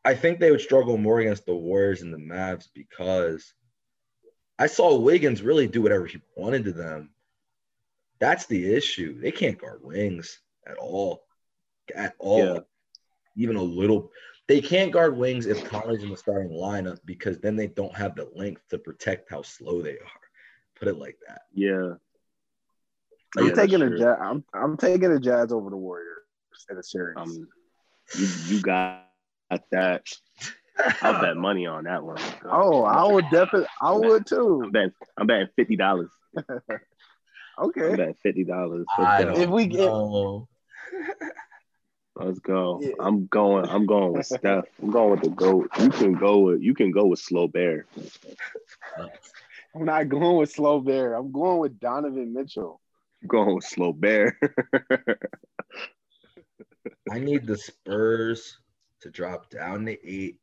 I 0.04 0.16
think 0.16 0.40
they 0.40 0.52
would 0.52 0.62
struggle 0.62 0.98
more 0.98 1.20
against 1.20 1.46
the 1.46 1.56
Warriors 1.56 2.02
and 2.02 2.14
the 2.14 2.18
Mavs 2.18 2.68
because 2.74 3.54
I 4.58 4.68
saw 4.68 4.98
Wiggins 4.98 5.42
really 5.42 5.68
do 5.68 5.82
whatever 5.82 6.06
he 6.06 6.20
wanted 6.36 6.66
to 6.66 6.74
them. 6.74 7.12
That's 8.20 8.46
the 8.46 8.74
issue. 8.74 9.20
They 9.22 9.32
can't 9.32 9.58
guard 9.58 9.82
wings 9.84 10.42
at 10.68 10.78
all. 10.78 11.24
At 11.96 12.16
all. 12.20 12.40
Yeah. 12.40 12.60
Even 13.38 13.56
a 13.56 13.64
little. 13.64 14.12
They 14.48 14.62
can't 14.62 14.92
guard 14.92 15.16
wings 15.16 15.46
if 15.46 15.64
Conley's 15.70 16.04
in 16.04 16.10
the 16.10 16.18
starting 16.18 16.52
lineup 16.52 16.98
because 17.06 17.40
then 17.40 17.56
they 17.56 17.68
don't 17.68 17.96
have 17.96 18.16
the 18.16 18.30
length 18.36 18.64
to 18.70 18.80
protect 18.80 19.30
how 19.30 19.44
slow 19.44 19.82
they 19.82 19.94
are. 19.94 20.19
Put 20.80 20.88
it 20.88 20.98
like 20.98 21.18
that. 21.28 21.42
Yeah. 21.54 21.94
I'm 23.38 23.48
Yeah, 23.48 23.54
taking 23.54 23.80
that's 23.80 23.92
the. 23.92 23.98
Jazz. 24.00 24.18
I'm, 24.22 24.44
I'm 24.54 24.78
taking 24.78 25.14
the 25.14 25.20
Jazz 25.20 25.52
over 25.52 25.70
the 25.70 25.78
Warriors 25.78 26.24
in 26.70 26.78
a 26.78 26.84
series. 26.84 27.16
Um, 27.18 27.48
you, 28.18 28.28
you 28.48 28.62
got 28.62 29.04
that. 29.72 30.04
I'll 31.02 31.22
bet 31.22 31.36
money 31.38 31.68
on 31.68 31.84
that 31.84 32.04
one. 32.04 32.18
oh, 32.46 32.84
I 32.84 33.04
would 33.12 33.26
definitely. 33.32 33.68
I 33.82 33.92
would 33.92 34.22
I'm 34.22 34.24
too. 34.24 34.70
betting, 34.72 34.92
I'm 35.18 35.28
betting 35.28 35.48
fifty 35.56 35.76
dollars. 35.76 36.10
okay. 36.38 36.50
I'm 37.60 37.66
Okay. 37.66 37.96
betting 37.96 38.16
fifty 38.24 38.44
dollars. 38.46 38.86
If 38.98 39.50
we 39.50 39.68
get- 39.68 39.92
Let's 42.16 42.40
go. 42.40 42.80
Yeah. 42.82 42.92
I'm 43.00 43.28
going. 43.28 43.70
I'm 43.70 43.86
going 43.86 44.12
with 44.14 44.26
Steph. 44.26 44.66
I'm 44.82 44.92
going 44.92 45.12
with 45.12 45.22
the 45.22 45.30
goat. 45.30 45.70
You 45.80 45.90
can 45.90 46.14
go 46.14 46.40
with. 46.40 46.62
You 46.62 46.74
can 46.74 46.92
go 46.92 47.06
with 47.06 47.20
Slow 47.20 47.48
Bear. 47.48 47.86
I'm 49.76 49.86
not 49.86 50.10
going 50.10 50.38
with 50.38 50.52
Slow 50.52 50.80
Bear. 50.80 51.14
I'm 51.14 51.32
going 51.32 51.60
with 51.60 51.80
Donovan 51.80 52.34
Mitchell. 52.34 52.82
I'm 53.22 53.28
going 53.28 53.56
with 53.56 53.66
Slow 53.66 53.94
Bear. 53.94 54.38
I 57.12 57.20
need 57.20 57.46
the 57.46 57.58
Spurs 57.58 58.58
to 59.02 59.10
drop 59.10 59.50
down 59.50 59.86
to 59.86 60.08
eight, 60.08 60.40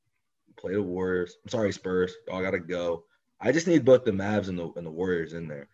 play 0.57 0.75
the 0.75 0.83
Warriors. 0.83 1.37
I'm 1.45 1.51
sorry, 1.51 1.73
Spurs. 1.73 2.15
Y'all 2.29 2.43
gotta 2.43 2.59
go. 2.59 3.05
I 3.41 3.53
just 3.53 3.67
need 3.67 3.85
both 3.85 4.05
the 4.05 4.13
Mavs 4.13 4.49
and 4.49 4.59
the 4.59 4.73
and 4.77 4.87
the 4.87 4.91
Warriors 4.91 5.33
in 5.33 5.49
there. 5.49 5.69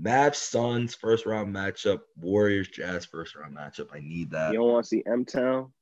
Mavs 0.00 0.36
Suns 0.36 0.94
first 0.94 1.26
round 1.26 1.54
matchup, 1.54 2.00
Warriors 2.16 2.68
Jazz 2.68 3.04
first 3.04 3.36
round 3.36 3.56
matchup. 3.56 3.88
I 3.92 4.00
need 4.00 4.30
that. 4.32 4.52
you 4.52 4.58
don't 4.58 4.72
want 4.72 4.84
to 4.84 4.88
see 4.88 5.02
M 5.06 5.24
Town, 5.24 5.72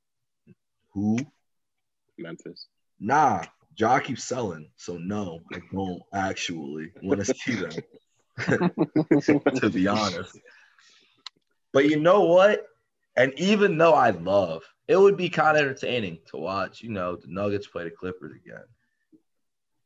Who? 0.93 1.19
Memphis. 2.19 2.67
Nah, 3.01 3.43
Ja 3.77 3.99
keeps 3.99 4.25
selling, 4.25 4.69
so 4.77 4.97
no, 4.99 5.41
I 5.53 5.61
don't 5.73 6.03
actually 6.13 6.93
want 7.03 7.25
to 7.25 7.35
see 7.35 7.55
them. 7.55 7.73
to 9.57 9.71
be 9.71 9.87
honest. 9.89 10.39
But 11.73 11.87
you 11.87 12.01
know 12.01 12.23
what? 12.23 12.67
And 13.17 13.33
even 13.39 13.79
though 13.79 13.95
I 13.95 14.11
love, 14.11 14.63
it 14.89 14.97
would 14.97 15.17
be 15.17 15.29
kind 15.29 15.57
of 15.57 15.63
entertaining 15.63 16.19
to 16.29 16.37
watch, 16.37 16.83
you 16.83 16.91
know, 16.91 17.17
the 17.17 17.29
Nuggets 17.29 17.67
play 17.67 17.85
the 17.85 17.91
Clippers 17.91 18.33
again. 18.45 18.65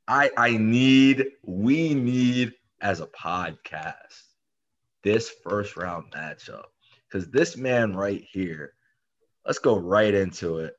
I 0.09 0.31
I 0.37 0.57
need, 0.57 1.27
we 1.43 1.95
need 1.95 2.53
as 2.81 3.01
a 3.01 3.07
podcast 3.07 4.23
this 5.03 5.33
first 5.45 5.77
round 5.77 6.13
matchup. 6.13 6.65
Because 7.09 7.29
this 7.31 7.57
man 7.57 7.95
right 7.95 8.25
here, 8.33 8.73
let's 9.45 9.59
go 9.61 9.77
right 9.77 10.13
into 10.13 10.59
it. 10.59 10.75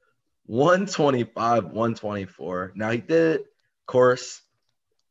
125, 0.48 1.66
124. 1.66 2.74
Now 2.76 2.92
he 2.92 2.98
did 2.98 3.36
it, 3.36 3.42
of 3.42 3.86
course. 3.86 4.42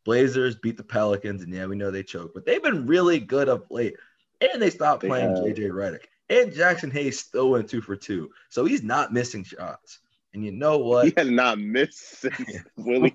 Blazers 0.04 0.54
beat 0.56 0.76
the 0.76 0.84
Pelicans, 0.84 1.42
and 1.42 1.52
yeah, 1.52 1.66
we 1.66 1.76
know 1.76 1.90
they 1.90 2.02
choked, 2.02 2.34
but 2.34 2.46
they've 2.46 2.62
been 2.62 2.86
really 2.86 3.18
good 3.18 3.48
of 3.48 3.64
late. 3.70 3.96
And 4.40 4.60
they 4.60 4.70
stopped 4.70 5.02
They 5.02 5.08
playing 5.08 5.30
have. 5.30 5.44
JJ 5.44 5.70
Redick. 5.70 6.04
And 6.28 6.52
Jaxson 6.52 6.92
Hayes 6.92 7.18
still 7.18 7.50
went 7.50 7.68
two 7.68 7.80
for 7.80 7.96
two. 7.96 8.30
So 8.48 8.64
he's 8.64 8.82
not 8.82 9.12
missing 9.12 9.44
shots. 9.44 10.00
And 10.34 10.44
you 10.44 10.52
know 10.52 10.78
what? 10.78 11.06
He 11.06 11.14
has 11.16 11.30
not 11.30 11.58
missed 11.58 12.20
since 12.20 12.38
Willie 12.76 13.14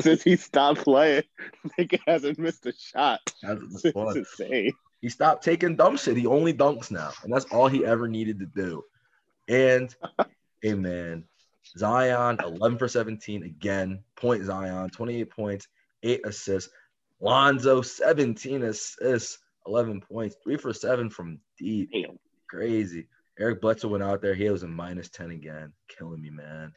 since 0.00 0.22
he 0.22 0.36
stopped 0.36 0.82
playing. 0.82 1.24
Nigga 1.78 2.00
hasn't 2.06 2.38
missed 2.38 2.64
a 2.66 2.72
shot. 2.72 3.20
That's 3.42 3.84
insane. 3.84 4.72
He 5.02 5.10
stopped 5.10 5.44
taking 5.44 5.76
dumb 5.76 5.98
shit. 5.98 6.16
He 6.16 6.26
only 6.26 6.54
dunks 6.54 6.90
now, 6.90 7.10
and 7.22 7.30
that's 7.30 7.44
all 7.46 7.68
he 7.68 7.84
ever 7.84 8.08
needed 8.08 8.38
to 8.38 8.46
do. 8.46 8.82
And 9.46 9.94
hey, 10.62 10.72
man, 10.72 11.24
Zion 11.76 12.38
11 12.42 12.78
for 12.78 12.88
17 12.88 13.42
again. 13.42 14.02
Point 14.16 14.44
Zion 14.44 14.90
28 14.90 15.30
points, 15.30 15.68
eight 16.02 16.26
assists. 16.26 16.72
Lonzo 17.20 17.80
17 17.80 18.64
assists, 18.64 19.38
11 19.66 20.00
points, 20.00 20.36
three 20.42 20.56
for 20.56 20.72
seven 20.72 21.08
from 21.10 21.38
deep. 21.58 21.90
Damn. 21.92 22.18
Crazy. 22.48 23.08
Eric 23.38 23.60
Bledsoe 23.60 23.88
went 23.88 24.02
out 24.02 24.22
there. 24.22 24.34
He 24.34 24.48
was 24.48 24.62
a 24.62 24.68
minus 24.68 25.08
10 25.08 25.30
again. 25.30 25.72
Killing 25.88 26.20
me, 26.20 26.30
man. 26.30 26.72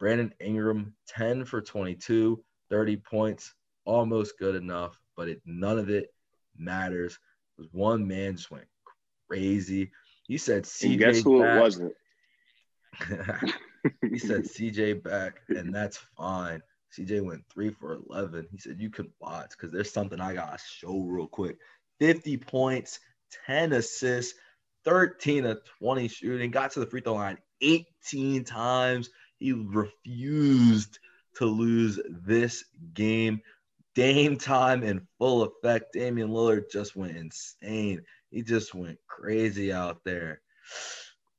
Brandon 0.00 0.32
Ingram, 0.40 0.94
10 1.08 1.44
for 1.44 1.60
22, 1.60 2.42
30 2.70 2.96
points. 2.96 3.54
Almost 3.84 4.38
good 4.38 4.54
enough, 4.54 4.98
but 5.16 5.28
it, 5.28 5.42
none 5.44 5.78
of 5.78 5.90
it 5.90 6.12
matters. 6.56 7.18
It 7.58 7.62
was 7.62 7.68
one 7.72 8.08
man 8.08 8.36
just 8.36 8.50
went 8.50 8.66
crazy. 9.28 9.90
He 10.26 10.38
said 10.38 10.64
CJ. 10.64 10.90
And 10.90 10.98
guess 10.98 11.20
who 11.20 11.42
back. 11.42 11.56
it 11.56 11.60
wasn't? 11.60 11.92
he 14.10 14.18
said 14.18 14.42
CJ 14.44 15.02
back, 15.02 15.40
and 15.48 15.74
that's 15.74 15.98
fine. 16.16 16.62
CJ 16.96 17.24
went 17.24 17.44
three 17.52 17.70
for 17.70 18.00
11. 18.08 18.46
He 18.50 18.58
said, 18.58 18.80
You 18.80 18.90
can 18.90 19.10
watch 19.20 19.50
because 19.50 19.72
there's 19.72 19.92
something 19.92 20.20
I 20.20 20.34
got 20.34 20.58
to 20.58 20.64
show 20.64 21.00
real 21.00 21.26
quick. 21.26 21.58
50 22.00 22.36
points, 22.38 23.00
10 23.46 23.72
assists, 23.72 24.34
13 24.84 25.46
of 25.46 25.60
20 25.78 26.08
shooting, 26.08 26.50
got 26.50 26.72
to 26.72 26.80
the 26.80 26.86
free 26.86 27.00
throw 27.00 27.14
line 27.14 27.38
18 27.60 28.44
times. 28.44 29.10
He 29.38 29.52
refused 29.52 30.98
to 31.36 31.46
lose 31.46 31.98
this 32.08 32.64
game. 32.94 33.40
Dame 33.94 34.36
time 34.36 34.82
in 34.82 35.06
full 35.18 35.42
effect. 35.42 35.92
Damian 35.92 36.30
Lillard 36.30 36.70
just 36.70 36.96
went 36.96 37.16
insane. 37.16 38.02
He 38.30 38.42
just 38.42 38.74
went 38.74 38.98
crazy 39.06 39.72
out 39.72 40.02
there. 40.04 40.40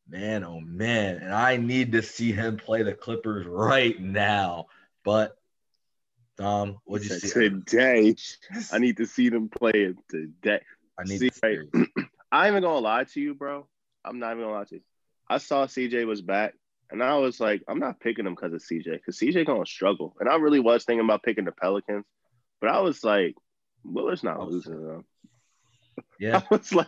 Man, 0.07 0.43
oh 0.43 0.59
man. 0.59 1.17
And 1.17 1.33
I 1.33 1.57
need 1.57 1.91
to 1.93 2.01
see 2.01 2.31
him 2.31 2.57
play 2.57 2.83
the 2.83 2.93
Clippers 2.93 3.45
right 3.47 3.99
now. 3.99 4.67
But 5.03 5.35
Dom, 6.37 6.77
what'd 6.83 7.07
you 7.07 7.17
see? 7.19 7.29
Today. 7.29 8.15
I 8.71 8.79
need 8.79 8.97
to 8.97 9.05
see 9.05 9.29
them 9.29 9.49
play 9.49 9.71
it 9.71 9.95
today. 10.09 10.59
I 10.99 11.03
need 11.03 11.19
See, 11.19 11.29
to 11.29 11.35
see 11.35 11.47
it. 11.73 11.89
I 12.31 12.47
ain't 12.47 12.53
even 12.53 12.63
gonna 12.63 12.79
lie 12.79 13.05
to 13.05 13.21
you, 13.21 13.33
bro. 13.33 13.67
I'm 14.03 14.19
not 14.19 14.31
even 14.33 14.43
gonna 14.43 14.53
lie 14.57 14.65
to 14.65 14.75
you. 14.75 14.81
I 15.29 15.37
saw 15.39 15.65
CJ 15.65 16.05
was 16.05 16.21
back, 16.21 16.53
and 16.91 17.01
I 17.01 17.17
was 17.17 17.39
like, 17.39 17.63
I'm 17.67 17.79
not 17.79 17.99
picking 17.99 18.27
him 18.27 18.35
because 18.35 18.53
of 18.53 18.61
CJ, 18.61 18.91
because 18.91 19.17
CJ 19.17 19.45
gonna 19.45 19.65
struggle. 19.65 20.15
And 20.19 20.29
I 20.29 20.35
really 20.35 20.59
was 20.59 20.83
thinking 20.83 21.05
about 21.05 21.23
picking 21.23 21.45
the 21.45 21.51
Pelicans, 21.51 22.05
but 22.61 22.69
I 22.69 22.81
was 22.81 23.03
like, 23.03 23.35
Lillard's 23.85 24.23
not 24.23 24.39
Oh, 24.39 24.45
losing 24.45 24.85
them. 24.85 25.05
Yeah. 26.19 26.41
I 26.51 26.55
was 26.55 26.73
like, 26.73 26.87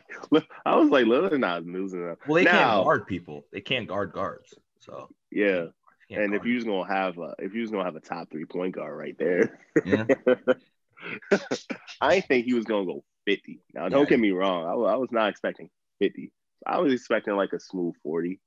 I 0.65 0.75
was 0.75 0.89
like, 0.89 1.05
Lillard's 1.05 1.39
not 1.39 1.65
losing 1.65 2.05
them. 2.05 2.17
Well, 2.28 2.36
they 2.36 2.45
can't 2.45 2.84
guard 2.84 3.07
people. 3.07 3.45
They 3.51 3.61
can't 3.61 3.88
guard 3.88 4.13
guards. 4.13 4.53
So 4.80 5.09
yeah. 5.32 5.65
And 6.09 6.34
if 6.34 6.45
you 6.45 6.55
was 6.55 6.63
gonna 6.63 6.88
have, 6.88 7.17
a, 7.17 7.36
if 7.39 7.53
you 7.53 7.61
was 7.61 7.71
gonna 7.71 7.84
have 7.84 7.97
a 7.97 7.99
top 7.99 8.30
three 8.32 8.45
point 8.45 8.75
guard 8.75 8.97
right 8.97 9.17
there, 9.17 9.59
yeah. 9.86 10.05
I 12.01 12.21
think 12.21 12.45
he 12.45 12.53
was 12.53 12.65
gonna 12.65 12.86
go 12.86 13.03
50. 13.25 13.59
Now, 13.73 13.89
don't 13.89 14.03
Yeah. 14.03 14.09
get 14.11 14.19
me 14.19 14.32
wrong. 14.32 14.65
I, 14.65 14.93
I 14.93 14.95
was 14.95 15.11
not 15.11 15.30
expecting 15.30 15.69
50. 15.99 16.32
I 16.65 16.80
was 16.80 16.93
expecting 16.93 17.36
like 17.36 17.53
a 17.53 17.59
smooth 17.59 17.95
40. 18.03 18.39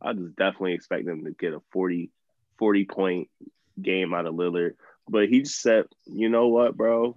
I 0.00 0.12
was 0.12 0.30
definitely 0.36 0.74
expecting 0.74 1.08
him 1.08 1.24
to 1.24 1.30
get 1.32 1.54
a 1.54 1.60
40, 1.72 2.10
40 2.58 2.84
point 2.84 3.28
game 3.80 4.14
out 4.14 4.26
of 4.26 4.34
Lillard. 4.34 4.72
But 5.08 5.28
he 5.28 5.40
just 5.42 5.60
said, 5.62 5.86
you 6.06 6.28
know 6.28 6.48
what, 6.48 6.76
bro? 6.76 7.16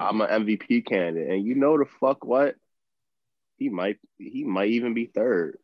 I'm 0.00 0.20
an 0.20 0.46
MVP 0.46 0.86
candidate. 0.86 1.30
And 1.30 1.44
you 1.44 1.54
know 1.54 1.78
the 1.78 1.84
fuck 2.00 2.24
what? 2.24 2.56
He 3.58 3.68
might 3.68 3.98
he 4.18 4.44
might 4.44 4.70
even 4.70 4.94
be 4.94 5.06
third. 5.06 5.58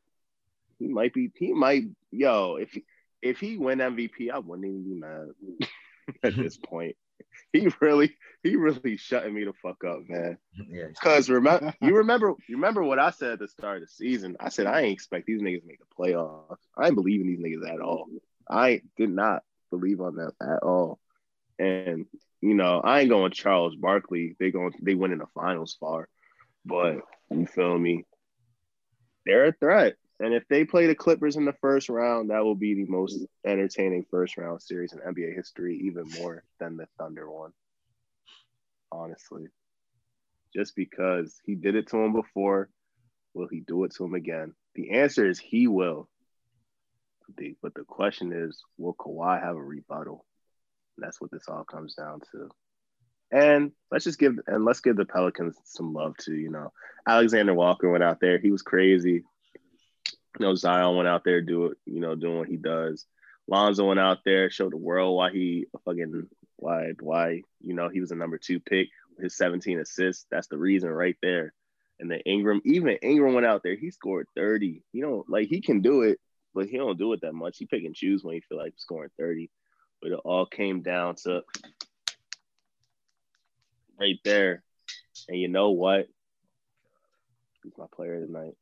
He 0.78 0.88
might 0.88 1.14
be 1.14 1.30
he 1.34 1.52
might 1.52 1.84
yo, 2.10 2.56
if 2.56 2.76
if 3.22 3.40
he 3.40 3.56
win 3.56 3.78
MVP, 3.78 4.30
I 4.30 4.38
wouldn't 4.38 4.66
even 4.66 4.84
be 4.84 4.94
mad 4.94 5.68
at 6.22 6.36
this 6.36 6.56
point. 6.56 6.96
He 7.52 7.68
really, 7.80 8.14
he 8.42 8.56
really 8.56 8.96
shutting 8.96 9.34
me 9.34 9.44
the 9.44 9.52
fuck 9.62 9.82
up, 9.84 10.00
man. 10.08 10.38
yeah. 10.68 10.86
Cause 11.02 11.28
remember, 11.28 11.74
you 11.80 11.96
remember, 11.96 12.34
you 12.48 12.56
remember 12.56 12.82
what 12.82 12.98
I 12.98 13.10
said 13.10 13.32
at 13.32 13.38
the 13.38 13.48
start 13.48 13.76
of 13.76 13.82
the 13.82 13.88
season. 13.88 14.36
I 14.40 14.50
said 14.50 14.66
I 14.66 14.82
ain't 14.82 14.92
expect 14.92 15.26
these 15.26 15.40
niggas 15.40 15.62
to 15.62 15.66
make 15.66 15.80
the 15.80 15.86
playoffs. 15.98 16.58
I 16.76 16.86
ain't 16.86 16.94
believe 16.94 17.20
in 17.20 17.26
these 17.26 17.38
niggas 17.38 17.72
at 17.72 17.80
all. 17.80 18.08
I 18.48 18.82
did 18.96 19.10
not 19.10 19.42
believe 19.70 20.00
on 20.00 20.16
them 20.16 20.32
at 20.40 20.62
all. 20.62 20.98
And 21.58 22.06
you 22.46 22.54
know, 22.54 22.80
I 22.80 23.00
ain't 23.00 23.08
going 23.08 23.32
Charles 23.32 23.74
Barkley. 23.74 24.36
They 24.38 24.52
going, 24.52 24.72
they 24.80 24.94
went 24.94 25.12
in 25.12 25.18
the 25.18 25.26
finals 25.34 25.76
far, 25.80 26.08
but 26.64 26.98
you 27.30 27.44
feel 27.46 27.76
me? 27.76 28.04
They're 29.24 29.46
a 29.46 29.52
threat. 29.52 29.96
And 30.20 30.32
if 30.32 30.44
they 30.48 30.64
play 30.64 30.86
the 30.86 30.94
Clippers 30.94 31.34
in 31.34 31.44
the 31.44 31.56
first 31.60 31.88
round, 31.88 32.30
that 32.30 32.44
will 32.44 32.54
be 32.54 32.74
the 32.74 32.86
most 32.86 33.18
entertaining 33.44 34.06
first 34.12 34.36
round 34.36 34.62
series 34.62 34.92
in 34.92 35.00
NBA 35.00 35.34
history, 35.34 35.80
even 35.86 36.04
more 36.20 36.44
than 36.60 36.76
the 36.76 36.86
Thunder 36.98 37.28
one. 37.28 37.50
Honestly. 38.92 39.48
Just 40.54 40.76
because 40.76 41.40
he 41.44 41.56
did 41.56 41.74
it 41.74 41.88
to 41.88 41.96
him 41.98 42.12
before, 42.12 42.70
will 43.34 43.48
he 43.48 43.60
do 43.60 43.82
it 43.82 43.92
to 43.96 44.04
him 44.04 44.14
again? 44.14 44.54
The 44.76 44.92
answer 44.92 45.28
is 45.28 45.40
he 45.40 45.66
will. 45.66 46.08
But 47.60 47.74
the 47.74 47.84
question 47.84 48.32
is, 48.32 48.62
will 48.78 48.94
Kawhi 48.94 49.42
have 49.42 49.56
a 49.56 49.62
rebuttal? 49.62 50.24
That's 50.98 51.20
what 51.20 51.30
this 51.30 51.48
all 51.48 51.64
comes 51.64 51.94
down 51.94 52.20
to. 52.32 52.48
And 53.30 53.72
let's 53.90 54.04
just 54.04 54.18
give 54.18 54.38
and 54.46 54.64
let's 54.64 54.80
give 54.80 54.96
the 54.96 55.04
Pelicans 55.04 55.56
some 55.64 55.92
love 55.92 56.16
too. 56.16 56.36
You 56.36 56.50
know, 56.50 56.72
Alexander 57.06 57.54
Walker 57.54 57.90
went 57.90 58.04
out 58.04 58.20
there. 58.20 58.38
He 58.38 58.50
was 58.50 58.62
crazy. 58.62 59.24
You 60.38 60.46
know, 60.46 60.54
Zion 60.54 60.96
went 60.96 61.08
out 61.08 61.24
there 61.24 61.40
do 61.40 61.66
it. 61.66 61.78
You 61.86 62.00
know, 62.00 62.14
doing 62.14 62.38
what 62.38 62.48
he 62.48 62.56
does. 62.56 63.04
Lonzo 63.48 63.86
went 63.86 64.00
out 64.00 64.18
there, 64.24 64.50
showed 64.50 64.72
the 64.72 64.76
world 64.76 65.16
why 65.16 65.30
he 65.30 65.66
fucking 65.84 66.28
why 66.56 66.92
why 67.00 67.42
you 67.60 67.74
know 67.74 67.88
he 67.88 68.00
was 68.00 68.10
a 68.10 68.16
number 68.16 68.38
two 68.38 68.60
pick. 68.60 68.88
His 69.18 69.36
17 69.36 69.80
assists. 69.80 70.26
That's 70.30 70.48
the 70.48 70.58
reason 70.58 70.90
right 70.90 71.16
there. 71.22 71.54
And 71.98 72.10
then 72.10 72.20
Ingram, 72.26 72.60
even 72.64 72.98
Ingram 73.02 73.32
went 73.32 73.46
out 73.46 73.62
there. 73.62 73.74
He 73.74 73.90
scored 73.90 74.28
30. 74.36 74.82
You 74.92 75.02
know, 75.02 75.24
like 75.28 75.48
he 75.48 75.60
can 75.60 75.80
do 75.80 76.02
it, 76.02 76.20
but 76.54 76.66
he 76.66 76.76
don't 76.76 76.98
do 76.98 77.12
it 77.14 77.22
that 77.22 77.32
much. 77.32 77.56
He 77.58 77.66
pick 77.66 77.84
and 77.84 77.94
choose 77.94 78.22
when 78.22 78.34
he 78.34 78.42
feel 78.42 78.58
like 78.58 78.74
scoring 78.76 79.10
30. 79.18 79.50
But 80.06 80.12
it 80.12 80.20
all 80.24 80.46
came 80.46 80.82
down 80.82 81.16
to 81.24 81.42
right 83.98 84.20
there. 84.22 84.62
And 85.28 85.36
you 85.36 85.48
know 85.48 85.70
what? 85.70 86.06
He's 87.64 87.72
my 87.76 87.86
player 87.92 88.24
tonight. 88.24 88.54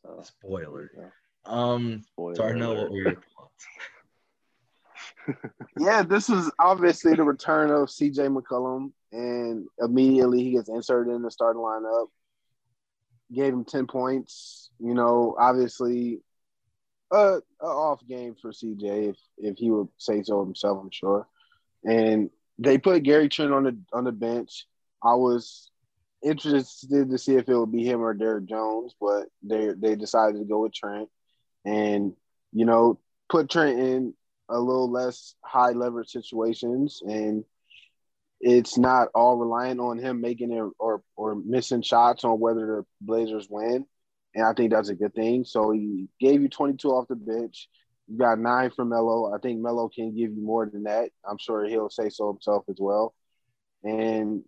So, 0.00 0.22
Spoiler. 0.22 0.90
yeah. 0.96 1.10
Um, 1.44 2.04
spoiler 2.06 2.36
Darnell, 2.36 2.74
what 2.74 2.90
were 2.90 2.96
your 2.96 3.22
thoughts? 3.36 3.66
Yeah, 5.78 6.02
this 6.02 6.30
was 6.30 6.50
obviously 6.58 7.14
the 7.14 7.22
return 7.22 7.70
of 7.70 7.88
CJ 7.88 8.34
McCollum, 8.34 8.92
and 9.12 9.66
immediately 9.78 10.42
he 10.42 10.52
gets 10.52 10.70
inserted 10.70 11.12
in 11.14 11.20
the 11.20 11.30
starting 11.30 11.60
lineup. 11.60 12.06
Gave 13.30 13.52
him 13.52 13.66
10 13.66 13.88
points. 13.88 14.70
You 14.78 14.94
know, 14.94 15.36
obviously, 15.38 16.22
a 17.12 17.40
off 17.60 18.06
game 18.06 18.34
for 18.40 18.52
CJ, 18.52 19.10
if, 19.10 19.16
if 19.38 19.56
he 19.58 19.70
would 19.70 19.88
say 19.98 20.22
so 20.22 20.44
himself, 20.44 20.78
I'm 20.82 20.90
sure. 20.90 21.26
And 21.84 22.30
they 22.58 22.78
put 22.78 23.02
Gary 23.02 23.28
Trent 23.28 23.52
on 23.52 23.64
the 23.64 23.76
on 23.92 24.04
the 24.04 24.12
bench. 24.12 24.66
I 25.02 25.14
was 25.14 25.70
interested 26.22 27.10
to 27.10 27.18
see 27.18 27.34
if 27.34 27.48
it 27.48 27.56
would 27.56 27.72
be 27.72 27.84
him 27.84 28.00
or 28.00 28.14
Derek 28.14 28.46
Jones, 28.46 28.94
but 29.00 29.26
they 29.42 29.70
they 29.76 29.96
decided 29.96 30.38
to 30.38 30.44
go 30.44 30.60
with 30.60 30.72
Trent, 30.72 31.08
and 31.64 32.12
you 32.52 32.64
know 32.64 32.98
put 33.28 33.50
Trent 33.50 33.78
in 33.78 34.14
a 34.48 34.58
little 34.58 34.90
less 34.90 35.34
high 35.44 35.70
leverage 35.70 36.10
situations, 36.10 37.02
and 37.04 37.44
it's 38.40 38.76
not 38.76 39.08
all 39.14 39.36
reliant 39.36 39.80
on 39.80 39.98
him 39.98 40.20
making 40.20 40.52
it 40.52 40.62
or 40.78 41.02
or 41.16 41.34
missing 41.34 41.82
shots 41.82 42.24
on 42.24 42.38
whether 42.38 42.66
the 42.66 42.86
Blazers 43.00 43.48
win, 43.50 43.86
and 44.34 44.44
I 44.44 44.52
think 44.52 44.72
that's 44.72 44.88
a 44.88 44.94
good 44.94 45.14
thing. 45.14 45.44
So 45.44 45.70
he 45.70 46.08
gave 46.20 46.40
you 46.42 46.48
22 46.48 46.88
off 46.88 47.08
the 47.08 47.16
bench. 47.16 47.68
You 48.08 48.18
got 48.18 48.38
nine 48.38 48.70
from 48.70 48.88
Melo. 48.88 49.34
I 49.34 49.38
think 49.38 49.60
Melo 49.60 49.88
can 49.88 50.14
give 50.16 50.32
you 50.32 50.42
more 50.42 50.66
than 50.66 50.84
that. 50.84 51.10
I'm 51.28 51.38
sure 51.38 51.64
he'll 51.66 51.90
say 51.90 52.08
so 52.08 52.32
himself 52.32 52.64
as 52.68 52.76
well. 52.78 53.14
And 53.84 54.42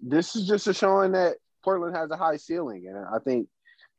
this 0.00 0.36
is 0.36 0.46
just 0.46 0.66
a 0.66 0.74
showing 0.74 1.12
that 1.12 1.36
Portland 1.62 1.96
has 1.96 2.10
a 2.10 2.16
high 2.16 2.36
ceiling. 2.36 2.86
And 2.88 2.98
I 2.98 3.18
think, 3.24 3.48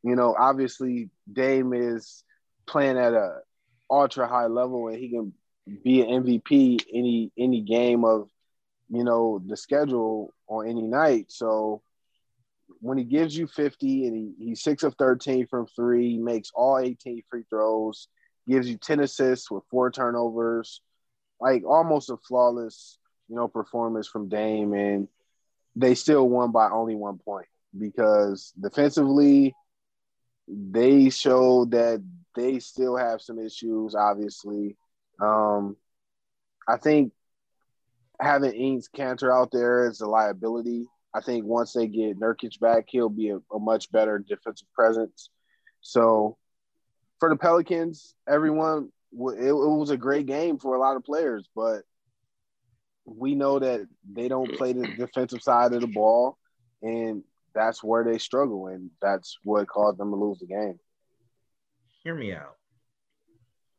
you 0.03 0.15
know, 0.15 0.35
obviously 0.37 1.09
Dame 1.31 1.73
is 1.73 2.23
playing 2.67 2.97
at 2.97 3.13
a 3.13 3.39
ultra 3.89 4.27
high 4.27 4.47
level 4.47 4.87
and 4.87 4.97
he 4.97 5.09
can 5.09 5.33
be 5.83 6.01
an 6.01 6.23
MVP 6.23 6.85
any 6.93 7.31
any 7.37 7.61
game 7.61 8.05
of, 8.05 8.29
you 8.89 9.03
know, 9.03 9.41
the 9.45 9.57
schedule 9.57 10.33
on 10.47 10.67
any 10.67 10.83
night. 10.83 11.25
So 11.29 11.81
when 12.79 12.97
he 12.97 13.03
gives 13.03 13.35
you 13.35 13.47
50 13.47 14.07
and 14.07 14.15
he, 14.15 14.45
he's 14.45 14.61
six 14.61 14.83
of 14.83 14.95
13 14.95 15.47
from 15.47 15.67
three, 15.67 16.17
makes 16.17 16.51
all 16.53 16.79
18 16.79 17.23
free 17.29 17.43
throws, 17.49 18.07
gives 18.47 18.69
you 18.69 18.77
10 18.77 19.01
assists 19.01 19.51
with 19.51 19.63
four 19.69 19.91
turnovers, 19.91 20.81
like 21.39 21.63
almost 21.65 22.09
a 22.09 22.17
flawless, 22.17 22.97
you 23.27 23.35
know, 23.35 23.47
performance 23.47 24.07
from 24.07 24.29
Dame. 24.29 24.73
And 24.73 25.07
they 25.75 25.95
still 25.95 26.27
won 26.27 26.51
by 26.51 26.69
only 26.69 26.95
one 26.95 27.17
point 27.17 27.47
because 27.77 28.53
defensively, 28.59 29.53
they 30.47 31.09
showed 31.09 31.71
that 31.71 32.03
they 32.35 32.59
still 32.59 32.97
have 32.97 33.21
some 33.21 33.37
issues, 33.39 33.93
obviously. 33.93 34.77
Um, 35.21 35.75
I 36.67 36.77
think 36.77 37.13
having 38.19 38.51
Enes 38.51 38.85
Kanter 38.95 39.33
out 39.33 39.51
there 39.51 39.89
is 39.89 40.01
a 40.01 40.07
liability 40.07 40.87
I 41.13 41.21
think 41.21 41.45
once 41.45 41.73
they 41.73 41.87
get 41.87 42.19
Nurkic 42.19 42.59
back, 42.59 42.85
he'll 42.87 43.09
be 43.09 43.29
a, 43.29 43.37
a 43.53 43.59
much 43.59 43.91
better 43.91 44.19
defensive 44.19 44.67
presence. 44.73 45.29
So 45.81 46.37
for 47.19 47.29
the 47.29 47.35
Pelicans, 47.35 48.15
everyone, 48.27 48.91
it, 49.11 49.47
it 49.47 49.53
was 49.53 49.89
a 49.89 49.97
great 49.97 50.27
game 50.27 50.59
for 50.59 50.75
a 50.75 50.79
lot 50.79 50.95
of 50.95 51.03
players, 51.03 51.47
but 51.55 51.81
we 53.05 53.33
know 53.33 53.57
that 53.59 53.87
they 54.11 54.27
don't 54.27 54.55
play 54.55 54.73
the 54.73 54.87
defensive 54.87 55.41
side 55.41 55.73
of 55.73 55.81
the 55.81 55.87
ball, 55.87 56.37
and 56.81 57.23
that's 57.55 57.83
where 57.83 58.03
they 58.03 58.19
struggle, 58.19 58.67
and 58.67 58.91
that's 59.01 59.37
what 59.43 59.67
caused 59.67 59.97
them 59.97 60.11
to 60.11 60.15
lose 60.15 60.39
the 60.39 60.45
game. 60.45 60.79
Hear 62.03 62.13
me 62.13 62.33
out. 62.33 62.55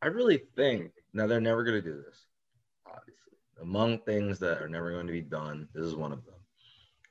I 0.02 0.06
really 0.06 0.42
think 0.56 0.90
now 1.12 1.26
they're 1.26 1.40
never 1.40 1.62
going 1.62 1.82
to 1.82 1.88
do 1.88 2.02
this. 2.04 2.26
Obviously, 2.86 3.38
among 3.62 3.98
things 4.00 4.38
that 4.40 4.60
are 4.60 4.68
never 4.68 4.90
going 4.90 5.06
to 5.06 5.12
be 5.12 5.20
done, 5.20 5.68
this 5.74 5.84
is 5.84 5.94
one 5.94 6.12
of 6.12 6.24
them. 6.24 6.34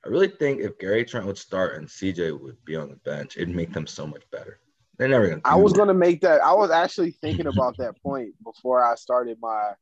I 0.06 0.10
really 0.10 0.28
think 0.28 0.62
if 0.62 0.80
Gary 0.80 1.04
Trent 1.04 1.26
would 1.26 1.38
start 1.38 1.78
and 1.78 1.88
CJ 1.88 2.40
would 2.40 2.64
be 2.66 2.76
on 2.76 2.90
the 2.90 2.96
bench, 2.98 3.36
it'd 3.36 3.50
make 3.54 3.74
them 3.74 3.88
so 3.88 4.08
much 4.08 4.24
better. 4.32 4.60
They're 4.98 5.08
never 5.08 5.28
to. 5.28 5.42
I 5.46 5.56
was 5.56 5.74
that. 5.74 5.86
to 5.88 5.94
make 5.94 6.22
that. 6.22 6.42
I 6.42 6.54
was 6.54 6.72
actually 6.72 7.12
thinking 7.12 7.48
about 7.54 7.78
that 7.78 8.02
point 8.02 8.34
before 8.44 8.84
I 8.84 8.96
started 8.96 9.38
my 9.42 9.74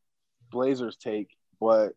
Blazers 0.52 0.98
take, 0.98 1.30
but 1.60 1.94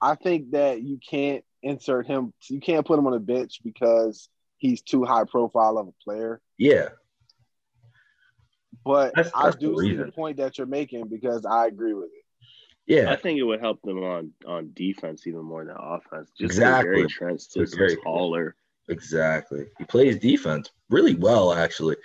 I 0.00 0.14
think 0.14 0.52
that 0.52 0.82
you 0.82 0.98
can't 0.98 1.44
insert 1.62 2.06
him. 2.06 2.32
You 2.48 2.60
can't 2.60 2.86
put 2.86 2.98
him 2.98 3.06
on 3.06 3.14
a 3.14 3.20
bench 3.20 3.60
because 3.62 4.28
he's 4.56 4.82
too 4.82 5.04
high 5.04 5.24
profile 5.24 5.78
of 5.78 5.88
a 5.88 6.04
player. 6.04 6.40
Yeah, 6.56 6.88
but 8.84 9.14
that's, 9.14 9.30
that's 9.32 9.56
I 9.56 9.58
do 9.58 9.74
the 9.74 9.82
see 9.82 9.96
the 9.96 10.12
point 10.12 10.38
that 10.38 10.58
you're 10.58 10.66
making 10.66 11.08
because 11.08 11.44
I 11.44 11.66
agree 11.66 11.94
with 11.94 12.06
it. 12.06 12.17
Yeah, 12.88 13.12
I 13.12 13.16
think 13.16 13.38
it 13.38 13.44
would 13.44 13.60
help 13.60 13.80
them 13.82 14.02
on 14.02 14.32
on 14.46 14.72
defense 14.74 15.26
even 15.26 15.42
more 15.42 15.64
than 15.64 15.76
offense. 15.78 16.30
Just 16.30 16.52
exactly. 16.52 16.96
Gary 16.96 17.08
Trent's 17.08 17.46
just 17.46 17.76
very 17.76 17.96
taller. 17.96 18.56
Exactly. 18.88 19.66
He 19.76 19.84
plays 19.84 20.18
defense 20.18 20.70
really 20.88 21.14
well, 21.14 21.52
actually. 21.52 21.96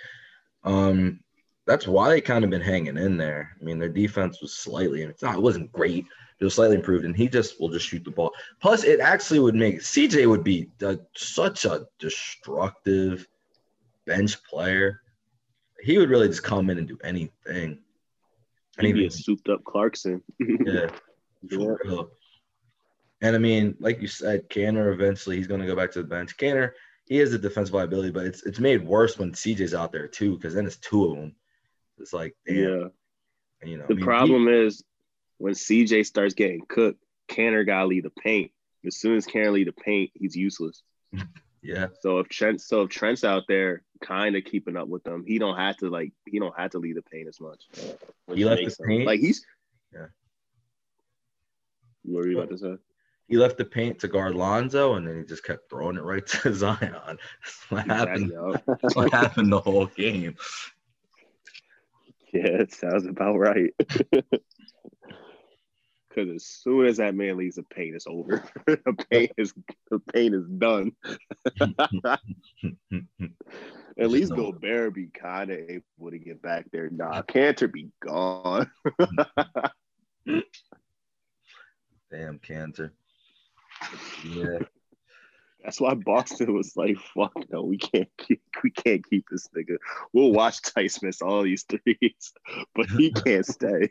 Um, 0.62 1.20
that's 1.66 1.88
why 1.88 2.10
they 2.10 2.20
kind 2.20 2.44
of 2.44 2.50
been 2.50 2.60
hanging 2.60 2.98
in 2.98 3.16
there. 3.16 3.56
I 3.58 3.64
mean, 3.64 3.78
their 3.78 3.88
defense 3.88 4.42
was 4.42 4.54
slightly, 4.54 5.00
and 5.00 5.10
it's 5.10 5.22
not, 5.22 5.36
it 5.36 5.42
wasn't 5.42 5.72
great. 5.72 6.04
It 6.38 6.44
was 6.44 6.54
slightly 6.54 6.76
improved, 6.76 7.06
and 7.06 7.16
he 7.16 7.26
just 7.26 7.58
will 7.58 7.70
just 7.70 7.86
shoot 7.86 8.04
the 8.04 8.10
ball. 8.10 8.32
Plus, 8.60 8.84
it 8.84 9.00
actually 9.00 9.40
would 9.40 9.54
make 9.54 9.80
CJ 9.80 10.28
would 10.28 10.44
be 10.44 10.70
a, 10.82 10.98
such 11.16 11.64
a 11.64 11.86
destructive 11.98 13.26
bench 14.04 14.44
player 14.44 15.00
he 15.84 15.98
would 15.98 16.08
really 16.08 16.28
just 16.28 16.42
come 16.42 16.70
in 16.70 16.78
and 16.78 16.88
do 16.88 16.98
anything. 17.04 17.78
He'd 18.80 18.92
be 18.92 19.06
a 19.06 19.10
souped 19.10 19.48
up 19.48 19.64
Clarkson. 19.64 20.22
yeah. 20.40 20.88
yeah. 21.42 22.02
And 23.20 23.36
I 23.36 23.38
mean, 23.38 23.74
like 23.78 24.02
you 24.02 24.08
said, 24.08 24.48
Kanter 24.50 24.92
eventually 24.92 25.36
he's 25.36 25.46
going 25.46 25.60
to 25.60 25.66
go 25.66 25.76
back 25.76 25.92
to 25.92 26.02
the 26.02 26.08
bench. 26.08 26.36
Kanter, 26.36 26.72
he 27.06 27.16
has 27.18 27.32
a 27.32 27.38
defensive 27.38 27.74
liability, 27.74 28.10
but 28.10 28.26
it's 28.26 28.42
it's 28.44 28.58
made 28.58 28.84
worse 28.84 29.18
when 29.18 29.32
CJ's 29.32 29.74
out 29.74 29.92
there 29.92 30.08
too, 30.08 30.36
because 30.36 30.54
then 30.54 30.66
it's 30.66 30.76
two 30.76 31.04
of 31.04 31.16
them. 31.16 31.34
It's 31.98 32.12
like, 32.12 32.34
damn. 32.46 32.56
yeah. 32.56 32.84
And, 33.60 33.70
you 33.70 33.78
know, 33.78 33.86
the 33.86 33.94
I 33.94 33.96
mean, 33.96 34.04
problem 34.04 34.48
he, 34.48 34.54
is 34.54 34.84
when 35.38 35.54
CJ 35.54 36.06
starts 36.06 36.34
getting 36.34 36.66
cooked, 36.68 37.02
Kanter 37.28 37.64
got 37.64 37.80
to 37.80 37.86
lead 37.86 38.04
the 38.04 38.10
paint. 38.10 38.50
As 38.86 38.96
soon 38.96 39.16
as 39.16 39.26
Kanter 39.26 39.52
lead 39.52 39.68
the 39.68 39.72
paint, 39.72 40.10
he's 40.14 40.36
useless. 40.36 40.82
Yeah. 41.64 41.86
So 42.00 42.18
if 42.18 42.28
Trent, 42.28 42.60
so 42.60 42.82
if 42.82 42.90
Trent's 42.90 43.24
out 43.24 43.44
there, 43.48 43.82
kind 44.02 44.36
of 44.36 44.44
keeping 44.44 44.76
up 44.76 44.86
with 44.86 45.02
them, 45.02 45.24
he 45.26 45.38
don't 45.38 45.56
have 45.56 45.78
to 45.78 45.88
like 45.88 46.12
he 46.26 46.38
don't 46.38 46.56
have 46.58 46.72
to 46.72 46.78
lead 46.78 46.96
the 46.96 47.02
paint 47.02 47.26
as 47.26 47.40
much. 47.40 47.64
He 48.34 48.44
left 48.44 48.62
the 48.62 48.84
paint. 48.86 49.06
Like 49.06 49.20
he's. 49.20 49.44
Yeah. 49.92 50.06
What 52.02 52.24
were 52.24 52.28
you 52.28 52.38
about 52.38 52.50
to 52.50 52.58
say? 52.58 52.76
He 53.28 53.38
left 53.38 53.56
the 53.56 53.64
paint 53.64 53.98
to 54.00 54.08
guard 54.08 54.34
Lonzo, 54.34 54.94
and 54.94 55.08
then 55.08 55.16
he 55.16 55.24
just 55.24 55.42
kept 55.42 55.70
throwing 55.70 55.96
it 55.96 56.02
right 56.02 56.26
to 56.42 56.52
Zion. 56.52 56.92
That's 57.42 57.70
what 57.70 57.86
happened. 57.86 58.32
That's 58.66 58.94
what 58.94 59.10
happened 59.10 59.50
the 59.50 59.60
whole 59.60 59.86
game. 59.86 60.36
Yeah, 62.34 62.62
it 62.62 62.74
sounds 62.74 63.06
about 63.06 63.38
right. 63.38 63.72
Because 66.14 66.30
as 66.34 66.44
soon 66.44 66.86
as 66.86 66.98
that 66.98 67.14
man 67.14 67.36
leaves 67.36 67.56
the 67.56 67.62
pain 67.64 67.94
it's 67.94 68.06
over. 68.06 68.44
the 68.66 69.06
pain 69.10 69.28
is 69.36 69.52
the 69.90 69.98
paint 69.98 70.34
is 70.34 70.46
done. 70.46 70.92
At 73.96 74.10
least 74.10 74.34
Gobert 74.34 74.94
be 74.94 75.06
kind 75.06 75.50
of 75.50 75.58
able 75.58 76.10
to 76.10 76.18
get 76.18 76.42
back 76.42 76.66
there. 76.72 76.90
Nah, 76.90 77.22
Kanter 77.22 77.72
be 77.72 77.90
gone. 78.00 78.70
Damn 82.10 82.38
Kanter. 82.40 82.90
Yeah. 84.28 84.58
That's 85.62 85.80
why 85.80 85.94
Boston 85.94 86.52
was 86.54 86.76
like, 86.76 86.98
"Fuck 87.14 87.32
no, 87.50 87.62
we 87.62 87.78
can't 87.78 88.10
keep, 88.18 88.42
we 88.62 88.70
can't 88.70 89.08
keep 89.08 89.24
this 89.30 89.48
nigga. 89.56 89.78
We'll 90.12 90.32
watch 90.32 90.60
Tice 90.60 91.02
miss 91.02 91.22
all 91.22 91.42
these 91.42 91.64
threes, 91.64 92.32
but 92.74 92.90
he 92.90 93.12
can't 93.12 93.46
stay." 93.46 93.90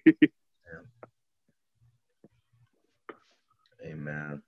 Hey 3.83 3.95
man, 3.95 4.41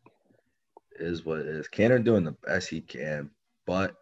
is 0.97 1.25
what 1.25 1.39
it 1.39 1.47
is. 1.47 1.67
Kanter 1.67 2.01
doing 2.01 2.23
the 2.23 2.37
best 2.45 2.69
he 2.69 2.79
can, 2.79 3.29
but 3.67 3.95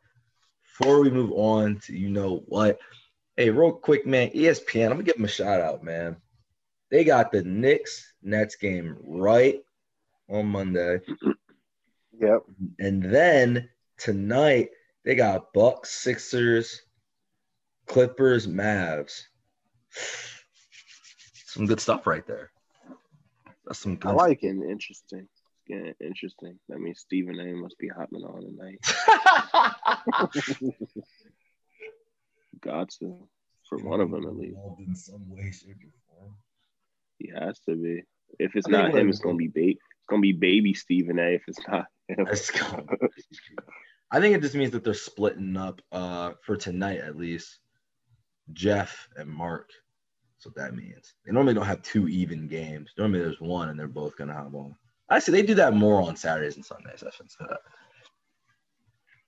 before 0.61 1.01
we 1.01 1.09
move 1.09 1.31
on 1.31 1.79
to 1.85 1.97
you 1.97 2.09
know 2.09 2.43
what, 2.45 2.77
hey, 3.35 3.49
real 3.49 3.71
quick, 3.71 4.05
man, 4.05 4.29
ESPN, 4.29 4.85
I'm 4.85 4.91
gonna 4.91 5.03
give 5.03 5.15
them 5.15 5.25
a 5.25 5.29
shout 5.29 5.59
out, 5.59 5.83
man. 5.83 6.17
They 6.91 7.03
got 7.03 7.31
the 7.31 7.41
Knicks 7.41 8.13
Nets 8.21 8.55
game 8.55 8.95
right 9.01 9.59
on 10.29 10.47
Monday. 10.47 10.99
Yep. 12.19 12.43
And 12.77 13.01
then 13.03 13.69
tonight 13.97 14.69
they 15.03 15.15
got 15.15 15.51
Bucks, 15.51 15.89
Sixers, 15.89 16.83
Clippers, 17.87 18.45
Mavs. 18.45 19.23
Some 21.47 21.65
good 21.65 21.79
stuff 21.79 22.05
right 22.05 22.25
there. 22.27 22.52
That's 23.65 23.79
some 23.79 23.95
good. 23.95 24.11
I 24.11 24.13
like 24.13 24.43
it. 24.43 24.49
Interesting. 24.49 25.27
Yeah, 25.67 25.91
interesting. 26.01 26.59
That 26.67 26.79
means 26.79 26.99
Stephen 26.99 27.39
A. 27.39 27.53
must 27.53 27.77
be 27.77 27.87
hopping 27.87 28.23
on 28.23 28.41
tonight. 28.41 28.79
Got 32.61 32.89
to, 32.99 33.17
for 33.69 33.77
one 33.77 34.01
of 34.01 34.11
them 34.11 34.25
at 34.25 34.35
least. 34.35 34.57
In 34.85 34.95
some 34.95 35.29
way, 35.29 35.51
shape, 35.51 35.77
or 35.83 36.17
form. 36.17 36.35
He 37.17 37.31
has 37.33 37.59
to 37.61 37.75
be. 37.75 38.03
If 38.39 38.55
it's 38.55 38.67
not 38.67 38.93
him, 38.93 39.09
it's 39.09 39.19
gonna 39.19 39.35
be 39.35 39.47
baby. 39.47 39.71
It's 39.71 40.07
gonna 40.09 40.21
be 40.21 40.33
baby 40.33 40.73
Stephen 40.73 41.19
A. 41.19 41.35
If 41.35 41.43
it's 41.47 41.65
not 41.67 41.85
him. 42.07 42.27
I 44.11 44.19
think 44.19 44.35
it 44.35 44.41
just 44.41 44.55
means 44.55 44.71
that 44.71 44.83
they're 44.83 44.93
splitting 44.93 45.55
up 45.57 45.81
uh, 45.91 46.33
for 46.41 46.57
tonight 46.57 46.99
at 46.99 47.15
least. 47.15 47.59
Jeff 48.51 49.07
and 49.15 49.29
Mark 49.29 49.69
that's 50.43 50.55
what 50.57 50.65
that 50.65 50.75
means. 50.75 51.13
They 51.25 51.31
normally 51.31 51.53
don't 51.53 51.65
have 51.65 51.81
two 51.81 52.07
even 52.07 52.47
games. 52.47 52.91
Normally 52.97 53.19
there's 53.19 53.39
one 53.39 53.69
and 53.69 53.79
they're 53.79 53.87
both 53.87 54.17
gonna 54.17 54.33
have 54.33 54.51
one. 54.51 54.75
Actually, 55.09 55.41
they 55.41 55.47
do 55.47 55.55
that 55.55 55.73
more 55.73 56.01
on 56.01 56.15
Saturdays 56.15 56.55
and 56.55 56.65
Sundays. 56.65 57.03
I 57.03 57.11
should 57.11 57.31
say 57.31 57.45
that. 57.49 57.59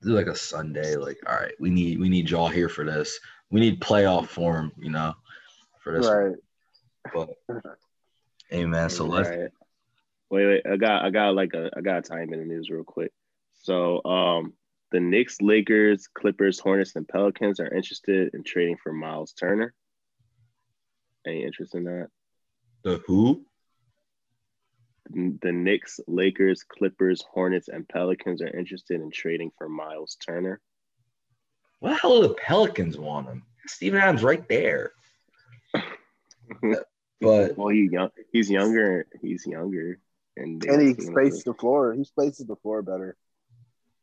Do 0.01 0.09
like 0.09 0.27
a 0.27 0.35
Sunday, 0.35 0.95
like, 0.95 1.17
all 1.27 1.35
right, 1.35 1.53
we 1.59 1.69
need 1.69 1.99
we 1.99 2.09
need 2.09 2.29
y'all 2.29 2.47
here 2.47 2.69
for 2.69 2.83
this. 2.83 3.17
We 3.49 3.59
need 3.59 3.81
playoff 3.81 4.27
form, 4.27 4.71
you 4.77 4.89
know, 4.89 5.13
for 5.79 5.93
this. 5.93 6.07
Right. 6.07 6.35
But 7.13 7.29
hey 8.49 8.65
man, 8.65 8.89
so 8.89 9.05
let's 9.05 9.29
right. 9.29 9.49
wait, 10.29 10.45
wait. 10.47 10.61
I 10.69 10.75
got 10.75 11.05
I 11.05 11.09
got 11.11 11.35
like 11.35 11.53
a 11.53 11.69
I 11.77 11.81
got 11.81 11.99
a 11.99 12.01
time 12.01 12.33
in 12.33 12.39
the 12.39 12.45
news 12.45 12.69
real 12.69 12.83
quick. 12.83 13.11
So 13.61 14.03
um 14.03 14.53
the 14.91 14.99
Knicks, 14.99 15.41
Lakers, 15.41 16.07
Clippers, 16.07 16.59
Hornets, 16.59 16.95
and 16.95 17.07
Pelicans 17.07 17.59
are 17.59 17.73
interested 17.73 18.33
in 18.33 18.43
trading 18.43 18.77
for 18.83 18.93
Miles 18.93 19.33
Turner. 19.33 19.73
Any 21.25 21.43
interest 21.43 21.75
in 21.75 21.85
that? 21.85 22.09
The 22.83 23.01
who? 23.05 23.45
The 25.09 25.51
Knicks, 25.51 25.99
Lakers, 26.07 26.63
Clippers, 26.63 27.23
Hornets, 27.31 27.67
and 27.67 27.87
Pelicans 27.87 28.41
are 28.41 28.57
interested 28.57 29.01
in 29.01 29.11
trading 29.11 29.51
for 29.57 29.69
Miles 29.69 30.15
Turner. 30.15 30.59
What 31.79 31.91
the 31.91 31.95
hell 31.97 32.21
do 32.21 32.27
the 32.27 32.33
Pelicans 32.33 32.97
want 32.97 33.27
him? 33.27 33.43
Steven 33.67 33.99
Adams 33.99 34.23
right 34.23 34.47
there. 34.47 34.93
but 36.61 37.57
well, 37.57 37.67
he 37.69 37.89
young. 37.91 38.09
He's 38.31 38.49
younger. 38.49 39.07
He's 39.21 39.45
younger, 39.45 39.99
and 40.37 40.63
and 40.65 40.81
he 40.81 40.93
spaces 40.93 41.43
the 41.43 41.53
floor. 41.53 41.93
He 41.93 42.03
spaces 42.03 42.45
the 42.47 42.55
floor 42.55 42.81
better. 42.81 43.15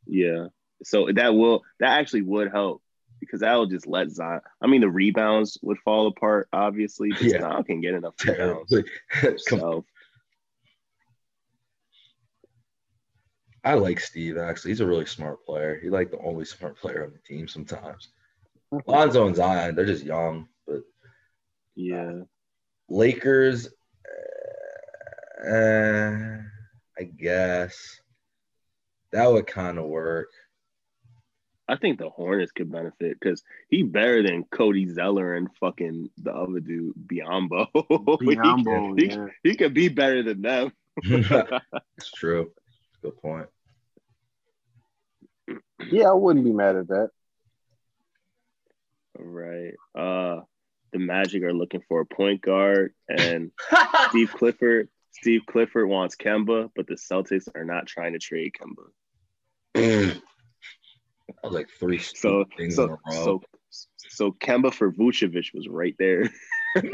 Yeah. 0.05 0.47
So 0.83 1.09
that 1.13 1.33
will 1.33 1.63
that 1.79 1.99
actually 1.99 2.23
would 2.23 2.51
help 2.51 2.81
because 3.25 3.41
that'll 3.41 3.65
just 3.65 3.87
let 3.87 4.09
Zion. 4.11 4.41
I 4.61 4.67
mean, 4.67 4.81
the 4.81 4.89
rebounds 4.89 5.57
would 5.61 5.77
fall 5.79 6.07
apart, 6.07 6.47
obviously, 6.53 7.11
but 7.11 7.21
yeah. 7.23 7.41
Zion 7.41 7.63
can 7.63 7.81
get 7.81 7.93
enough 7.93 8.15
rebounds. 8.25 8.73
so. 9.37 9.85
I 13.65 13.75
like 13.75 13.99
Steve 13.99 14.37
actually. 14.37 14.71
He's 14.71 14.81
a 14.81 14.85
really 14.85 15.05
smart 15.05 15.45
player. 15.45 15.79
He's 15.81 15.91
like 15.91 16.11
the 16.11 16.19
only 16.19 16.43
smart 16.43 16.77
player 16.77 17.05
on 17.05 17.13
the 17.13 17.19
team 17.19 17.47
sometimes. 17.47 18.09
Lonzo 18.87 19.27
and 19.27 19.35
Zion, 19.35 19.75
they're 19.75 19.85
just 19.85 20.03
young, 20.03 20.47
but 20.67 20.81
yeah. 21.75 22.09
Uh, 22.09 22.23
Lakers, 22.89 23.69
uh, 25.47 26.37
I 26.99 27.03
guess. 27.03 27.99
That 29.11 29.31
would 29.31 29.47
kind 29.47 29.77
of 29.77 29.85
work. 29.85 30.29
I 31.73 31.75
think 31.75 31.97
the 31.97 32.11
Hornets 32.11 32.51
could 32.51 32.71
benefit 32.71 33.17
because 33.19 33.43
he 33.67 33.81
better 33.81 34.21
than 34.21 34.43
Cody 34.43 34.87
Zeller 34.93 35.33
and 35.33 35.49
fucking 35.59 36.11
the 36.21 36.31
other 36.31 36.59
dude, 36.59 36.93
Biyombo. 37.07 37.65
Biyombo, 37.73 38.99
he, 38.99 39.07
yeah. 39.07 39.25
he, 39.41 39.49
he 39.49 39.55
could 39.55 39.73
be 39.73 39.89
better 39.89 40.21
than 40.21 40.43
them. 40.43 40.71
it's 41.03 42.11
true. 42.15 42.51
Good 43.01 43.17
point. 43.17 43.47
Yeah, 45.89 46.09
I 46.09 46.13
wouldn't 46.13 46.45
be 46.45 46.51
mad 46.51 46.75
at 46.75 46.89
that. 46.89 47.09
Right. 49.17 49.73
Uh 49.95 50.41
the 50.91 50.99
Magic 50.99 51.41
are 51.41 51.53
looking 51.53 51.81
for 51.89 52.01
a 52.01 52.05
point 52.05 52.43
guard 52.43 52.93
and 53.09 53.49
Steve 54.09 54.31
Clifford. 54.31 54.89
Steve 55.09 55.41
Clifford 55.47 55.89
wants 55.89 56.15
Kemba, 56.15 56.69
but 56.75 56.85
the 56.85 56.97
Celtics 56.97 57.47
are 57.55 57.65
not 57.65 57.87
trying 57.87 58.13
to 58.13 58.19
trade 58.19 58.53
Kemba. 59.75 60.21
was 61.47 61.53
like 61.53 61.69
three 61.79 61.99
So 61.99 62.45
things 62.57 62.77
in 62.79 62.85
so 62.87 62.93
a 63.05 63.11
row. 63.11 63.23
so 63.25 63.41
so 64.09 64.31
Kemba 64.31 64.73
for 64.73 64.91
Vucevic 64.91 65.53
was 65.53 65.67
right 65.67 65.95
there. 65.97 66.29
and 66.75 66.93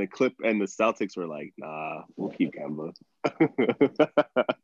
the 0.00 0.06
clip 0.10 0.34
and 0.42 0.60
the 0.60 0.66
Celtics 0.66 1.16
were 1.16 1.26
like, 1.26 1.52
nah, 1.58 2.02
we'll 2.16 2.30
keep 2.30 2.52
Kemba. 2.54 2.92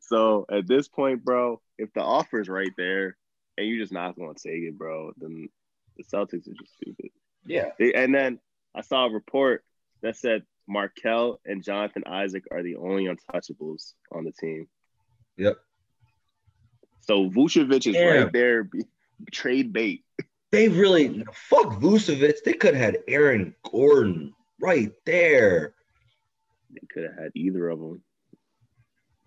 so 0.00 0.46
at 0.50 0.66
this 0.66 0.88
point, 0.88 1.24
bro, 1.24 1.60
if 1.78 1.92
the 1.92 2.00
offer's 2.02 2.48
right 2.48 2.72
there 2.76 3.16
and 3.58 3.66
you're 3.68 3.78
just 3.80 3.92
not 3.92 4.16
going 4.16 4.34
to 4.34 4.42
take 4.42 4.62
it, 4.62 4.78
bro, 4.78 5.12
then 5.18 5.48
the 5.96 6.04
Celtics 6.04 6.48
are 6.48 6.54
just 6.58 6.74
stupid. 6.76 7.10
yeah. 7.46 7.70
And 7.94 8.14
then 8.14 8.38
I 8.74 8.80
saw 8.82 9.06
a 9.06 9.10
report 9.10 9.64
that 10.02 10.16
said 10.16 10.42
Markelle 10.68 11.40
and 11.44 11.62
Jonathan 11.62 12.04
Isaac 12.06 12.44
are 12.50 12.62
the 12.62 12.76
only 12.76 13.06
untouchables 13.06 13.92
on 14.12 14.24
the 14.24 14.32
team. 14.32 14.68
Yep. 15.36 15.58
So 17.02 17.28
Vucevic 17.30 17.86
is 17.86 17.96
right 17.96 18.32
there, 18.32 18.68
trade 19.32 19.72
bait. 19.72 20.04
They 20.52 20.68
really 20.68 21.24
fuck 21.32 21.80
Vucevic. 21.80 22.42
They 22.44 22.54
could 22.54 22.74
have 22.74 22.94
had 22.94 23.02
Aaron 23.08 23.54
Gordon 23.70 24.32
right 24.60 24.92
there. 25.06 25.74
They 26.72 26.86
could 26.92 27.04
have 27.04 27.16
had 27.18 27.30
either 27.34 27.68
of 27.68 27.78
them. 27.78 28.02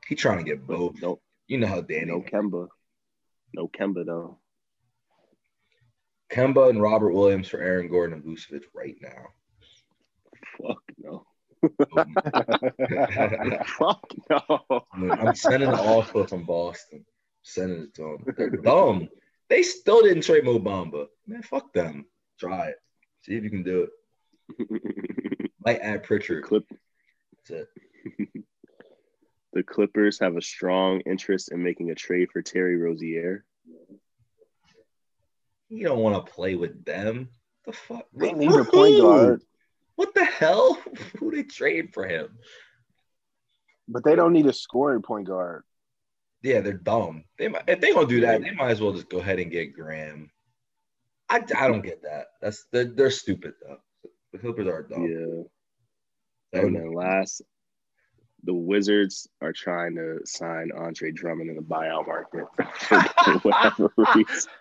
He 0.07 0.15
trying 0.15 0.39
to 0.39 0.43
get 0.43 0.67
both. 0.67 1.01
no, 1.01 1.19
You 1.47 1.57
know 1.59 1.67
how 1.67 1.81
Danny. 1.81 2.05
no 2.05 2.21
Kemba. 2.21 2.67
No 3.53 3.67
Kemba, 3.67 4.05
though. 4.05 4.37
Kemba 6.31 6.69
and 6.69 6.81
Robert 6.81 7.13
Williams 7.13 7.47
for 7.47 7.59
Aaron 7.61 7.87
Gordon 7.89 8.15
and 8.15 8.23
Vucevic 8.25 8.63
right 8.73 8.95
now. 9.01 9.27
Fuck 10.61 10.81
no. 10.97 11.25
Oh 11.63 12.03
fuck 13.65 14.03
no. 14.29 14.85
I'm 14.93 15.35
sending 15.35 15.71
the 15.71 15.79
offer 15.79 16.27
from 16.27 16.43
Boston. 16.43 17.05
Sending 17.43 17.83
it 17.83 17.93
to 17.95 18.01
them. 18.01 18.11
Um, 18.27 18.33
They're 18.37 18.49
dumb. 18.63 19.09
They 19.49 19.63
still 19.63 20.01
didn't 20.01 20.23
trade 20.23 20.45
Mo 20.45 20.59
Bamba. 20.59 21.07
Man, 21.27 21.43
fuck 21.43 21.73
them. 21.73 22.05
Try 22.39 22.69
it. 22.69 22.75
See 23.21 23.35
if 23.35 23.43
you 23.43 23.49
can 23.49 23.63
do 23.63 23.87
it. 24.59 25.51
Might 25.65 25.79
add 25.79 26.03
Pritchard. 26.03 26.43
Clip, 26.43 26.63
That's 27.47 27.67
it. 28.19 28.27
the 29.53 29.63
Clippers 29.63 30.19
have 30.19 30.35
a 30.37 30.41
strong 30.41 31.01
interest 31.01 31.51
in 31.51 31.61
making 31.63 31.91
a 31.91 31.95
trade 31.95 32.29
for 32.31 32.41
Terry 32.41 32.77
Rozier. 32.77 33.45
You 35.69 35.85
don't 35.87 35.99
want 35.99 36.25
to 36.25 36.31
play 36.31 36.55
with 36.55 36.83
them. 36.85 37.29
The 37.65 37.73
fuck? 37.73 38.05
They 38.13 38.29
For 38.31 38.35
need 38.35 38.51
a 38.51 38.65
point 38.65 38.99
guard, 38.99 39.41
What 39.95 40.13
the 40.13 40.25
hell? 40.25 40.77
Who 41.19 41.31
they 41.31 41.43
trade 41.43 41.93
for 41.93 42.05
him? 42.07 42.37
but 43.87 44.03
they 44.05 44.15
don't 44.15 44.31
need 44.33 44.45
a 44.45 44.53
scoring 44.53 45.01
point 45.01 45.27
guard. 45.27 45.63
Yeah, 46.43 46.59
they're 46.59 46.73
dumb. 46.73 47.23
They 47.39 47.47
might, 47.47 47.63
if 47.67 47.79
they 47.79 47.93
gonna 47.93 48.05
do 48.05 48.21
that, 48.21 48.41
they 48.41 48.51
might 48.51 48.71
as 48.71 48.81
well 48.81 48.91
just 48.91 49.09
go 49.09 49.19
ahead 49.19 49.39
and 49.39 49.49
get 49.49 49.73
Graham. 49.73 50.29
I, 51.29 51.41
I 51.57 51.67
don't 51.67 51.81
get 51.81 52.03
that. 52.03 52.27
That's 52.41 52.65
they're, 52.71 52.85
they're 52.85 53.11
stupid 53.11 53.53
though. 53.61 53.77
The 54.33 54.39
Clippers 54.39 54.67
are 54.67 54.83
dumb. 54.83 55.47
Yeah. 56.51 56.59
And 56.59 56.75
then 56.75 56.93
last, 56.93 57.41
the 58.43 58.53
Wizards 58.53 59.27
are 59.41 59.53
trying 59.53 59.95
to 59.95 60.19
sign 60.25 60.71
Andre 60.77 61.11
Drummond 61.11 61.49
in 61.49 61.55
the 61.55 61.61
buyout 61.61 62.07
market 62.07 62.45
for 62.79 62.99
whatever 63.39 63.93
reason. 64.15 64.51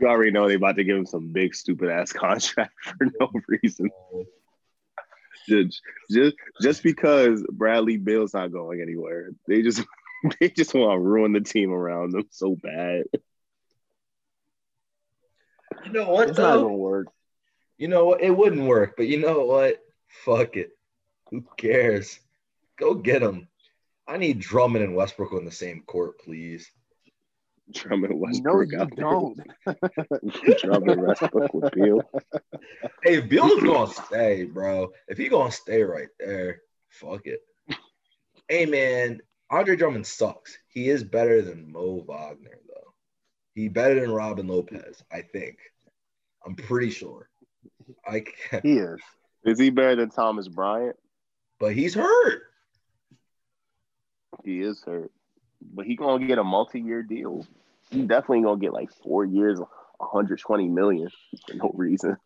You 0.00 0.06
already 0.06 0.30
know 0.30 0.46
they're 0.46 0.58
about 0.58 0.76
to 0.76 0.84
give 0.84 0.96
him 0.96 1.06
some 1.06 1.32
big 1.32 1.54
stupid 1.54 1.88
ass 1.88 2.12
contract 2.12 2.74
for 2.84 3.08
no 3.18 3.30
reason. 3.48 3.90
Oh, 4.12 4.24
Just, 5.48 5.80
just, 6.10 6.36
just 6.60 6.82
because 6.82 7.44
Bradley 7.50 7.96
Beal's 7.96 8.34
not 8.34 8.52
going 8.52 8.80
anywhere. 8.80 9.30
They 9.46 9.62
just 9.62 9.82
they 10.40 10.48
just 10.50 10.74
want 10.74 10.92
to 10.92 10.98
ruin 10.98 11.32
the 11.32 11.40
team 11.40 11.72
around 11.72 12.12
them 12.12 12.28
so 12.30 12.56
bad. 12.62 13.04
you 15.84 15.92
know 15.92 16.10
what 16.10 16.30
It's 16.30 16.38
not 16.38 16.56
gonna 16.56 16.68
work. 16.68 17.08
You 17.76 17.88
know 17.88 18.06
what? 18.06 18.20
It 18.20 18.36
wouldn't 18.36 18.66
work, 18.66 18.94
but 18.96 19.06
you 19.06 19.18
know 19.18 19.44
what? 19.44 19.82
Fuck 20.24 20.56
it. 20.56 20.70
Who 21.30 21.44
cares? 21.56 22.18
Go 22.76 22.94
get 22.94 23.22
him. 23.22 23.48
I 24.06 24.16
need 24.16 24.40
Drummond 24.40 24.84
and 24.84 24.96
Westbrook 24.96 25.32
on 25.32 25.44
the 25.44 25.50
same 25.50 25.82
court, 25.86 26.18
please. 26.18 26.70
Drummond 27.72 28.12
No, 28.14 28.18
Westbrook 28.18 28.72
you 28.72 28.80
out 28.80 28.90
there. 28.96 29.04
don't. 29.04 29.40
Drummond 30.62 31.02
Westbrook 31.02 31.52
with 31.54 31.72
Beal. 31.74 32.02
Hey, 33.02 33.16
if 33.16 33.28
Beal's 33.28 33.62
gonna 33.62 33.92
stay, 33.92 34.44
bro. 34.44 34.88
If 35.08 35.18
he 35.18 35.28
gonna 35.28 35.50
stay 35.52 35.82
right 35.82 36.08
there, 36.18 36.62
fuck 36.88 37.26
it. 37.26 37.40
Hey 38.48 38.64
man, 38.66 39.20
Andre 39.50 39.76
Drummond 39.76 40.06
sucks. 40.06 40.56
He 40.68 40.88
is 40.88 41.04
better 41.04 41.42
than 41.42 41.70
Mo 41.70 42.04
Wagner, 42.06 42.58
though. 42.66 42.92
He 43.54 43.68
better 43.68 44.00
than 44.00 44.10
Robin 44.12 44.46
Lopez, 44.46 45.02
I 45.12 45.22
think. 45.22 45.58
I'm 46.46 46.54
pretty 46.54 46.90
sure. 46.90 47.28
I 48.06 48.20
can't, 48.20 48.64
He 48.64 48.78
is. 48.78 49.00
Is 49.44 49.58
he 49.58 49.70
better 49.70 49.96
than 49.96 50.10
Thomas 50.10 50.48
Bryant? 50.48 50.96
but 51.60 51.74
he's 51.74 51.94
hurt. 51.94 52.42
He 54.44 54.60
is 54.60 54.80
hurt, 54.84 55.10
but 55.60 55.86
he 55.86 55.96
gonna 55.96 56.26
get 56.26 56.38
a 56.38 56.44
multi-year 56.44 57.02
deal. 57.02 57.46
He 57.90 58.02
definitely 58.02 58.42
gonna 58.42 58.60
get 58.60 58.72
like 58.72 58.90
four 59.02 59.24
years, 59.24 59.58
120 59.98 60.68
million 60.68 61.08
for 61.46 61.54
no 61.54 61.70
reason. 61.74 62.16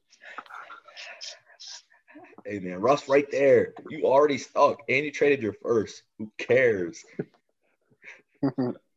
Hey 2.45 2.59
man, 2.59 2.81
Russ, 2.81 3.09
right 3.09 3.31
there. 3.31 3.73
You 3.89 4.05
already 4.05 4.39
stuck, 4.39 4.81
and 4.89 5.05
you 5.05 5.13
traded 5.13 5.43
your 5.43 5.53
first. 5.53 6.03
Who 6.19 6.31
cares? 6.39 7.05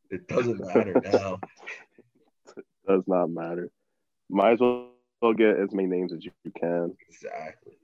It 0.10 0.28
doesn't 0.28 0.60
matter 0.60 1.00
now. 1.04 1.40
It 2.58 2.66
Does 2.88 3.04
not 3.08 3.30
matter. 3.30 3.70
Might 4.30 4.54
as 4.54 4.60
well 4.60 5.34
get 5.36 5.60
as 5.60 5.72
many 5.72 5.88
names 5.88 6.14
as 6.14 6.26
you 6.26 6.32
can. 6.60 6.96
Exactly. 7.08 7.78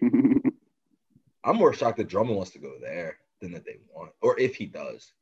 I'm 1.44 1.56
more 1.56 1.72
shocked 1.72 1.96
that 1.98 2.08
Drummond 2.08 2.36
wants 2.36 2.52
to 2.52 2.58
go 2.58 2.74
there 2.80 3.18
than 3.40 3.52
that 3.52 3.64
they 3.64 3.78
want, 3.92 4.12
or 4.20 4.38
if 4.38 4.54
he 4.54 4.66
does. 4.66 5.12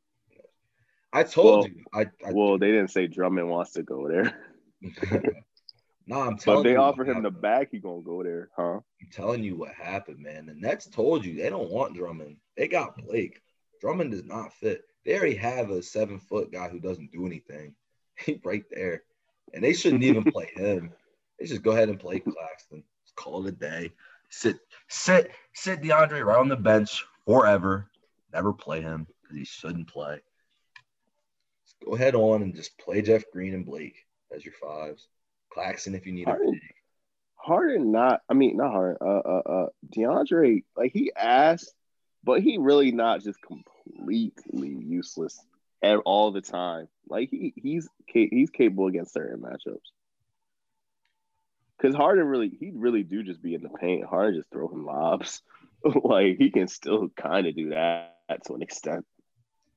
I 1.12 1.22
told 1.22 1.46
Well- 1.46 1.68
you. 1.68 1.84
I, 1.92 2.00
I 2.26 2.32
well, 2.32 2.58
they 2.58 2.68
didn't 2.70 2.90
say 2.90 3.06
Drummond 3.06 3.48
wants 3.48 3.72
to 3.72 3.82
go 3.82 4.08
there, 4.08 4.38
no, 6.06 6.20
I'm 6.20 6.36
but 6.36 6.40
telling 6.40 6.58
if 6.60 6.64
they 6.64 6.72
you. 6.72 6.78
offer 6.78 7.02
him 7.04 7.22
the 7.22 7.28
happened. 7.28 7.42
bag, 7.42 7.68
he 7.70 7.78
gonna 7.78 8.02
go 8.02 8.22
there, 8.22 8.48
huh? 8.56 8.80
I'm 9.00 9.08
telling 9.12 9.42
you 9.42 9.56
what 9.56 9.72
happened, 9.74 10.18
man. 10.20 10.46
The 10.46 10.54
Nets 10.54 10.86
told 10.88 11.24
you 11.24 11.34
they 11.36 11.50
don't 11.50 11.70
want 11.70 11.94
Drummond. 11.96 12.36
They 12.56 12.68
got 12.68 12.96
Blake. 12.96 13.40
Drummond 13.80 14.10
does 14.12 14.24
not 14.24 14.52
fit. 14.54 14.82
They 15.04 15.16
already 15.16 15.36
have 15.36 15.70
a 15.70 15.82
seven 15.82 16.18
foot 16.18 16.50
guy 16.52 16.68
who 16.68 16.80
doesn't 16.80 17.12
do 17.12 17.26
anything. 17.26 17.74
He 18.26 18.40
right 18.44 18.64
there. 18.70 19.04
And 19.54 19.62
they 19.62 19.72
shouldn't 19.72 20.02
even 20.02 20.24
play 20.32 20.50
him. 20.54 20.90
They 21.38 21.46
just 21.46 21.62
go 21.62 21.70
ahead 21.70 21.88
and 21.88 22.00
play 22.00 22.18
Claxton. 22.18 22.82
Just 23.04 23.14
call 23.14 23.46
it 23.46 23.50
a 23.50 23.52
day. 23.52 23.92
Sit, 24.28 24.58
sit, 24.88 25.30
sit 25.54 25.80
DeAndre 25.82 26.24
right 26.24 26.36
on 26.38 26.48
the 26.48 26.56
bench 26.56 27.04
forever. 27.24 27.88
Never 28.32 28.52
play 28.52 28.80
him 28.80 29.06
because 29.22 29.36
he 29.36 29.44
shouldn't 29.44 29.86
play. 29.86 30.20
Go 31.84 31.94
ahead 31.94 32.14
on 32.14 32.42
and 32.42 32.54
just 32.54 32.76
play 32.78 33.02
Jeff 33.02 33.24
Green 33.32 33.54
and 33.54 33.64
Blake 33.66 34.04
as 34.34 34.44
your 34.44 34.54
fives. 34.54 35.08
Claxton 35.52 35.94
if 35.94 36.06
you 36.06 36.12
need 36.12 36.28
a 36.28 36.32
Harden, 36.32 36.52
big. 36.52 36.62
Harden 37.34 37.92
not. 37.92 38.20
I 38.28 38.34
mean, 38.34 38.56
not 38.56 38.72
Harden. 38.72 38.98
Uh, 39.00 39.06
uh, 39.06 39.42
uh, 39.46 39.66
DeAndre, 39.96 40.64
like 40.76 40.92
he 40.92 41.12
asked, 41.16 41.72
but 42.24 42.42
he 42.42 42.58
really 42.58 42.90
not 42.92 43.22
just 43.22 43.38
completely 43.40 44.68
useless 44.68 45.38
at 45.82 45.96
all 45.98 46.32
the 46.32 46.40
time. 46.42 46.88
Like 47.08 47.30
he 47.30 47.54
he's 47.56 47.88
he's 48.06 48.50
capable 48.50 48.88
against 48.88 49.14
certain 49.14 49.40
matchups. 49.40 49.78
Because 51.78 51.94
Harden 51.94 52.26
really, 52.26 52.48
he 52.48 52.72
really 52.74 53.04
do 53.04 53.22
just 53.22 53.40
be 53.40 53.54
in 53.54 53.62
the 53.62 53.68
paint. 53.70 54.04
Harden 54.04 54.40
just 54.40 54.50
throw 54.50 54.68
him 54.68 54.84
lobs. 54.84 55.42
like 56.04 56.36
he 56.38 56.50
can 56.50 56.66
still 56.68 57.08
kind 57.16 57.46
of 57.46 57.54
do 57.54 57.70
that 57.70 58.16
to 58.46 58.54
an 58.54 58.62
extent. 58.62 59.06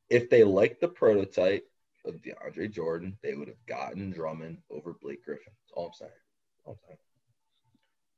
if 0.10 0.30
they 0.30 0.44
like 0.44 0.80
the 0.80 0.88
prototype 0.88 1.64
of 2.06 2.16
DeAndre 2.16 2.72
Jordan, 2.72 3.18
they 3.24 3.36
would 3.36 3.48
have 3.48 3.66
gotten 3.68 4.12
Drummond 4.12 4.58
over 4.70 4.96
Blake 5.02 5.24
Griffin. 5.24 5.54
That's 5.66 5.74
all 5.74 5.88
I'm 5.88 5.94
saying. 5.94 6.12
All 6.66 6.74
I'm 6.74 6.80
saying. 6.88 6.98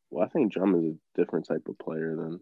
Well, 0.10 0.26
I 0.26 0.30
think 0.30 0.54
Drummond's 0.54 0.98
a 0.98 1.20
different 1.20 1.48
type 1.48 1.68
of 1.68 1.78
player 1.80 2.16
than 2.16 2.40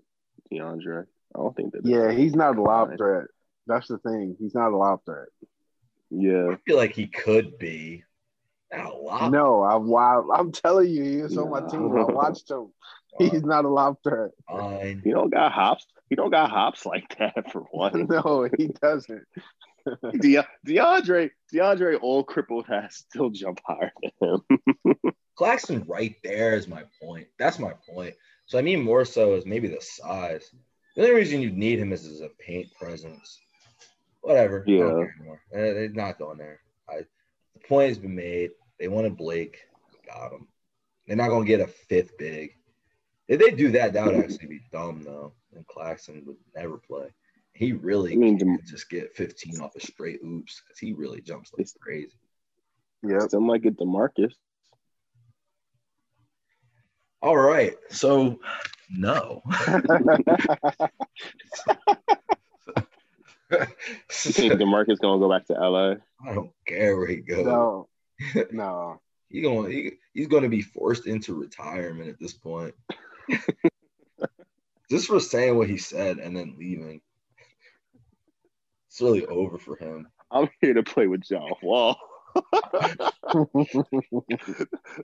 DeAndre. 0.51 1.05
I 1.35 1.39
don't 1.39 1.55
think 1.55 1.73
that. 1.73 1.85
Yeah, 1.85 2.11
he's 2.11 2.35
not 2.35 2.57
a 2.57 2.61
lob 2.61 2.97
threat. 2.97 3.27
That's 3.67 3.87
the 3.87 3.97
thing. 3.99 4.35
He's 4.39 4.53
not 4.53 4.71
a 4.71 4.77
lob 4.77 5.01
threat. 5.05 5.27
Yeah. 6.09 6.49
I 6.51 6.57
feel 6.65 6.77
like 6.77 6.93
he 6.93 7.07
could 7.07 7.57
be. 7.57 8.03
Not 8.73 8.85
a 8.85 8.95
lot. 8.95 9.31
No, 9.31 9.63
I'm 9.63 9.87
wild. 9.87 10.25
I'm 10.33 10.51
telling 10.51 10.89
you, 10.89 11.03
he 11.03 11.15
is 11.17 11.37
on 11.37 11.49
my 11.49 11.61
team. 11.61 11.91
I 11.95 12.03
watched 12.03 12.49
him. 12.49 12.71
He's 13.19 13.43
not 13.43 13.65
a 13.65 13.69
lob 13.69 13.97
threat. 14.03 14.31
Fine. 14.49 15.01
He 15.03 15.11
don't 15.11 15.29
got 15.29 15.51
hops. 15.51 15.85
He 16.09 16.15
don't 16.15 16.31
got 16.31 16.49
hops 16.49 16.85
like 16.85 17.17
that 17.19 17.51
for 17.51 17.61
one. 17.71 18.07
No, 18.09 18.47
he 18.57 18.67
doesn't. 18.67 19.23
De- 20.19 20.47
DeAndre, 20.67 21.31
DeAndre, 21.53 21.99
old 22.01 22.27
crippled 22.27 22.67
has 22.67 22.95
still 22.95 23.29
jump 23.29 23.59
higher 23.65 23.91
than 24.19 24.41
him. 24.85 24.95
Claxton 25.35 25.85
right 25.87 26.15
there 26.23 26.55
is 26.55 26.67
my 26.67 26.83
point. 27.01 27.27
That's 27.39 27.57
my 27.59 27.73
point. 27.89 28.13
So 28.45 28.57
I 28.59 28.61
mean 28.61 28.81
more 28.81 29.05
so 29.05 29.33
is 29.35 29.45
maybe 29.45 29.67
the 29.67 29.81
size. 29.81 30.51
The 30.95 31.03
only 31.03 31.15
reason 31.15 31.41
you 31.41 31.51
need 31.51 31.79
him 31.79 31.93
is 31.93 32.05
as 32.05 32.21
a 32.21 32.29
paint 32.39 32.67
presence. 32.79 33.39
Whatever. 34.21 34.63
Yeah. 34.67 35.05
Eh, 35.53 35.73
They're 35.73 35.89
not 35.89 36.19
going 36.19 36.37
there. 36.37 36.59
I, 36.89 37.05
the 37.53 37.67
point 37.67 37.89
has 37.89 37.97
been 37.97 38.15
made. 38.15 38.51
They 38.79 38.87
wanted 38.87 39.17
Blake. 39.17 39.57
Got 40.05 40.33
him. 40.33 40.47
They're 41.07 41.15
not 41.15 41.29
going 41.29 41.43
to 41.43 41.47
get 41.47 41.61
a 41.61 41.67
fifth 41.67 42.17
big. 42.17 42.51
If 43.27 43.39
they 43.39 43.51
do 43.51 43.71
that, 43.71 43.93
that 43.93 44.05
would 44.05 44.15
actually 44.15 44.47
be 44.47 44.61
dumb, 44.71 45.03
though. 45.03 45.33
And 45.55 45.65
Claxton 45.67 46.23
would 46.25 46.37
never 46.55 46.77
play. 46.77 47.07
He 47.61 47.73
really 47.73 48.13
I 48.13 48.15
mean, 48.15 48.39
can 48.39 48.53
the- 48.53 48.63
just 48.63 48.89
get 48.89 49.15
15 49.15 49.61
off 49.61 49.75
a 49.75 49.79
straight 49.79 50.19
oops 50.25 50.63
he 50.79 50.93
really 50.93 51.21
jumps 51.21 51.51
like 51.55 51.67
crazy. 51.79 52.17
Yep. 53.07 53.21
Still 53.21 53.41
might 53.41 53.61
get 53.61 53.77
Demarcus. 53.77 54.33
All 57.21 57.37
right. 57.37 57.75
So, 57.91 58.39
no. 58.89 59.43
You 63.51 64.31
think 64.31 64.53
Demarcus 64.53 64.97
gonna 64.99 65.19
go 65.19 65.29
back 65.29 65.45
to 65.47 65.53
LA? 65.53 65.95
I 66.25 66.33
don't 66.33 66.51
care 66.65 66.97
where 66.97 67.05
he 67.05 67.17
goes. 67.17 67.45
no, 67.45 67.89
no. 68.51 69.01
He 69.29 69.41
going 69.41 69.71
he, 69.71 69.91
he's 70.13 70.27
going 70.27 70.43
to 70.43 70.49
be 70.49 70.61
forced 70.61 71.05
into 71.05 71.35
retirement 71.35 72.09
at 72.09 72.17
this 72.17 72.33
point. 72.33 72.73
Just 74.89 75.07
for 75.07 75.19
saying 75.19 75.57
what 75.57 75.69
he 75.69 75.77
said 75.77 76.17
and 76.17 76.35
then 76.35 76.55
leaving. 76.57 77.01
It's 78.91 78.99
really 78.99 79.25
over 79.25 79.57
for 79.57 79.77
him. 79.77 80.09
I'm 80.29 80.49
here 80.59 80.73
to 80.73 80.83
play 80.83 81.07
with 81.07 81.21
John 81.21 81.49
Wall. 81.63 81.95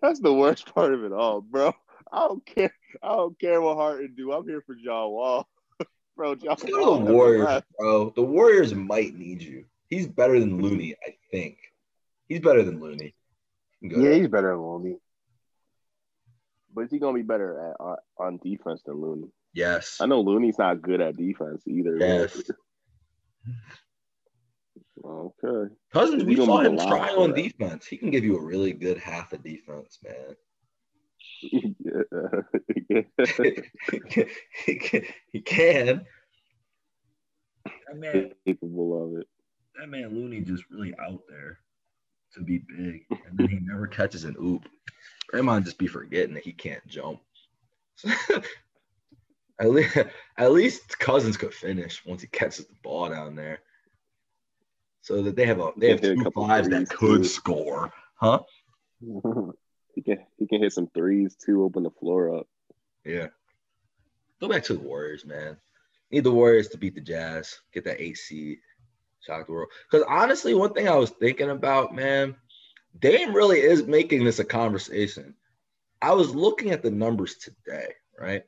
That's 0.01 0.19
the 0.19 0.33
worst 0.33 0.75
part 0.75 0.93
of 0.93 1.05
it 1.05 1.13
all, 1.13 1.39
bro. 1.39 1.73
I 2.11 2.27
don't 2.27 2.45
care. 2.45 2.73
I 3.01 3.15
don't 3.15 3.39
care 3.39 3.61
what 3.61 3.77
Harden 3.77 4.13
do. 4.13 4.33
I'm 4.33 4.45
here 4.45 4.59
for 4.59 4.75
John 4.75 5.11
Wall, 5.11 5.47
bro. 6.17 6.35
John 6.35 6.49
Let's 6.49 6.63
go 6.63 6.81
Wall 6.81 6.99
to 6.99 7.05
the 7.05 7.13
Warriors, 7.13 7.63
bro. 7.79 8.09
The 8.13 8.23
Warriors 8.23 8.75
might 8.75 9.15
need 9.15 9.41
you. 9.41 9.63
He's 9.87 10.05
better 10.05 10.37
than 10.37 10.61
Looney, 10.61 10.95
I 11.07 11.15
think. 11.31 11.57
He's 12.27 12.41
better 12.41 12.63
than 12.63 12.81
Looney. 12.81 13.15
Yeah, 13.79 13.99
there. 13.99 14.13
he's 14.15 14.27
better 14.27 14.51
than 14.51 14.61
Looney. 14.67 14.97
But 16.75 16.81
is 16.81 16.91
he 16.91 16.99
gonna 16.99 17.13
be 17.13 17.21
better 17.21 17.69
at 17.69 17.77
on, 17.79 17.97
on 18.17 18.37
defense 18.43 18.81
than 18.85 18.95
Looney? 18.95 19.29
Yes. 19.53 19.99
I 20.01 20.07
know 20.07 20.19
Looney's 20.19 20.59
not 20.59 20.81
good 20.81 20.99
at 20.99 21.15
defense 21.15 21.63
either. 21.65 21.95
Yes. 21.97 22.51
Okay. 25.05 25.73
Cousins, 25.93 26.23
we 26.23 26.35
saw 26.35 26.59
him 26.59 26.77
try 26.77 27.09
on 27.09 27.31
that. 27.31 27.35
defense. 27.35 27.85
He 27.85 27.97
can 27.97 28.09
give 28.09 28.23
you 28.23 28.37
a 28.37 28.41
really 28.41 28.73
good 28.73 28.97
half 28.97 29.31
of 29.33 29.43
defense, 29.43 29.99
man. 30.03 30.35
yeah. 31.79 33.03
he 34.65 34.75
can. 34.75 35.03
He 35.31 35.41
can. 35.41 36.05
That 37.65 37.97
man, 37.97 38.31
Capable 38.45 39.03
of 39.15 39.21
it. 39.21 39.27
that 39.79 39.87
man 39.89 40.13
Looney 40.15 40.41
just 40.41 40.63
really 40.69 40.93
out 40.99 41.21
there 41.29 41.59
to 42.33 42.41
be 42.41 42.57
big, 42.57 43.05
and 43.09 43.37
then 43.37 43.47
he 43.49 43.59
never 43.61 43.87
catches 43.87 44.23
an 44.23 44.35
oop. 44.41 44.67
Draymond 45.31 45.65
just 45.65 45.77
be 45.77 45.87
forgetting 45.87 46.33
that 46.33 46.43
he 46.43 46.53
can't 46.53 46.85
jump. 46.87 47.19
at 49.59 49.69
least, 49.69 49.97
at 50.37 50.51
least 50.51 50.99
Cousins 50.99 51.37
could 51.37 51.53
finish 51.53 52.05
once 52.05 52.21
he 52.21 52.27
catches 52.27 52.65
the 52.65 52.75
ball 52.83 53.09
down 53.09 53.35
there, 53.35 53.59
so 55.01 55.21
that 55.23 55.35
they 55.35 55.45
have 55.45 55.59
a 55.59 55.71
they 55.77 55.89
have 55.89 56.03
a 56.03 56.15
two 56.15 56.23
couple 56.23 56.47
fives 56.47 56.69
that 56.69 56.89
could 56.89 57.23
too. 57.23 57.23
score, 57.23 57.91
huh? 58.15 58.41
He 59.97 60.03
can 60.03 60.19
he 60.37 60.45
can 60.45 60.61
hit 60.61 60.73
some 60.73 60.85
threes 60.93 61.35
too, 61.43 61.63
open 61.63 61.81
the 61.81 61.89
floor 61.89 62.37
up. 62.37 62.47
Yeah. 63.03 63.29
Go 64.39 64.47
back 64.47 64.63
to 64.65 64.75
the 64.75 64.79
Warriors, 64.79 65.25
man. 65.25 65.57
Need 66.11 66.23
the 66.23 66.31
Warriors 66.31 66.67
to 66.67 66.77
beat 66.77 66.93
the 66.93 67.01
Jazz, 67.01 67.57
get 67.73 67.83
that 67.85 67.99
eight 67.99 68.17
seed, 68.17 68.59
shock 69.21 69.47
the 69.47 69.53
world. 69.53 69.69
Because 69.89 70.05
honestly, 70.07 70.53
one 70.53 70.73
thing 70.73 70.87
I 70.87 70.95
was 70.95 71.09
thinking 71.09 71.49
about, 71.49 71.95
man, 71.95 72.35
Dame 72.99 73.33
really 73.33 73.59
is 73.59 73.87
making 73.87 74.23
this 74.23 74.37
a 74.37 74.45
conversation. 74.45 75.33
I 75.99 76.13
was 76.13 76.35
looking 76.35 76.69
at 76.69 76.83
the 76.83 76.91
numbers 76.91 77.35
today, 77.37 77.93
right? 78.19 78.43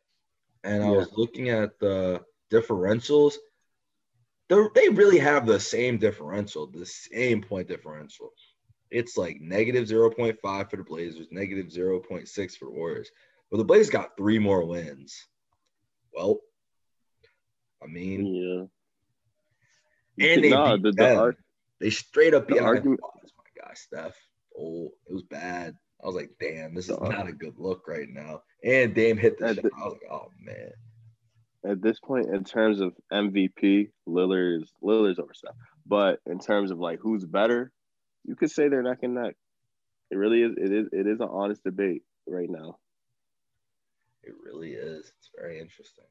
And 0.63 0.83
I 0.83 0.87
Yeah. 0.89 0.97
was 0.97 1.11
looking 1.13 1.49
at 1.49 1.79
the 1.79 2.23
differentials. 2.51 3.35
They're, 4.49 4.69
they 4.73 4.89
really 4.89 5.19
have 5.19 5.45
the 5.45 5.59
same 5.59 5.97
differential, 5.97 6.67
the 6.67 6.85
same 6.85 7.41
point 7.41 7.67
differential. 7.67 8.31
It's 8.91 9.15
like 9.17 9.39
negative 9.39 9.85
0.5 9.87 10.69
for 10.69 10.77
the 10.77 10.83
Blazers, 10.83 11.27
negative 11.31 11.67
0.6 11.67 12.57
for 12.57 12.71
Warriors. 12.71 13.09
But 13.51 13.57
the 13.57 13.63
Blazers 13.65 13.91
got 13.91 14.17
three 14.17 14.39
more 14.39 14.65
wins. 14.65 15.27
Well, 16.13 16.39
I 17.83 17.85
mean, 17.87 18.25
Yeah. 18.25 18.65
and 20.27 20.43
they 20.43 20.49
Nah, 20.49 20.75
beat 20.77 20.83
the, 20.83 20.91
the 20.93 21.15
ar- 21.15 21.37
they 21.79 21.91
straight 21.91 22.33
up 22.33 22.47
the 22.47 22.55
beat. 22.55 22.61
Argument- 22.63 22.99
oh, 23.03 23.11
thought, 23.13 23.31
my 23.37 23.63
guy, 23.63 23.73
Steph. 23.75 24.17
Oh, 24.57 24.89
it 25.07 25.13
was 25.13 25.23
bad. 25.23 25.75
I 26.03 26.07
was 26.07 26.15
like, 26.15 26.31
damn, 26.39 26.73
this 26.73 26.89
is 26.89 26.99
not 26.99 27.27
a 27.27 27.31
good 27.33 27.57
look 27.59 27.87
right 27.87 28.09
now. 28.09 28.41
And 28.63 28.93
Dame 28.93 29.17
hit 29.17 29.37
the 29.39 29.47
At 29.47 29.55
shot. 29.55 29.63
the- 29.63 29.71
I 29.75 29.85
was 29.85 29.93
like, 29.93 30.11
oh 30.11 30.31
man. 30.41 30.71
at 31.65 31.81
this 31.81 31.99
point, 31.99 32.27
in 32.27 32.43
terms 32.43 32.79
of 32.81 32.93
MVP, 33.11 33.89
Lillard 34.07 34.61
is 34.63 34.73
Lillard's 34.83 35.19
over 35.19 35.33
Steph. 35.33 35.55
But 35.85 36.19
in 36.25 36.39
terms 36.39 36.71
of 36.71 36.79
like 36.79 36.99
who's 37.01 37.25
better, 37.25 37.71
you 38.25 38.35
could 38.35 38.51
say 38.51 38.67
they're 38.67 38.83
neck 38.83 38.99
and 39.03 39.15
neck. 39.15 39.35
It 40.11 40.17
really 40.17 40.41
is. 40.41 40.53
It 40.57 40.71
is. 40.71 40.87
It 40.91 41.07
is 41.07 41.19
an 41.19 41.27
honest 41.31 41.63
debate 41.63 42.03
right 42.27 42.49
now. 42.49 42.77
It 44.23 44.33
really 44.43 44.71
is. 44.73 45.11
It's 45.17 45.29
very 45.35 45.59
interesting. 45.59 46.05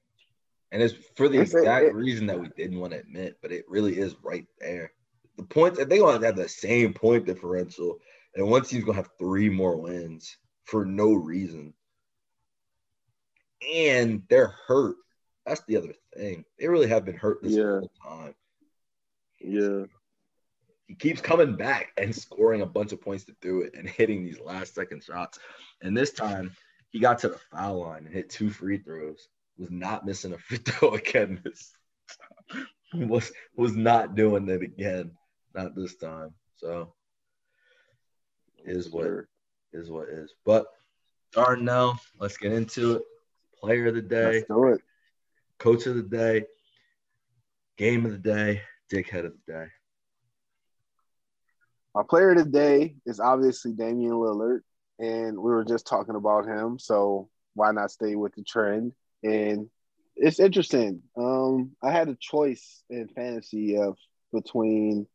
And 0.73 0.83
it's 0.83 0.95
for 1.17 1.29
the 1.29 1.41
exact 1.41 1.87
it- 1.87 1.95
reason 1.95 2.27
that 2.27 2.39
we 2.41 2.49
didn't 2.57 2.79
want 2.79 2.93
to 2.93 2.99
admit, 3.01 3.39
but 3.43 3.53
it 3.53 3.65
really 3.69 3.99
is 3.99 4.15
right 4.23 4.47
there. 4.59 4.93
The 5.37 5.45
points, 5.45 5.79
they 5.79 5.99
going 5.99 6.21
to 6.21 6.27
have 6.27 6.37
the 6.37 6.49
same 6.49 6.93
point 6.93 7.25
differential, 7.27 7.99
and 8.35 8.49
one 8.49 8.63
team's 8.63 8.85
going 8.85 8.97
to 8.97 9.03
have 9.03 9.11
three 9.19 9.49
more 9.49 9.77
wins 9.77 10.37
for 10.65 10.85
no 10.85 11.13
reason. 11.15 11.73
And 13.75 14.23
they're 14.29 14.55
hurt. 14.67 14.97
That's 15.47 15.63
the 15.67 15.77
other 15.77 15.95
thing. 16.15 16.45
They 16.59 16.69
really 16.69 16.89
have 16.89 17.05
been 17.05 17.17
hurt 17.17 17.43
this 17.43 17.55
Yeah. 17.55 17.81
whole 17.81 17.91
time. 18.03 18.35
Yeah. 19.41 19.85
He 20.87 20.95
keeps 20.95 21.21
coming 21.21 21.57
back 21.57 21.93
and 21.97 22.15
scoring 22.15 22.63
a 22.63 22.67
bunch 22.67 22.93
of 22.93 23.01
points 23.01 23.25
to 23.25 23.37
do 23.41 23.61
it 23.63 23.75
and 23.75 23.89
hitting 23.89 24.25
these 24.25 24.41
last 24.41 24.75
second 24.75 25.03
shots. 25.05 25.39
And 25.83 25.97
this 25.97 26.13
time 26.13 26.53
he 26.91 26.99
got 26.99 27.19
to 27.21 27.29
the 27.29 27.39
foul 27.51 27.81
line 27.81 28.07
and 28.07 28.15
hit 28.15 28.31
two 28.31 28.51
free 28.51 28.79
throws. 28.79 29.29
Was 29.59 29.71
not 29.71 30.07
missing 30.07 30.33
a 30.33 30.39
free 30.39 30.59
throw 30.59 30.95
again 30.95 31.41
this 31.45 31.73
time. 32.53 32.69
Was 33.09 33.31
was 33.55 33.77
not 33.77 34.15
doing 34.15 34.49
it 34.49 34.63
again. 34.63 35.11
Not 35.55 35.75
this 35.75 35.97
time. 35.97 36.33
So 36.57 36.95
is 38.65 38.89
what 38.89 39.27
is 39.75 39.91
what 39.91 40.09
is. 40.09 40.33
But 40.47 40.67
Darnell, 41.33 41.99
let's 42.19 42.39
get 42.39 42.53
into 42.53 42.97
it. 42.97 43.03
Player 43.61 43.87
of 43.87 43.95
the 43.95 44.03
day, 44.03 44.33
Let's 44.33 44.47
do 44.47 44.69
it. 44.69 44.81
coach 45.59 45.87
of 45.87 45.97
the 45.97 46.03
day, 46.03 46.45
game 47.77 48.07
of 48.07 48.13
the 48.13 48.19
day, 48.19 48.63
dickhead 48.93 49.25
of 49.27 49.33
the 49.47 49.53
day. 49.53 49.67
Our 51.95 52.05
player 52.05 52.31
of 52.31 52.39
the 52.39 52.45
day 52.45 52.95
is 53.07 53.19
obviously 53.19 53.73
Damian 53.73 54.13
Lillard, 54.13 54.61
and 55.01 55.37
we 55.37 55.51
were 55.51 55.65
just 55.65 55.87
talking 55.87 56.15
about 56.15 56.47
him. 56.47 56.79
So 56.79 57.29
why 57.55 57.73
not 57.73 57.91
stay 57.91 58.15
with 58.15 58.35
the 58.35 58.45
trend? 58.45 58.93
And 59.25 59.69
it's 60.15 60.39
interesting. 60.39 61.03
Um, 61.17 61.73
I 61.83 61.91
had 61.91 62.09
a 62.09 62.17
choice 62.21 62.83
in 62.89 63.09
fantasy 63.09 63.77
of 63.77 63.97
between 64.33 65.07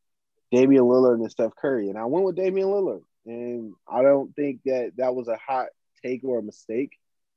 Damian 0.52 0.84
Lillard 0.84 1.16
and 1.22 1.32
Steph 1.32 1.56
Curry, 1.56 1.90
and 1.90 1.98
I 1.98 2.06
went 2.06 2.26
with 2.26 2.36
Damian 2.36 2.68
Lillard. 2.68 3.04
And 3.26 3.74
I 3.88 4.02
don't 4.02 4.36
think 4.36 4.60
that 4.66 4.92
that 4.98 5.16
was 5.16 5.30
a 5.30 5.38
hot 5.38 5.68
take 6.04 6.26
or 6.26 6.40
a 6.40 6.44
mistake. 6.44 6.92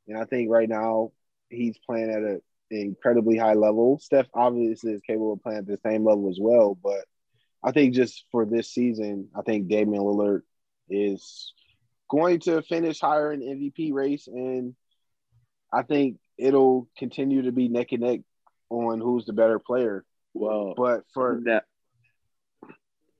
And 0.08 0.18
I 0.18 0.24
think 0.24 0.50
right 0.50 0.68
now 0.68 1.12
he's 1.48 1.78
playing 1.78 2.10
at 2.10 2.22
an 2.22 2.40
incredibly 2.70 3.36
high 3.36 3.54
level. 3.54 3.98
Steph 3.98 4.26
obviously 4.34 4.92
is 4.92 5.02
capable 5.02 5.32
of 5.34 5.42
playing 5.42 5.58
at 5.58 5.66
the 5.66 5.78
same 5.84 6.04
level 6.04 6.28
as 6.28 6.38
well, 6.40 6.74
but 6.80 7.04
I 7.62 7.72
think 7.72 7.94
just 7.94 8.24
for 8.30 8.44
this 8.44 8.70
season, 8.70 9.28
I 9.34 9.42
think 9.42 9.68
Damian 9.68 10.02
Lillard 10.02 10.42
is 10.88 11.52
going 12.08 12.40
to 12.40 12.62
finish 12.62 13.00
higher 13.00 13.32
in 13.32 13.40
MVP 13.40 13.92
race, 13.92 14.28
and 14.28 14.74
I 15.72 15.82
think 15.82 16.18
it'll 16.38 16.88
continue 16.96 17.42
to 17.42 17.52
be 17.52 17.68
neck 17.68 17.92
and 17.92 18.02
neck 18.02 18.20
on 18.70 19.00
who's 19.00 19.24
the 19.26 19.32
better 19.32 19.58
player. 19.58 20.04
Well, 20.34 20.74
But 20.76 21.04
for 21.12 21.40
that 21.44 21.64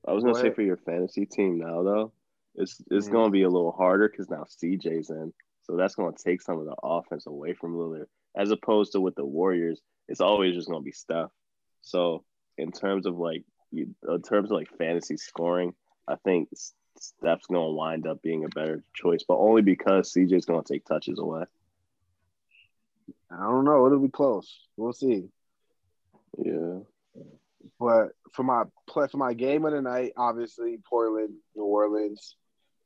I 0.05 0.13
was 0.13 0.23
gonna 0.23 0.35
Go 0.35 0.41
say 0.41 0.51
for 0.51 0.61
your 0.61 0.77
fantasy 0.77 1.25
team 1.25 1.57
now 1.57 1.83
though, 1.83 2.13
it's 2.55 2.81
it's 2.89 3.07
Mhm. 3.07 3.11
gonna 3.11 3.31
be 3.31 3.43
a 3.43 3.49
little 3.49 3.71
harder 3.71 4.07
because 4.07 4.29
now 4.29 4.45
CJ's 4.45 5.09
in, 5.09 5.33
so 5.67 5.75
that's 5.75 5.95
gonna 5.95 6.15
take 6.17 6.41
some 6.41 6.59
of 6.59 6.65
the 6.65 6.75
offense 6.81 7.27
away 7.27 7.53
from 7.53 7.75
Lillard. 7.75 8.07
As 8.35 8.51
opposed 8.51 8.93
to 8.93 9.01
with 9.01 9.15
the 9.15 9.25
Warriors, 9.25 9.81
it's 10.07 10.21
always 10.21 10.55
just 10.55 10.69
gonna 10.69 10.81
be 10.81 10.91
Steph. 10.91 11.31
So 11.81 12.23
in 12.57 12.71
terms 12.71 13.05
of 13.05 13.17
like 13.17 13.43
in 13.73 13.95
terms 14.23 14.49
of 14.49 14.57
like 14.57 14.69
fantasy 14.77 15.17
scoring, 15.17 15.73
I 16.07 16.15
think 16.15 16.49
Steph's 16.97 17.47
gonna 17.47 17.71
wind 17.71 18.07
up 18.07 18.21
being 18.21 18.45
a 18.45 18.49
better 18.49 18.81
choice, 18.93 19.23
but 19.27 19.37
only 19.37 19.61
because 19.61 20.13
CJ's 20.13 20.45
gonna 20.45 20.63
take 20.63 20.85
touches 20.85 21.19
away. 21.19 21.43
I 23.29 23.43
don't 23.43 23.65
know, 23.65 23.85
it'll 23.85 23.99
be 23.99 24.07
close. 24.07 24.61
We'll 24.77 24.93
see. 24.93 25.25
Yeah. 26.37 26.79
But 27.77 28.13
for 28.31 28.43
my 28.43 28.63
play 28.87 29.07
for 29.07 29.17
my 29.17 29.33
game 29.33 29.65
of 29.65 29.73
the 29.73 29.81
night, 29.81 30.13
obviously 30.15 30.79
Portland, 30.89 31.35
New 31.55 31.65
Orleans. 31.65 32.35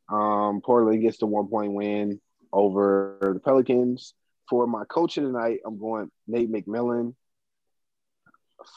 Um, 0.10 0.62
Portland 0.62 1.02
gets 1.02 1.20
the 1.20 1.28
one 1.28 1.48
point 1.48 1.74
win 1.74 2.20
over 2.54 3.18
the 3.34 3.40
Pelicans. 3.40 4.14
For 4.50 4.68
my 4.68 4.84
coach 4.86 5.18
of 5.18 5.24
the 5.24 5.32
night, 5.32 5.60
I'm 5.66 5.80
going 5.80 6.12
Nate 6.28 6.52
McMillan 6.52 7.16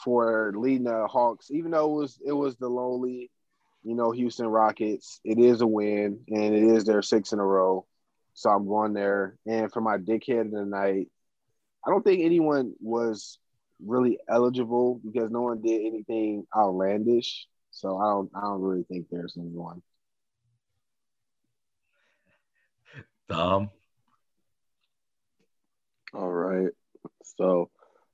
for 0.03 0.53
leading 0.55 0.85
the 0.85 1.07
Hawks. 1.07 1.51
Even 1.51 1.71
though 1.71 1.91
it 1.91 2.01
was 2.01 2.19
it 2.25 2.31
was 2.31 2.55
the 2.55 2.69
lonely, 2.69 3.31
you 3.83 3.95
know, 3.95 4.11
Houston 4.11 4.47
Rockets, 4.47 5.19
it 5.23 5.37
is 5.37 5.61
a 5.61 5.67
win 5.67 6.19
and 6.29 6.55
it 6.55 6.63
is 6.63 6.85
their 6.85 7.01
six 7.01 7.33
in 7.33 7.39
a 7.39 7.45
row. 7.45 7.85
So 8.33 8.49
I'm 8.49 8.67
going 8.67 8.93
there. 8.93 9.37
And 9.45 9.71
for 9.71 9.81
my 9.81 9.97
dickhead 9.97 10.41
of 10.41 10.51
the 10.51 10.65
night, 10.65 11.07
I 11.85 11.89
don't 11.89 12.03
think 12.03 12.23
anyone 12.23 12.73
was 12.79 13.39
really 13.85 14.17
eligible 14.29 14.99
because 15.03 15.29
no 15.31 15.41
one 15.41 15.61
did 15.61 15.85
anything 15.85 16.45
outlandish. 16.55 17.47
So 17.71 17.97
I 17.97 18.05
don't 18.05 18.31
I 18.35 18.41
don't 18.41 18.61
really 18.61 18.83
think 18.83 19.07
there's 19.09 19.37
anyone. 19.37 19.81
Dom. 23.29 23.69
All 26.13 26.31
right. 26.31 26.71
So 27.37 27.69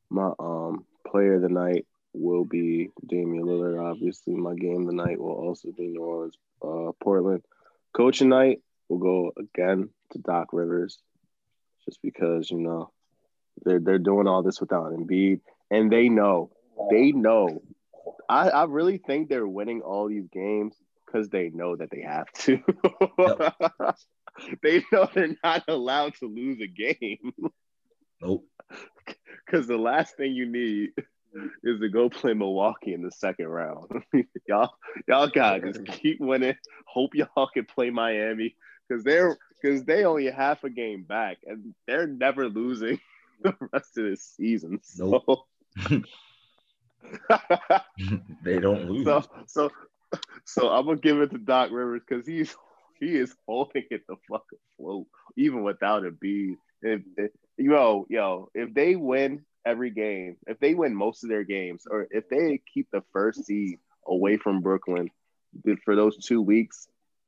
my 0.09 0.31
um 0.39 0.85
player 1.07 1.35
of 1.35 1.41
the 1.41 1.49
night 1.49 1.85
will 2.13 2.45
be 2.45 2.89
Damian 3.05 3.45
Lillard. 3.45 3.79
Obviously, 3.79 4.35
my 4.35 4.55
game 4.55 4.81
of 4.81 4.87
the 4.87 4.93
night 4.93 5.19
will 5.19 5.31
also 5.31 5.71
be 5.71 5.87
New 5.87 6.01
Orleans, 6.01 6.37
uh, 6.61 6.91
Portland. 7.01 7.43
Coach 7.93 8.21
of 8.21 8.27
night 8.27 8.59
will 8.89 8.97
go 8.97 9.31
again 9.37 9.89
to 10.11 10.19
Doc 10.19 10.49
Rivers, 10.51 10.99
just 11.85 12.01
because 12.01 12.49
you 12.49 12.59
know 12.59 12.91
they're 13.63 13.79
they're 13.79 13.99
doing 13.99 14.27
all 14.27 14.43
this 14.43 14.59
without 14.59 14.91
Embiid, 14.91 15.41
and 15.69 15.91
they 15.91 16.09
know 16.09 16.51
they 16.89 17.11
know. 17.11 17.61
I 18.27 18.49
I 18.49 18.63
really 18.65 18.97
think 18.97 19.29
they're 19.29 19.47
winning 19.47 19.81
all 19.81 20.07
these 20.07 20.27
games 20.31 20.75
because 21.05 21.29
they 21.29 21.49
know 21.49 21.75
that 21.75 21.91
they 21.91 22.01
have 22.01 22.31
to. 22.33 22.61
they 24.63 24.83
know 24.91 25.09
they're 25.13 25.35
not 25.43 25.63
allowed 25.67 26.15
to 26.15 26.25
lose 26.25 26.59
a 26.61 26.67
game. 26.67 27.33
Nope. 28.21 28.45
Because 29.45 29.67
the 29.67 29.77
last 29.77 30.15
thing 30.15 30.33
you 30.33 30.45
need 30.45 30.91
is 31.63 31.79
to 31.79 31.89
go 31.89 32.09
play 32.09 32.33
Milwaukee 32.33 32.93
in 32.93 33.01
the 33.01 33.11
second 33.11 33.47
round. 33.47 33.89
y'all, 34.47 34.69
y'all 35.07 35.27
got 35.27 35.63
just 35.63 35.85
keep 35.85 36.21
winning. 36.21 36.55
Hope 36.85 37.15
y'all 37.15 37.49
can 37.53 37.65
play 37.65 37.89
Miami 37.89 38.55
because 38.87 39.03
they're 39.03 39.37
because 39.61 39.83
they 39.83 40.05
only 40.05 40.29
half 40.29 40.63
a 40.63 40.69
game 40.69 41.03
back 41.03 41.37
and 41.45 41.73
they're 41.87 42.07
never 42.07 42.47
losing 42.47 42.99
the 43.43 43.55
rest 43.73 43.97
of 43.97 44.05
this 44.05 44.23
season. 44.37 44.79
So, 44.83 45.45
they 48.43 48.59
don't 48.59 48.89
lose. 48.89 49.05
so, 49.05 49.23
so, 49.47 49.71
so 50.45 50.69
I'm 50.69 50.85
gonna 50.85 50.97
give 50.97 51.19
it 51.19 51.31
to 51.31 51.37
Doc 51.37 51.71
Rivers 51.71 52.01
because 52.07 52.25
he's 52.25 52.55
he 53.01 53.17
is 53.17 53.35
holding 53.47 53.83
it 53.91 54.07
the 54.07 54.15
fucking 54.29 54.59
float 54.77 55.07
even 55.35 55.63
without 55.63 56.03
Embiid. 56.03 56.55
If, 56.81 57.01
if 57.17 57.31
yo 57.57 58.05
yo 58.09 58.49
if 58.53 58.73
they 58.73 58.95
win 58.95 59.43
every 59.65 59.91
game, 59.91 60.37
if 60.47 60.59
they 60.59 60.73
win 60.73 60.95
most 60.95 61.23
of 61.23 61.29
their 61.29 61.43
games, 61.43 61.85
or 61.89 62.07
if 62.09 62.29
they 62.29 62.61
keep 62.73 62.87
the 62.91 63.03
first 63.11 63.45
seed 63.45 63.79
away 64.07 64.37
from 64.37 64.61
Brooklyn 64.61 65.09
for 65.83 65.95
those 65.95 66.17
two 66.17 66.41
weeks 66.41 66.87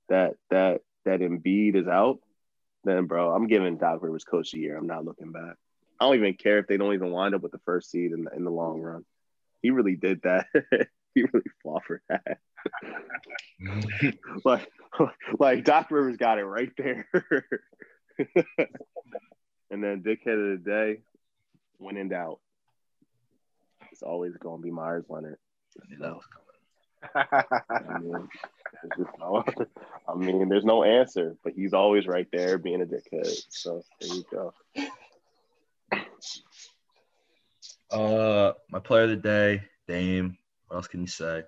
that 0.10 0.36
that 0.50 0.82
that 1.06 1.20
Embiid 1.20 1.76
is 1.76 1.88
out, 1.88 2.20
then 2.84 3.06
bro, 3.06 3.32
I'm 3.32 3.48
giving 3.48 3.78
Doc 3.78 4.02
Rivers 4.02 4.24
coach 4.24 4.52
the 4.52 4.60
year. 4.60 4.78
I'm 4.78 4.88
not 4.88 5.06
looking 5.06 5.32
back. 5.32 5.56
I 6.00 6.06
don't 6.06 6.16
even 6.16 6.34
care 6.34 6.60
if 6.60 6.68
they 6.68 6.78
don't 6.78 6.94
even 6.94 7.12
wind 7.12 7.36
up 7.36 7.42
with 7.42 7.52
the 7.52 7.62
first 7.66 7.92
seed 7.92 8.12
in 8.12 8.24
the, 8.26 8.32
in 8.36 8.44
the 8.44 8.52
long 8.52 8.82
run. 8.82 9.06
He 9.62 9.70
really 9.70 9.96
did 9.96 10.22
that. 10.24 10.48
he 11.16 11.24
really 11.24 11.46
fought 11.64 11.84
for 11.86 12.02
that. 12.10 12.40
like, 14.46 14.70
like 15.40 15.64
Doc 15.64 15.90
Rivers 15.92 16.18
got 16.18 16.38
it 16.38 16.46
right 16.46 16.72
there. 16.78 17.08
and 19.72 19.84
then 19.84 20.04
dickhead 20.04 20.54
of 20.54 20.64
the 20.64 20.64
day, 20.64 21.00
when 21.78 21.98
in 21.98 22.10
doubt, 22.10 22.40
it's 23.92 24.04
always 24.04 24.38
going 24.38 24.60
to 24.60 24.64
be 24.64 24.72
Meyers 24.72 25.06
Leonard. 25.10 25.40
Was 25.76 25.84
I 25.84 25.88
mean, 28.00 28.30
no, 29.20 29.44
I 30.08 30.16
mean, 30.16 30.48
there's 30.50 30.66
no 30.66 30.84
answer, 30.84 31.36
but 31.44 31.54
he's 31.54 31.74
always 31.74 32.08
right 32.08 32.28
there 32.32 32.58
being 32.58 32.82
a 32.82 32.86
dickhead. 32.86 33.44
So 33.50 33.84
there 34.00 34.16
you 34.16 34.24
go. 34.32 34.54
Uh, 37.92 38.54
my 38.70 38.80
player 38.80 39.04
of 39.04 39.10
the 39.10 39.16
day, 39.16 39.64
Dame. 39.88 40.38
What 40.68 40.78
else 40.78 40.88
can 40.88 41.02
you 41.02 41.08
say? 41.08 41.44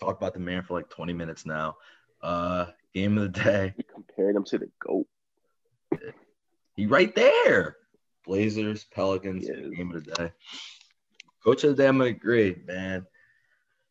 Talk 0.00 0.16
about 0.16 0.32
the 0.34 0.40
man 0.40 0.62
for 0.62 0.74
like 0.78 0.88
20 0.88 1.12
minutes 1.12 1.44
now. 1.44 1.76
Uh, 2.22 2.66
game 2.94 3.18
of 3.18 3.32
the 3.32 3.40
day, 3.42 3.74
You 3.76 3.84
compared 3.84 4.34
him 4.34 4.44
to 4.44 4.58
the 4.58 4.70
GOAT. 4.80 5.06
he 6.74 6.86
right 6.86 7.14
there. 7.14 7.76
Blazers, 8.26 8.84
Pelicans, 8.84 9.46
Yes. 9.48 9.58
game 9.76 9.94
of 9.94 10.04
the 10.04 10.12
day. 10.14 10.32
Coach 11.44 11.64
of 11.64 11.70
the 11.76 11.82
day, 11.82 11.88
I'm 11.88 11.98
gonna 11.98 12.10
agree, 12.10 12.56
man. 12.66 13.06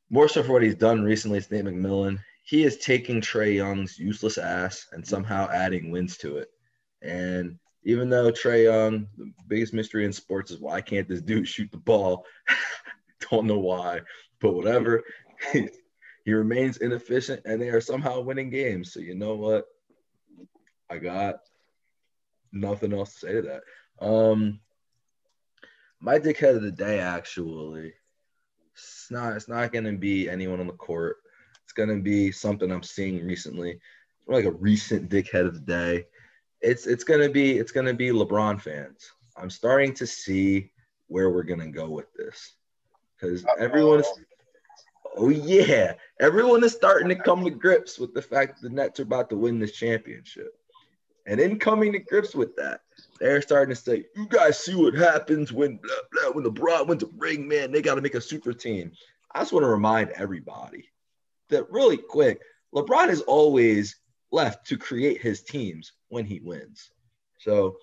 More 0.10 0.28
so 0.28 0.44
for 0.44 0.54
what 0.54 0.64
he's 0.64 0.76
done 0.76 1.04
recently, 1.04 1.40
Nate 1.52 1.66
McMillan. 1.66 2.20
He 2.44 2.64
is 2.64 2.78
taking 2.78 3.22
Trae 3.22 3.54
Young's 3.56 4.00
useless 4.00 4.38
ass 4.40 4.88
and 4.92 5.06
somehow 5.06 5.48
adding 5.52 5.92
wins 5.92 6.18
to 6.18 6.38
it. 6.38 6.50
And 7.04 7.60
even 7.84 8.10
though 8.10 8.32
Trey 8.32 8.64
Young, 8.64 9.08
the 9.18 9.32
biggest 9.48 9.74
mystery 9.74 10.06
in 10.06 10.14
sports 10.14 10.50
is 10.50 10.60
why 10.60 10.82
can't 10.82 11.08
this 11.08 11.22
dude 11.22 11.48
shoot 11.48 11.72
the 11.72 11.78
ball? 11.78 12.26
Don't 13.30 13.46
know 13.46 13.60
why, 13.60 14.02
but 14.42 14.54
whatever. 14.54 15.04
he 16.30 16.34
remains 16.36 16.78
inefficient 16.78 17.42
and 17.46 17.60
they 17.60 17.70
are 17.70 17.82
somehow 17.82 18.22
winning 18.22 18.52
games. 18.52 18.94
So 18.94 19.00
you 19.00 19.16
know 19.16 19.34
what? 19.34 19.66
I 20.88 21.00
got 21.00 21.38
nothing 22.52 22.94
else 22.94 23.14
to 23.14 23.20
say 23.20 23.34
to 23.34 23.42
that. 23.42 23.64
Um 24.06 24.60
my 26.00 26.20
dickhead 26.20 26.56
of 26.56 26.62
the 26.62 26.72
day 26.72 27.00
actually 27.00 27.94
it's 28.76 29.08
not 29.10 29.36
it's 29.36 29.48
not 29.48 29.74
gonna 29.74 29.94
be 29.94 30.30
anyone 30.30 30.60
on 30.60 30.68
the 30.68 30.74
court. 30.74 31.18
It's 31.64 31.74
gonna 31.74 31.98
be 31.98 32.32
something 32.32 32.72
I'm 32.72 32.84
seeing 32.84 33.26
recently. 33.26 33.80
Like 34.28 34.46
a 34.46 34.52
recent 34.52 35.10
dickhead 35.10 35.48
of 35.48 35.56
the 35.56 35.62
day. 35.62 36.06
It's 36.62 36.86
it's 36.86 37.04
gonna 37.04 37.30
be 37.30 37.58
it's 37.58 37.72
gonna 37.72 37.96
be 37.96 38.10
LeBron 38.10 38.62
fans. 38.62 39.12
I'm 39.36 39.50
starting 39.50 39.96
to 39.96 40.06
see 40.06 40.72
where 41.08 41.32
we're 41.32 41.42
gonna 41.42 41.72
go 41.72 41.90
with 41.90 42.14
this. 42.14 42.54
Because 43.16 43.44
everyone's 43.58 44.06
oh 45.20 45.30
yeah, 45.30 45.94
everyone 46.20 46.64
is 46.64 46.74
starting 46.74 47.10
to 47.10 47.16
come 47.16 47.44
to 47.44 47.52
grips 47.52 48.00
with 48.00 48.14
the 48.14 48.22
fact 48.22 48.62
that 48.62 48.70
the 48.70 48.74
Nets 48.74 49.00
are 49.00 49.04
about 49.04 49.30
to 49.30 49.38
win 49.38 49.60
this 49.60 49.74
championship. 49.74 50.54
And 51.26 51.40
in 51.40 51.60
coming 51.60 51.92
to 51.92 52.00
grips 52.00 52.34
with 52.34 52.56
that, 52.56 52.82
they're 53.20 53.42
starting 53.42 53.76
to 53.76 53.82
say, 53.82 54.06
"You 54.16 54.28
guys 54.28 54.58
see 54.58 54.76
what 54.76 54.96
happens 54.96 55.52
when 55.52 55.78
blah, 55.78 55.96
blah, 56.12 56.32
when 56.32 56.46
LeBron 56.46 56.88
wins 56.88 57.04
a 57.04 57.08
ring, 57.18 57.48
man. 57.48 57.72
They 57.72 57.82
got 57.82 57.96
to 57.96 58.02
make 58.02 58.16
a 58.16 58.22
super 58.22 58.54
team." 58.54 58.92
I 59.36 59.42
just 59.42 59.54
want 59.54 59.64
to 59.64 59.70
remind 59.70 60.10
everybody 60.12 60.90
that 61.50 61.70
really 61.70 61.98
quick, 61.98 62.42
LeBron 62.74 63.10
is 63.10 63.22
always 63.22 63.98
left 64.32 64.66
to 64.68 64.78
create 64.78 65.22
his 65.22 65.44
teams 65.44 65.92
when 66.08 66.26
he 66.26 66.40
wins. 66.40 66.92
So, 67.38 67.78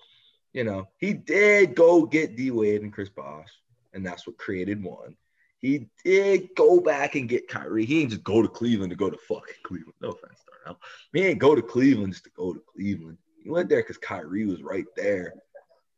you 0.53 0.63
know, 0.63 0.89
he 0.97 1.13
did 1.13 1.75
go 1.75 2.05
get 2.05 2.35
D 2.35 2.51
Wade 2.51 2.81
and 2.81 2.91
Chris 2.91 3.09
Bosh, 3.09 3.49
and 3.93 4.05
that's 4.05 4.27
what 4.27 4.37
created 4.37 4.83
one. 4.83 5.15
He 5.59 5.89
did 6.03 6.49
go 6.55 6.79
back 6.79 7.15
and 7.15 7.27
get 7.27 7.47
Kyrie. 7.47 7.85
He 7.85 8.01
ain't 8.01 8.11
just 8.11 8.23
go 8.23 8.41
to 8.41 8.47
Cleveland 8.47 8.91
to 8.91 8.95
go 8.95 9.09
to 9.09 9.17
fucking 9.17 9.55
Cleveland. 9.63 9.95
No 10.01 10.09
offense, 10.09 10.43
Darnell. 10.63 10.79
He 11.13 11.25
ain't 11.25 11.39
go 11.39 11.55
to 11.55 11.61
Cleveland 11.61 12.13
just 12.13 12.25
to 12.25 12.29
go 12.35 12.53
to 12.53 12.61
Cleveland. 12.73 13.17
He 13.43 13.49
went 13.49 13.69
there 13.69 13.81
because 13.81 13.97
Kyrie 13.97 14.45
was 14.45 14.61
right 14.61 14.85
there. 14.95 15.33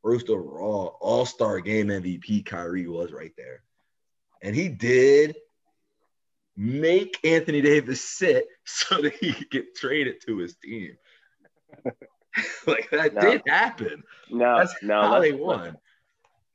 First 0.02 0.30
overall, 0.30 0.98
All 1.02 1.26
Star 1.26 1.60
Game 1.60 1.88
MVP, 1.88 2.46
Kyrie 2.46 2.88
was 2.88 3.12
right 3.12 3.34
there, 3.36 3.64
and 4.42 4.56
he 4.56 4.70
did 4.70 5.36
make 6.56 7.20
Anthony 7.26 7.62
Davis 7.62 8.02
sit 8.02 8.48
so 8.66 9.02
that 9.02 9.14
he 9.16 9.34
could 9.34 9.50
get 9.50 9.76
traded 9.76 10.22
to 10.26 10.38
his 10.38 10.56
team. 10.56 10.96
like 12.68 12.90
that 12.92 13.14
Now- 13.14 13.22
did 13.22 13.42
happen. 13.46 14.04
No, 14.30 14.58
That's 14.60 14.76
now 14.82 15.02
how 15.04 15.12
let's, 15.20 15.24
they 15.26 15.32
won. 15.34 15.78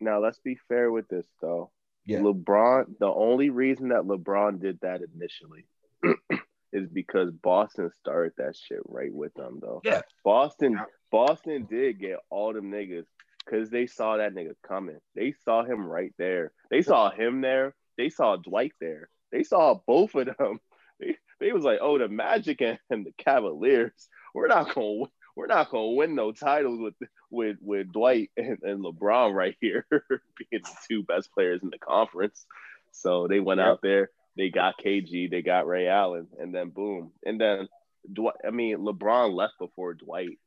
Now 0.00 0.20
let's 0.20 0.38
be 0.38 0.58
fair 0.68 0.90
with 0.90 1.08
this 1.08 1.26
though. 1.42 1.70
Yeah. 2.06 2.20
LeBron, 2.20 2.98
the 2.98 3.06
only 3.06 3.50
reason 3.50 3.88
that 3.88 4.02
LeBron 4.02 4.60
did 4.60 4.78
that 4.82 5.00
initially 5.02 5.66
is 6.72 6.88
because 6.88 7.30
Boston 7.30 7.90
started 7.98 8.32
that 8.36 8.56
shit 8.56 8.80
right 8.84 9.12
with 9.12 9.32
them 9.34 9.58
though. 9.60 9.80
Yeah. 9.84 10.02
Boston. 10.24 10.78
Boston 11.10 11.66
did 11.70 12.00
get 12.00 12.18
all 12.28 12.52
them 12.52 12.72
niggas 12.72 13.06
because 13.44 13.70
they 13.70 13.86
saw 13.86 14.16
that 14.16 14.34
nigga 14.34 14.54
coming. 14.66 14.98
They 15.14 15.32
saw 15.44 15.62
him 15.64 15.86
right 15.86 16.12
there. 16.18 16.52
They 16.70 16.82
saw 16.82 17.10
him 17.10 17.40
there. 17.40 17.74
They 17.96 18.08
saw 18.10 18.36
Dwight 18.36 18.72
there. 18.80 19.08
They 19.30 19.44
saw 19.44 19.78
both 19.86 20.14
of 20.14 20.26
them. 20.36 20.60
They, 21.00 21.16
they 21.40 21.50
was 21.50 21.64
like, 21.64 21.80
oh, 21.82 21.98
the 21.98 22.06
Magic 22.06 22.60
and, 22.62 22.78
and 22.88 23.04
the 23.06 23.12
Cavaliers. 23.18 24.08
We're 24.32 24.46
not 24.46 24.72
gonna 24.72 24.92
win- 24.92 25.10
we're 25.36 25.46
not 25.46 25.70
gonna 25.70 25.88
win 25.88 26.14
no 26.14 26.32
titles 26.32 26.80
with 26.80 26.94
with 27.30 27.56
with 27.60 27.92
Dwight 27.92 28.30
and, 28.36 28.58
and 28.62 28.84
LeBron 28.84 29.34
right 29.34 29.56
here 29.60 29.86
being 29.90 30.62
the 30.62 30.76
two 30.88 31.02
best 31.02 31.32
players 31.32 31.62
in 31.62 31.70
the 31.70 31.78
conference. 31.78 32.46
So 32.92 33.26
they 33.28 33.40
went 33.40 33.60
out 33.60 33.80
there. 33.82 34.10
They 34.36 34.50
got 34.50 34.78
KG. 34.78 35.30
They 35.30 35.42
got 35.42 35.66
Ray 35.66 35.88
Allen, 35.88 36.28
and 36.38 36.54
then 36.54 36.70
boom, 36.70 37.12
and 37.24 37.40
then 37.40 37.68
Dwight. 38.12 38.36
I 38.46 38.50
mean, 38.50 38.78
LeBron 38.78 39.34
left 39.34 39.54
before 39.58 39.94
Dwight. 39.94 40.38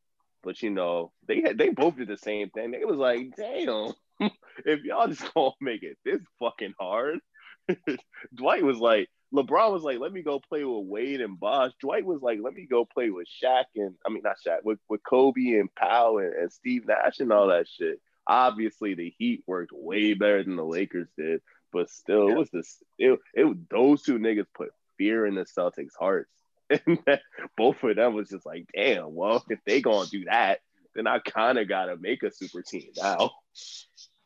But 0.43 0.61
you 0.61 0.69
know, 0.69 1.11
they 1.27 1.41
had 1.41 1.57
they 1.57 1.69
both 1.69 1.97
did 1.97 2.07
the 2.07 2.17
same 2.17 2.49
thing. 2.49 2.71
They 2.71 2.85
was 2.85 2.97
like, 2.97 3.35
damn, 3.35 3.93
if 4.65 4.83
y'all 4.83 5.07
just 5.07 5.33
gonna 5.33 5.51
make 5.61 5.83
it 5.83 5.97
this 6.05 6.21
fucking 6.39 6.73
hard. 6.79 7.19
Dwight 8.33 8.63
was 8.63 8.77
like, 8.77 9.09
LeBron 9.33 9.73
was 9.73 9.83
like, 9.83 9.99
let 9.99 10.13
me 10.13 10.21
go 10.21 10.39
play 10.39 10.63
with 10.63 10.85
Wade 10.85 11.21
and 11.21 11.39
Bosh. 11.39 11.71
Dwight 11.81 12.05
was 12.05 12.21
like, 12.21 12.39
let 12.41 12.53
me 12.53 12.65
go 12.69 12.85
play 12.85 13.09
with 13.09 13.27
Shaq 13.43 13.65
and 13.75 13.95
I 14.05 14.09
mean 14.09 14.21
not 14.23 14.37
Shaq, 14.45 14.59
with, 14.63 14.79
with 14.89 15.03
Kobe 15.03 15.59
and 15.59 15.73
Pau 15.75 16.17
and, 16.19 16.33
and 16.33 16.51
Steve 16.51 16.87
Nash 16.87 17.19
and 17.19 17.31
all 17.33 17.47
that 17.47 17.67
shit. 17.67 17.99
Obviously 18.25 18.93
the 18.93 19.13
Heat 19.17 19.43
worked 19.45 19.71
way 19.73 20.13
better 20.13 20.43
than 20.43 20.55
the 20.55 20.65
Lakers 20.65 21.09
did, 21.17 21.41
but 21.73 21.89
still 21.89 22.27
Yeah. 22.27 22.35
it 22.35 22.37
was 22.37 22.49
this 22.51 22.77
it, 22.97 23.19
it 23.33 23.69
those 23.69 24.01
two 24.03 24.17
niggas 24.17 24.47
put 24.55 24.69
fear 24.97 25.25
in 25.25 25.35
the 25.35 25.45
Celtics 25.45 25.95
hearts. 25.99 26.31
And 26.85 26.99
that, 27.05 27.21
both 27.55 27.81
of 27.83 27.95
them 27.95 28.13
was 28.13 28.27
just 28.29 28.45
like, 28.45 28.65
damn, 28.75 29.15
well, 29.15 29.41
if 29.49 29.59
they 29.65 29.81
gonna 29.81 30.09
do 30.09 30.25
that, 30.25 30.59
then 30.95 31.07
I 31.07 31.19
kind 31.19 31.57
of 31.57 31.69
gotta 31.69 31.95
make 31.95 32.23
a 32.23 32.31
super 32.31 32.61
team 32.61 32.89
now. 32.97 33.31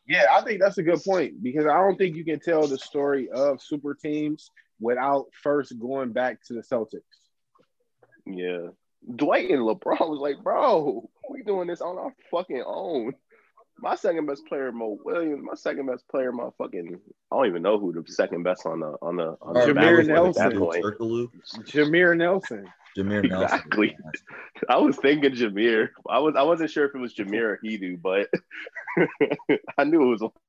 Yeah, 0.07 0.25
I 0.31 0.41
think 0.41 0.59
that's 0.59 0.79
a 0.79 0.83
good 0.83 1.03
point 1.03 1.43
because 1.43 1.65
I 1.67 1.75
don't 1.77 1.97
think 1.97 2.15
you 2.15 2.25
can 2.25 2.39
tell 2.39 2.65
the 2.65 2.79
story 2.79 3.29
of 3.29 3.61
super 3.61 3.93
teams 3.93 4.49
without 4.81 5.27
first 5.41 5.79
going 5.79 6.11
back 6.11 6.43
to 6.47 6.53
the 6.53 6.61
Celtics. 6.61 7.01
Yeah. 8.25 8.69
Dwight 9.15 9.49
and 9.49 9.61
LeBron 9.61 10.09
was 10.09 10.19
like, 10.19 10.43
bro, 10.43 11.09
we 11.29 11.43
doing 11.43 11.67
this 11.67 11.81
on 11.81 11.97
our 11.97 12.13
fucking 12.29 12.63
own. 12.65 13.13
My 13.79 13.95
second 13.95 14.27
best 14.27 14.45
player, 14.45 14.71
Mo 14.71 14.99
Williams. 15.03 15.43
My 15.43 15.55
second 15.55 15.87
best 15.87 16.07
player, 16.07 16.31
my 16.31 16.49
fucking. 16.57 16.99
I 17.31 17.35
don't 17.35 17.47
even 17.47 17.63
know 17.63 17.79
who 17.79 17.91
the 17.91 18.03
second 18.11 18.43
best 18.43 18.65
on 18.67 18.81
the 18.81 18.95
on 19.01 19.15
the 19.15 19.35
on 19.41 19.53
the 19.53 19.61
Jameer 19.61 20.01
at 20.01 20.05
Nelson. 20.05 20.49
that 20.49 20.57
point. 20.57 20.83
Turkoglu, 20.83 21.29
Jameer 21.61 22.15
Nelson. 22.15 22.71
Jameer 22.95 23.27
Nelson. 23.27 23.43
Exactly. 23.43 23.97
I 24.69 24.77
was 24.77 24.97
thinking 24.97 25.31
Jameer. 25.31 25.89
I 26.07 26.19
was 26.19 26.35
I 26.37 26.43
wasn't 26.43 26.69
sure 26.69 26.85
if 26.85 26.93
it 26.93 26.99
was 26.99 27.15
Jameer 27.15 27.57
or 27.57 27.59
Hedo, 27.65 27.99
but 27.99 28.29
I 29.79 29.83
knew 29.83 30.03
it 30.03 30.05
was 30.05 30.21
one 30.21 30.25
of 30.27 30.33
them. 30.33 30.41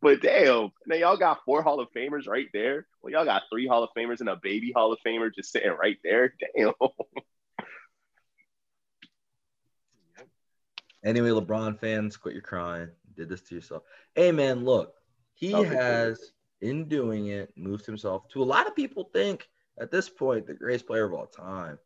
But 0.00 0.22
damn, 0.22 0.70
now 0.86 0.96
y'all 0.96 1.16
got 1.16 1.44
four 1.44 1.62
Hall 1.62 1.80
of 1.80 1.88
Famers 1.96 2.28
right 2.28 2.48
there. 2.52 2.86
Well, 3.02 3.12
y'all 3.12 3.24
got 3.24 3.42
three 3.50 3.66
Hall 3.66 3.82
of 3.82 3.90
Famers 3.96 4.20
and 4.20 4.28
a 4.28 4.36
baby 4.36 4.70
Hall 4.72 4.92
of 4.92 4.98
Famer 5.04 5.34
just 5.34 5.50
sitting 5.50 5.72
right 5.72 5.98
there. 6.04 6.34
Damn. 6.56 6.72
Anyway, 11.04 11.28
LeBron 11.28 11.78
fans, 11.78 12.16
quit 12.16 12.34
your 12.34 12.42
crying. 12.42 12.88
Did 13.16 13.28
this 13.28 13.40
to 13.42 13.54
yourself. 13.54 13.84
Hey, 14.14 14.32
man, 14.32 14.64
look, 14.64 14.94
he 15.32 15.52
Celtics 15.52 15.80
has, 15.80 16.32
in 16.60 16.88
doing 16.88 17.28
it, 17.28 17.52
moved 17.56 17.86
himself 17.86 18.28
to 18.30 18.42
a 18.42 18.44
lot 18.44 18.66
of 18.66 18.74
people 18.74 19.08
think 19.12 19.48
at 19.80 19.90
this 19.90 20.08
point 20.08 20.46
the 20.46 20.54
greatest 20.54 20.86
player 20.86 21.04
of 21.04 21.14
all 21.14 21.26
time. 21.26 21.78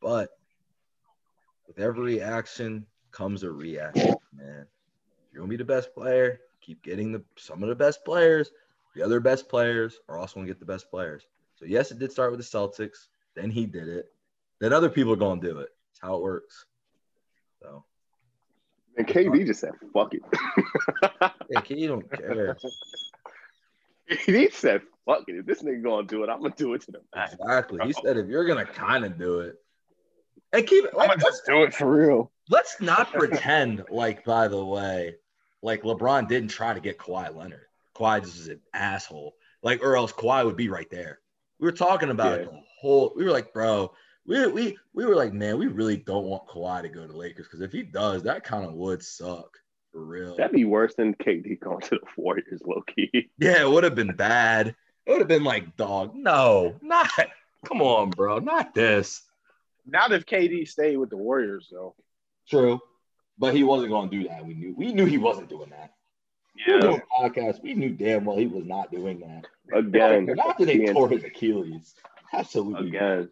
But 0.00 0.30
with 1.66 1.78
every 1.78 2.20
action 2.22 2.86
comes 3.12 3.42
a 3.42 3.50
reaction, 3.50 4.14
man. 4.34 4.66
If 5.26 5.32
you're 5.32 5.42
gonna 5.42 5.50
be 5.50 5.56
the 5.56 5.64
best 5.64 5.94
player, 5.94 6.40
keep 6.66 6.82
getting 6.82 7.12
the 7.12 7.22
some 7.36 7.62
of 7.62 7.68
the 7.68 7.74
best 7.74 8.04
players. 8.04 8.50
The 8.94 9.02
other 9.02 9.20
best 9.20 9.48
players 9.48 9.98
are 10.08 10.18
also 10.18 10.34
gonna 10.36 10.46
get 10.48 10.58
the 10.58 10.66
best 10.66 10.90
players. 10.90 11.26
So 11.54 11.64
yes, 11.64 11.90
it 11.92 11.98
did 11.98 12.10
start 12.12 12.30
with 12.32 12.40
the 12.40 12.46
Celtics. 12.58 13.06
Then 13.34 13.50
he 13.50 13.66
did 13.66 13.88
it. 13.88 14.12
Then 14.58 14.72
other 14.72 14.88
people 14.90 15.12
are 15.12 15.16
gonna 15.16 15.40
do 15.40 15.60
it. 15.60 15.68
It's 15.90 16.00
how 16.00 16.16
it 16.16 16.22
works. 16.22 16.66
So 17.62 17.84
And 18.96 19.06
KD 19.06 19.46
just 19.46 19.60
said, 19.60 19.72
fuck 19.92 20.12
it. 20.14 20.22
yeah, 21.50 21.60
you 21.68 21.88
don't 21.88 22.10
care. 22.10 22.56
he 24.26 24.48
said, 24.50 24.82
fuck 25.04 25.24
it. 25.28 25.36
If 25.36 25.46
this 25.46 25.62
nigga 25.62 25.82
gonna 25.82 26.06
do 26.06 26.24
it, 26.24 26.30
I'm 26.30 26.40
gonna 26.40 26.54
do 26.56 26.74
it 26.74 26.82
to 26.82 26.92
the 26.92 27.00
max. 27.14 27.34
Exactly. 27.34 27.80
He 27.86 27.92
said 27.92 28.16
if 28.16 28.26
you're 28.28 28.46
gonna 28.46 28.66
kind 28.66 29.04
of 29.04 29.18
do 29.18 29.40
it, 29.40 29.56
and 30.52 30.66
keep 30.66 30.84
it. 30.84 30.90
I'm 30.92 30.98
Like, 30.98 31.08
gonna 31.10 31.22
just 31.22 31.44
do 31.46 31.62
it 31.64 31.74
for 31.74 31.90
real. 31.90 32.32
let's 32.48 32.80
not 32.80 33.12
pretend 33.12 33.84
like, 33.90 34.24
by 34.24 34.48
the 34.48 34.64
way, 34.64 35.16
like 35.66 35.82
LeBron 35.82 36.28
didn't 36.28 36.50
try 36.50 36.72
to 36.72 36.80
get 36.80 36.96
Kawhi 36.96 37.34
Leonard. 37.34 37.66
Kawhi 37.96 38.22
just 38.22 38.38
is 38.38 38.48
an 38.48 38.60
asshole. 38.72 39.34
Like, 39.64 39.82
or 39.82 39.96
else 39.96 40.12
Kawhi 40.12 40.44
would 40.44 40.56
be 40.56 40.68
right 40.68 40.88
there. 40.90 41.18
We 41.58 41.66
were 41.66 41.72
talking 41.72 42.10
about 42.10 42.38
it 42.40 42.50
the 42.50 42.60
whole. 42.80 43.12
We 43.16 43.24
were 43.24 43.32
like, 43.32 43.52
bro, 43.52 43.92
we 44.26 44.46
we 44.46 44.78
we 44.94 45.04
were 45.04 45.16
like, 45.16 45.32
man, 45.32 45.58
we 45.58 45.66
really 45.66 45.96
don't 45.96 46.26
want 46.26 46.46
Kawhi 46.46 46.82
to 46.82 46.88
go 46.88 47.04
to 47.04 47.16
Lakers 47.16 47.46
because 47.46 47.62
if 47.62 47.72
he 47.72 47.82
does, 47.82 48.22
that 48.22 48.44
kind 48.44 48.64
of 48.64 48.74
would 48.74 49.02
suck 49.02 49.58
for 49.90 50.04
real. 50.04 50.36
That'd 50.36 50.54
be 50.54 50.64
worse 50.64 50.94
than 50.94 51.14
KD 51.14 51.58
going 51.58 51.80
to 51.80 51.96
the 51.96 52.00
Warriors, 52.16 52.62
low 52.64 52.82
key. 52.94 53.30
Yeah, 53.38 53.62
it 53.62 53.70
would 53.70 53.82
have 53.82 53.96
been 53.96 54.14
bad. 54.14 54.68
It 54.68 55.10
would 55.10 55.18
have 55.18 55.28
been 55.28 55.44
like, 55.44 55.76
dog, 55.76 56.14
no, 56.14 56.76
not. 56.80 57.10
Come 57.64 57.82
on, 57.82 58.10
bro, 58.10 58.38
not 58.38 58.72
this. 58.72 59.22
Not 59.84 60.12
if 60.12 60.26
KD 60.26 60.68
stayed 60.68 60.96
with 60.96 61.10
the 61.10 61.16
Warriors 61.16 61.68
though. 61.72 61.96
True, 62.48 62.80
but 63.38 63.54
he 63.54 63.64
wasn't 63.64 63.90
going 63.90 64.10
to 64.10 64.16
do 64.22 64.28
that. 64.28 64.44
We 64.44 64.54
knew. 64.54 64.74
We 64.76 64.92
knew 64.92 65.04
he 65.04 65.18
wasn't 65.18 65.48
doing 65.48 65.70
that. 65.70 65.92
We 66.66 66.72
were 66.74 66.80
doing 66.80 67.02
podcasts. 67.20 67.62
We 67.62 67.74
knew 67.74 67.90
damn 67.90 68.24
well 68.24 68.36
he 68.36 68.46
was 68.46 68.64
not 68.64 68.90
doing 68.90 69.20
that. 69.20 69.44
Again, 69.76 70.26
Not 70.34 70.56
that 70.58 70.68
he 70.68 70.86
the- 70.86 70.92
tore 70.92 71.08
his 71.08 71.24
Achilles. 71.24 71.94
Absolutely. 72.32 72.88
again, 72.88 73.28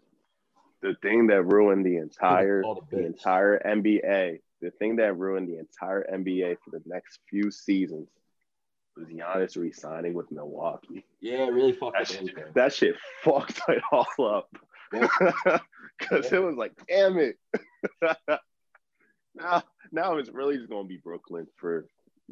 the 0.83 0.95
thing 1.03 1.29
that 1.29 1.43
ruined 1.43 1.85
the 1.87 1.97
entire 1.97 2.63
the 2.91 3.05
entire 3.07 3.59
NBA, 3.65 4.41
the 4.61 4.71
thing 4.73 4.97
that 4.97 5.17
ruined 5.17 5.49
the 5.49 5.59
entire 5.59 6.07
NBA 6.13 6.57
for 6.63 6.71
the 6.71 6.83
next 6.87 7.21
few 7.31 7.51
seasons 7.51 8.09
was 8.97 9.09
Giannis 9.09 9.57
re-signing 9.57 10.13
with 10.15 10.31
Milwaukee. 10.31 11.05
Yeah, 11.21 11.47
really 11.49 11.73
fucked 11.73 11.95
That 11.95 12.03
up 12.03 12.07
shit, 12.29 12.55
that 12.55 12.73
shit 12.73 12.95
fucked 13.23 13.61
it 13.69 13.83
all 13.91 14.07
up. 14.19 14.55
Cause 16.01 16.31
it 16.33 16.43
was 16.43 16.57
like, 16.57 16.73
damn 16.87 17.19
it. 17.19 17.37
now, 19.35 19.63
now 19.93 20.17
it's 20.17 20.31
really 20.31 20.57
just 20.57 20.71
gonna 20.71 20.89
be 20.89 20.97
Brooklyn 20.97 21.47
for 21.57 21.87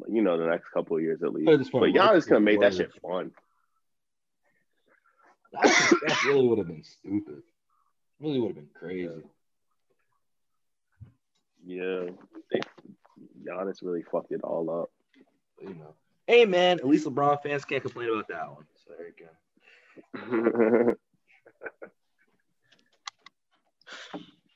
you 0.07 0.21
know 0.21 0.37
the 0.37 0.45
next 0.45 0.69
couple 0.69 0.97
of 0.97 1.03
years 1.03 1.21
at 1.23 1.33
least. 1.33 1.71
But 1.71 1.81
Giannis 1.81 2.23
could 2.23 2.33
have 2.33 2.41
made 2.41 2.61
that 2.61 2.73
shit 2.73 2.91
fun. 3.01 3.31
That, 5.53 5.93
that 6.07 6.23
really 6.25 6.47
would 6.47 6.57
have 6.57 6.67
been 6.67 6.83
stupid. 6.83 7.43
Really 8.19 8.39
would 8.39 8.47
have 8.47 8.55
been 8.55 8.69
crazy. 8.73 9.09
Yeah, 11.65 12.05
they, 12.51 12.59
Giannis 13.47 13.81
really 13.81 14.03
fucked 14.03 14.31
it 14.31 14.41
all 14.43 14.69
up. 14.81 14.89
You 15.61 15.75
know. 15.75 15.93
Hey 16.27 16.45
man, 16.45 16.79
at 16.79 16.87
least 16.87 17.05
LeBron 17.05 17.43
fans 17.43 17.65
can't 17.65 17.81
complain 17.81 18.09
about 18.09 18.27
that 18.29 18.49
one. 18.49 18.65
So 18.75 18.93
there 18.97 19.07
you 19.07 19.13
go. 19.25 20.95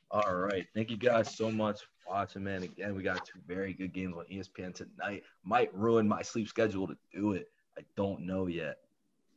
All 0.09 0.35
right. 0.35 0.65
Thank 0.73 0.89
you 0.89 0.97
guys 0.97 1.35
so 1.35 1.51
much 1.51 1.81
watching, 2.09 2.43
man. 2.43 2.63
Again, 2.63 2.95
we 2.95 3.03
got 3.03 3.25
two 3.25 3.39
very 3.47 3.73
good 3.73 3.93
games 3.93 4.15
on 4.17 4.25
ESPN 4.25 4.73
tonight. 4.73 5.23
Might 5.43 5.73
ruin 5.73 6.07
my 6.07 6.21
sleep 6.21 6.47
schedule 6.47 6.87
to 6.87 6.97
do 7.13 7.33
it. 7.33 7.49
I 7.77 7.81
don't 7.95 8.21
know 8.21 8.47
yet. 8.47 8.79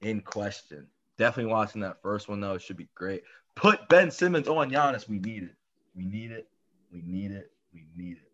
In 0.02 0.20
question. 0.20 0.86
Definitely 1.18 1.52
watching 1.52 1.82
that 1.82 2.00
first 2.02 2.28
one, 2.28 2.40
though. 2.40 2.54
It 2.54 2.62
should 2.62 2.76
be 2.76 2.88
great. 2.94 3.22
Put 3.54 3.88
Ben 3.88 4.10
Simmons 4.10 4.48
on 4.48 4.70
Giannis. 4.70 5.08
We 5.08 5.18
need 5.18 5.42
it. 5.42 5.54
We 5.94 6.04
need 6.04 6.30
it. 6.30 6.48
We 6.92 7.02
need 7.04 7.32
it. 7.32 7.52
We 7.74 7.84
need 7.96 8.16
it. 8.16 8.32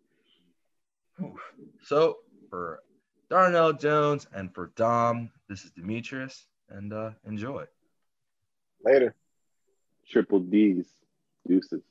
Whew. 1.18 1.36
So, 1.82 2.18
for 2.48 2.80
Darnell 3.28 3.72
Jones 3.72 4.26
and 4.32 4.54
for 4.54 4.70
Dom, 4.76 5.30
this 5.48 5.64
is 5.64 5.70
Demetrius, 5.72 6.46
and 6.68 6.92
uh, 6.92 7.10
enjoy. 7.24 7.64
Later. 8.84 9.14
Triple 10.08 10.40
D's, 10.40 10.86
deuces. 11.48 11.82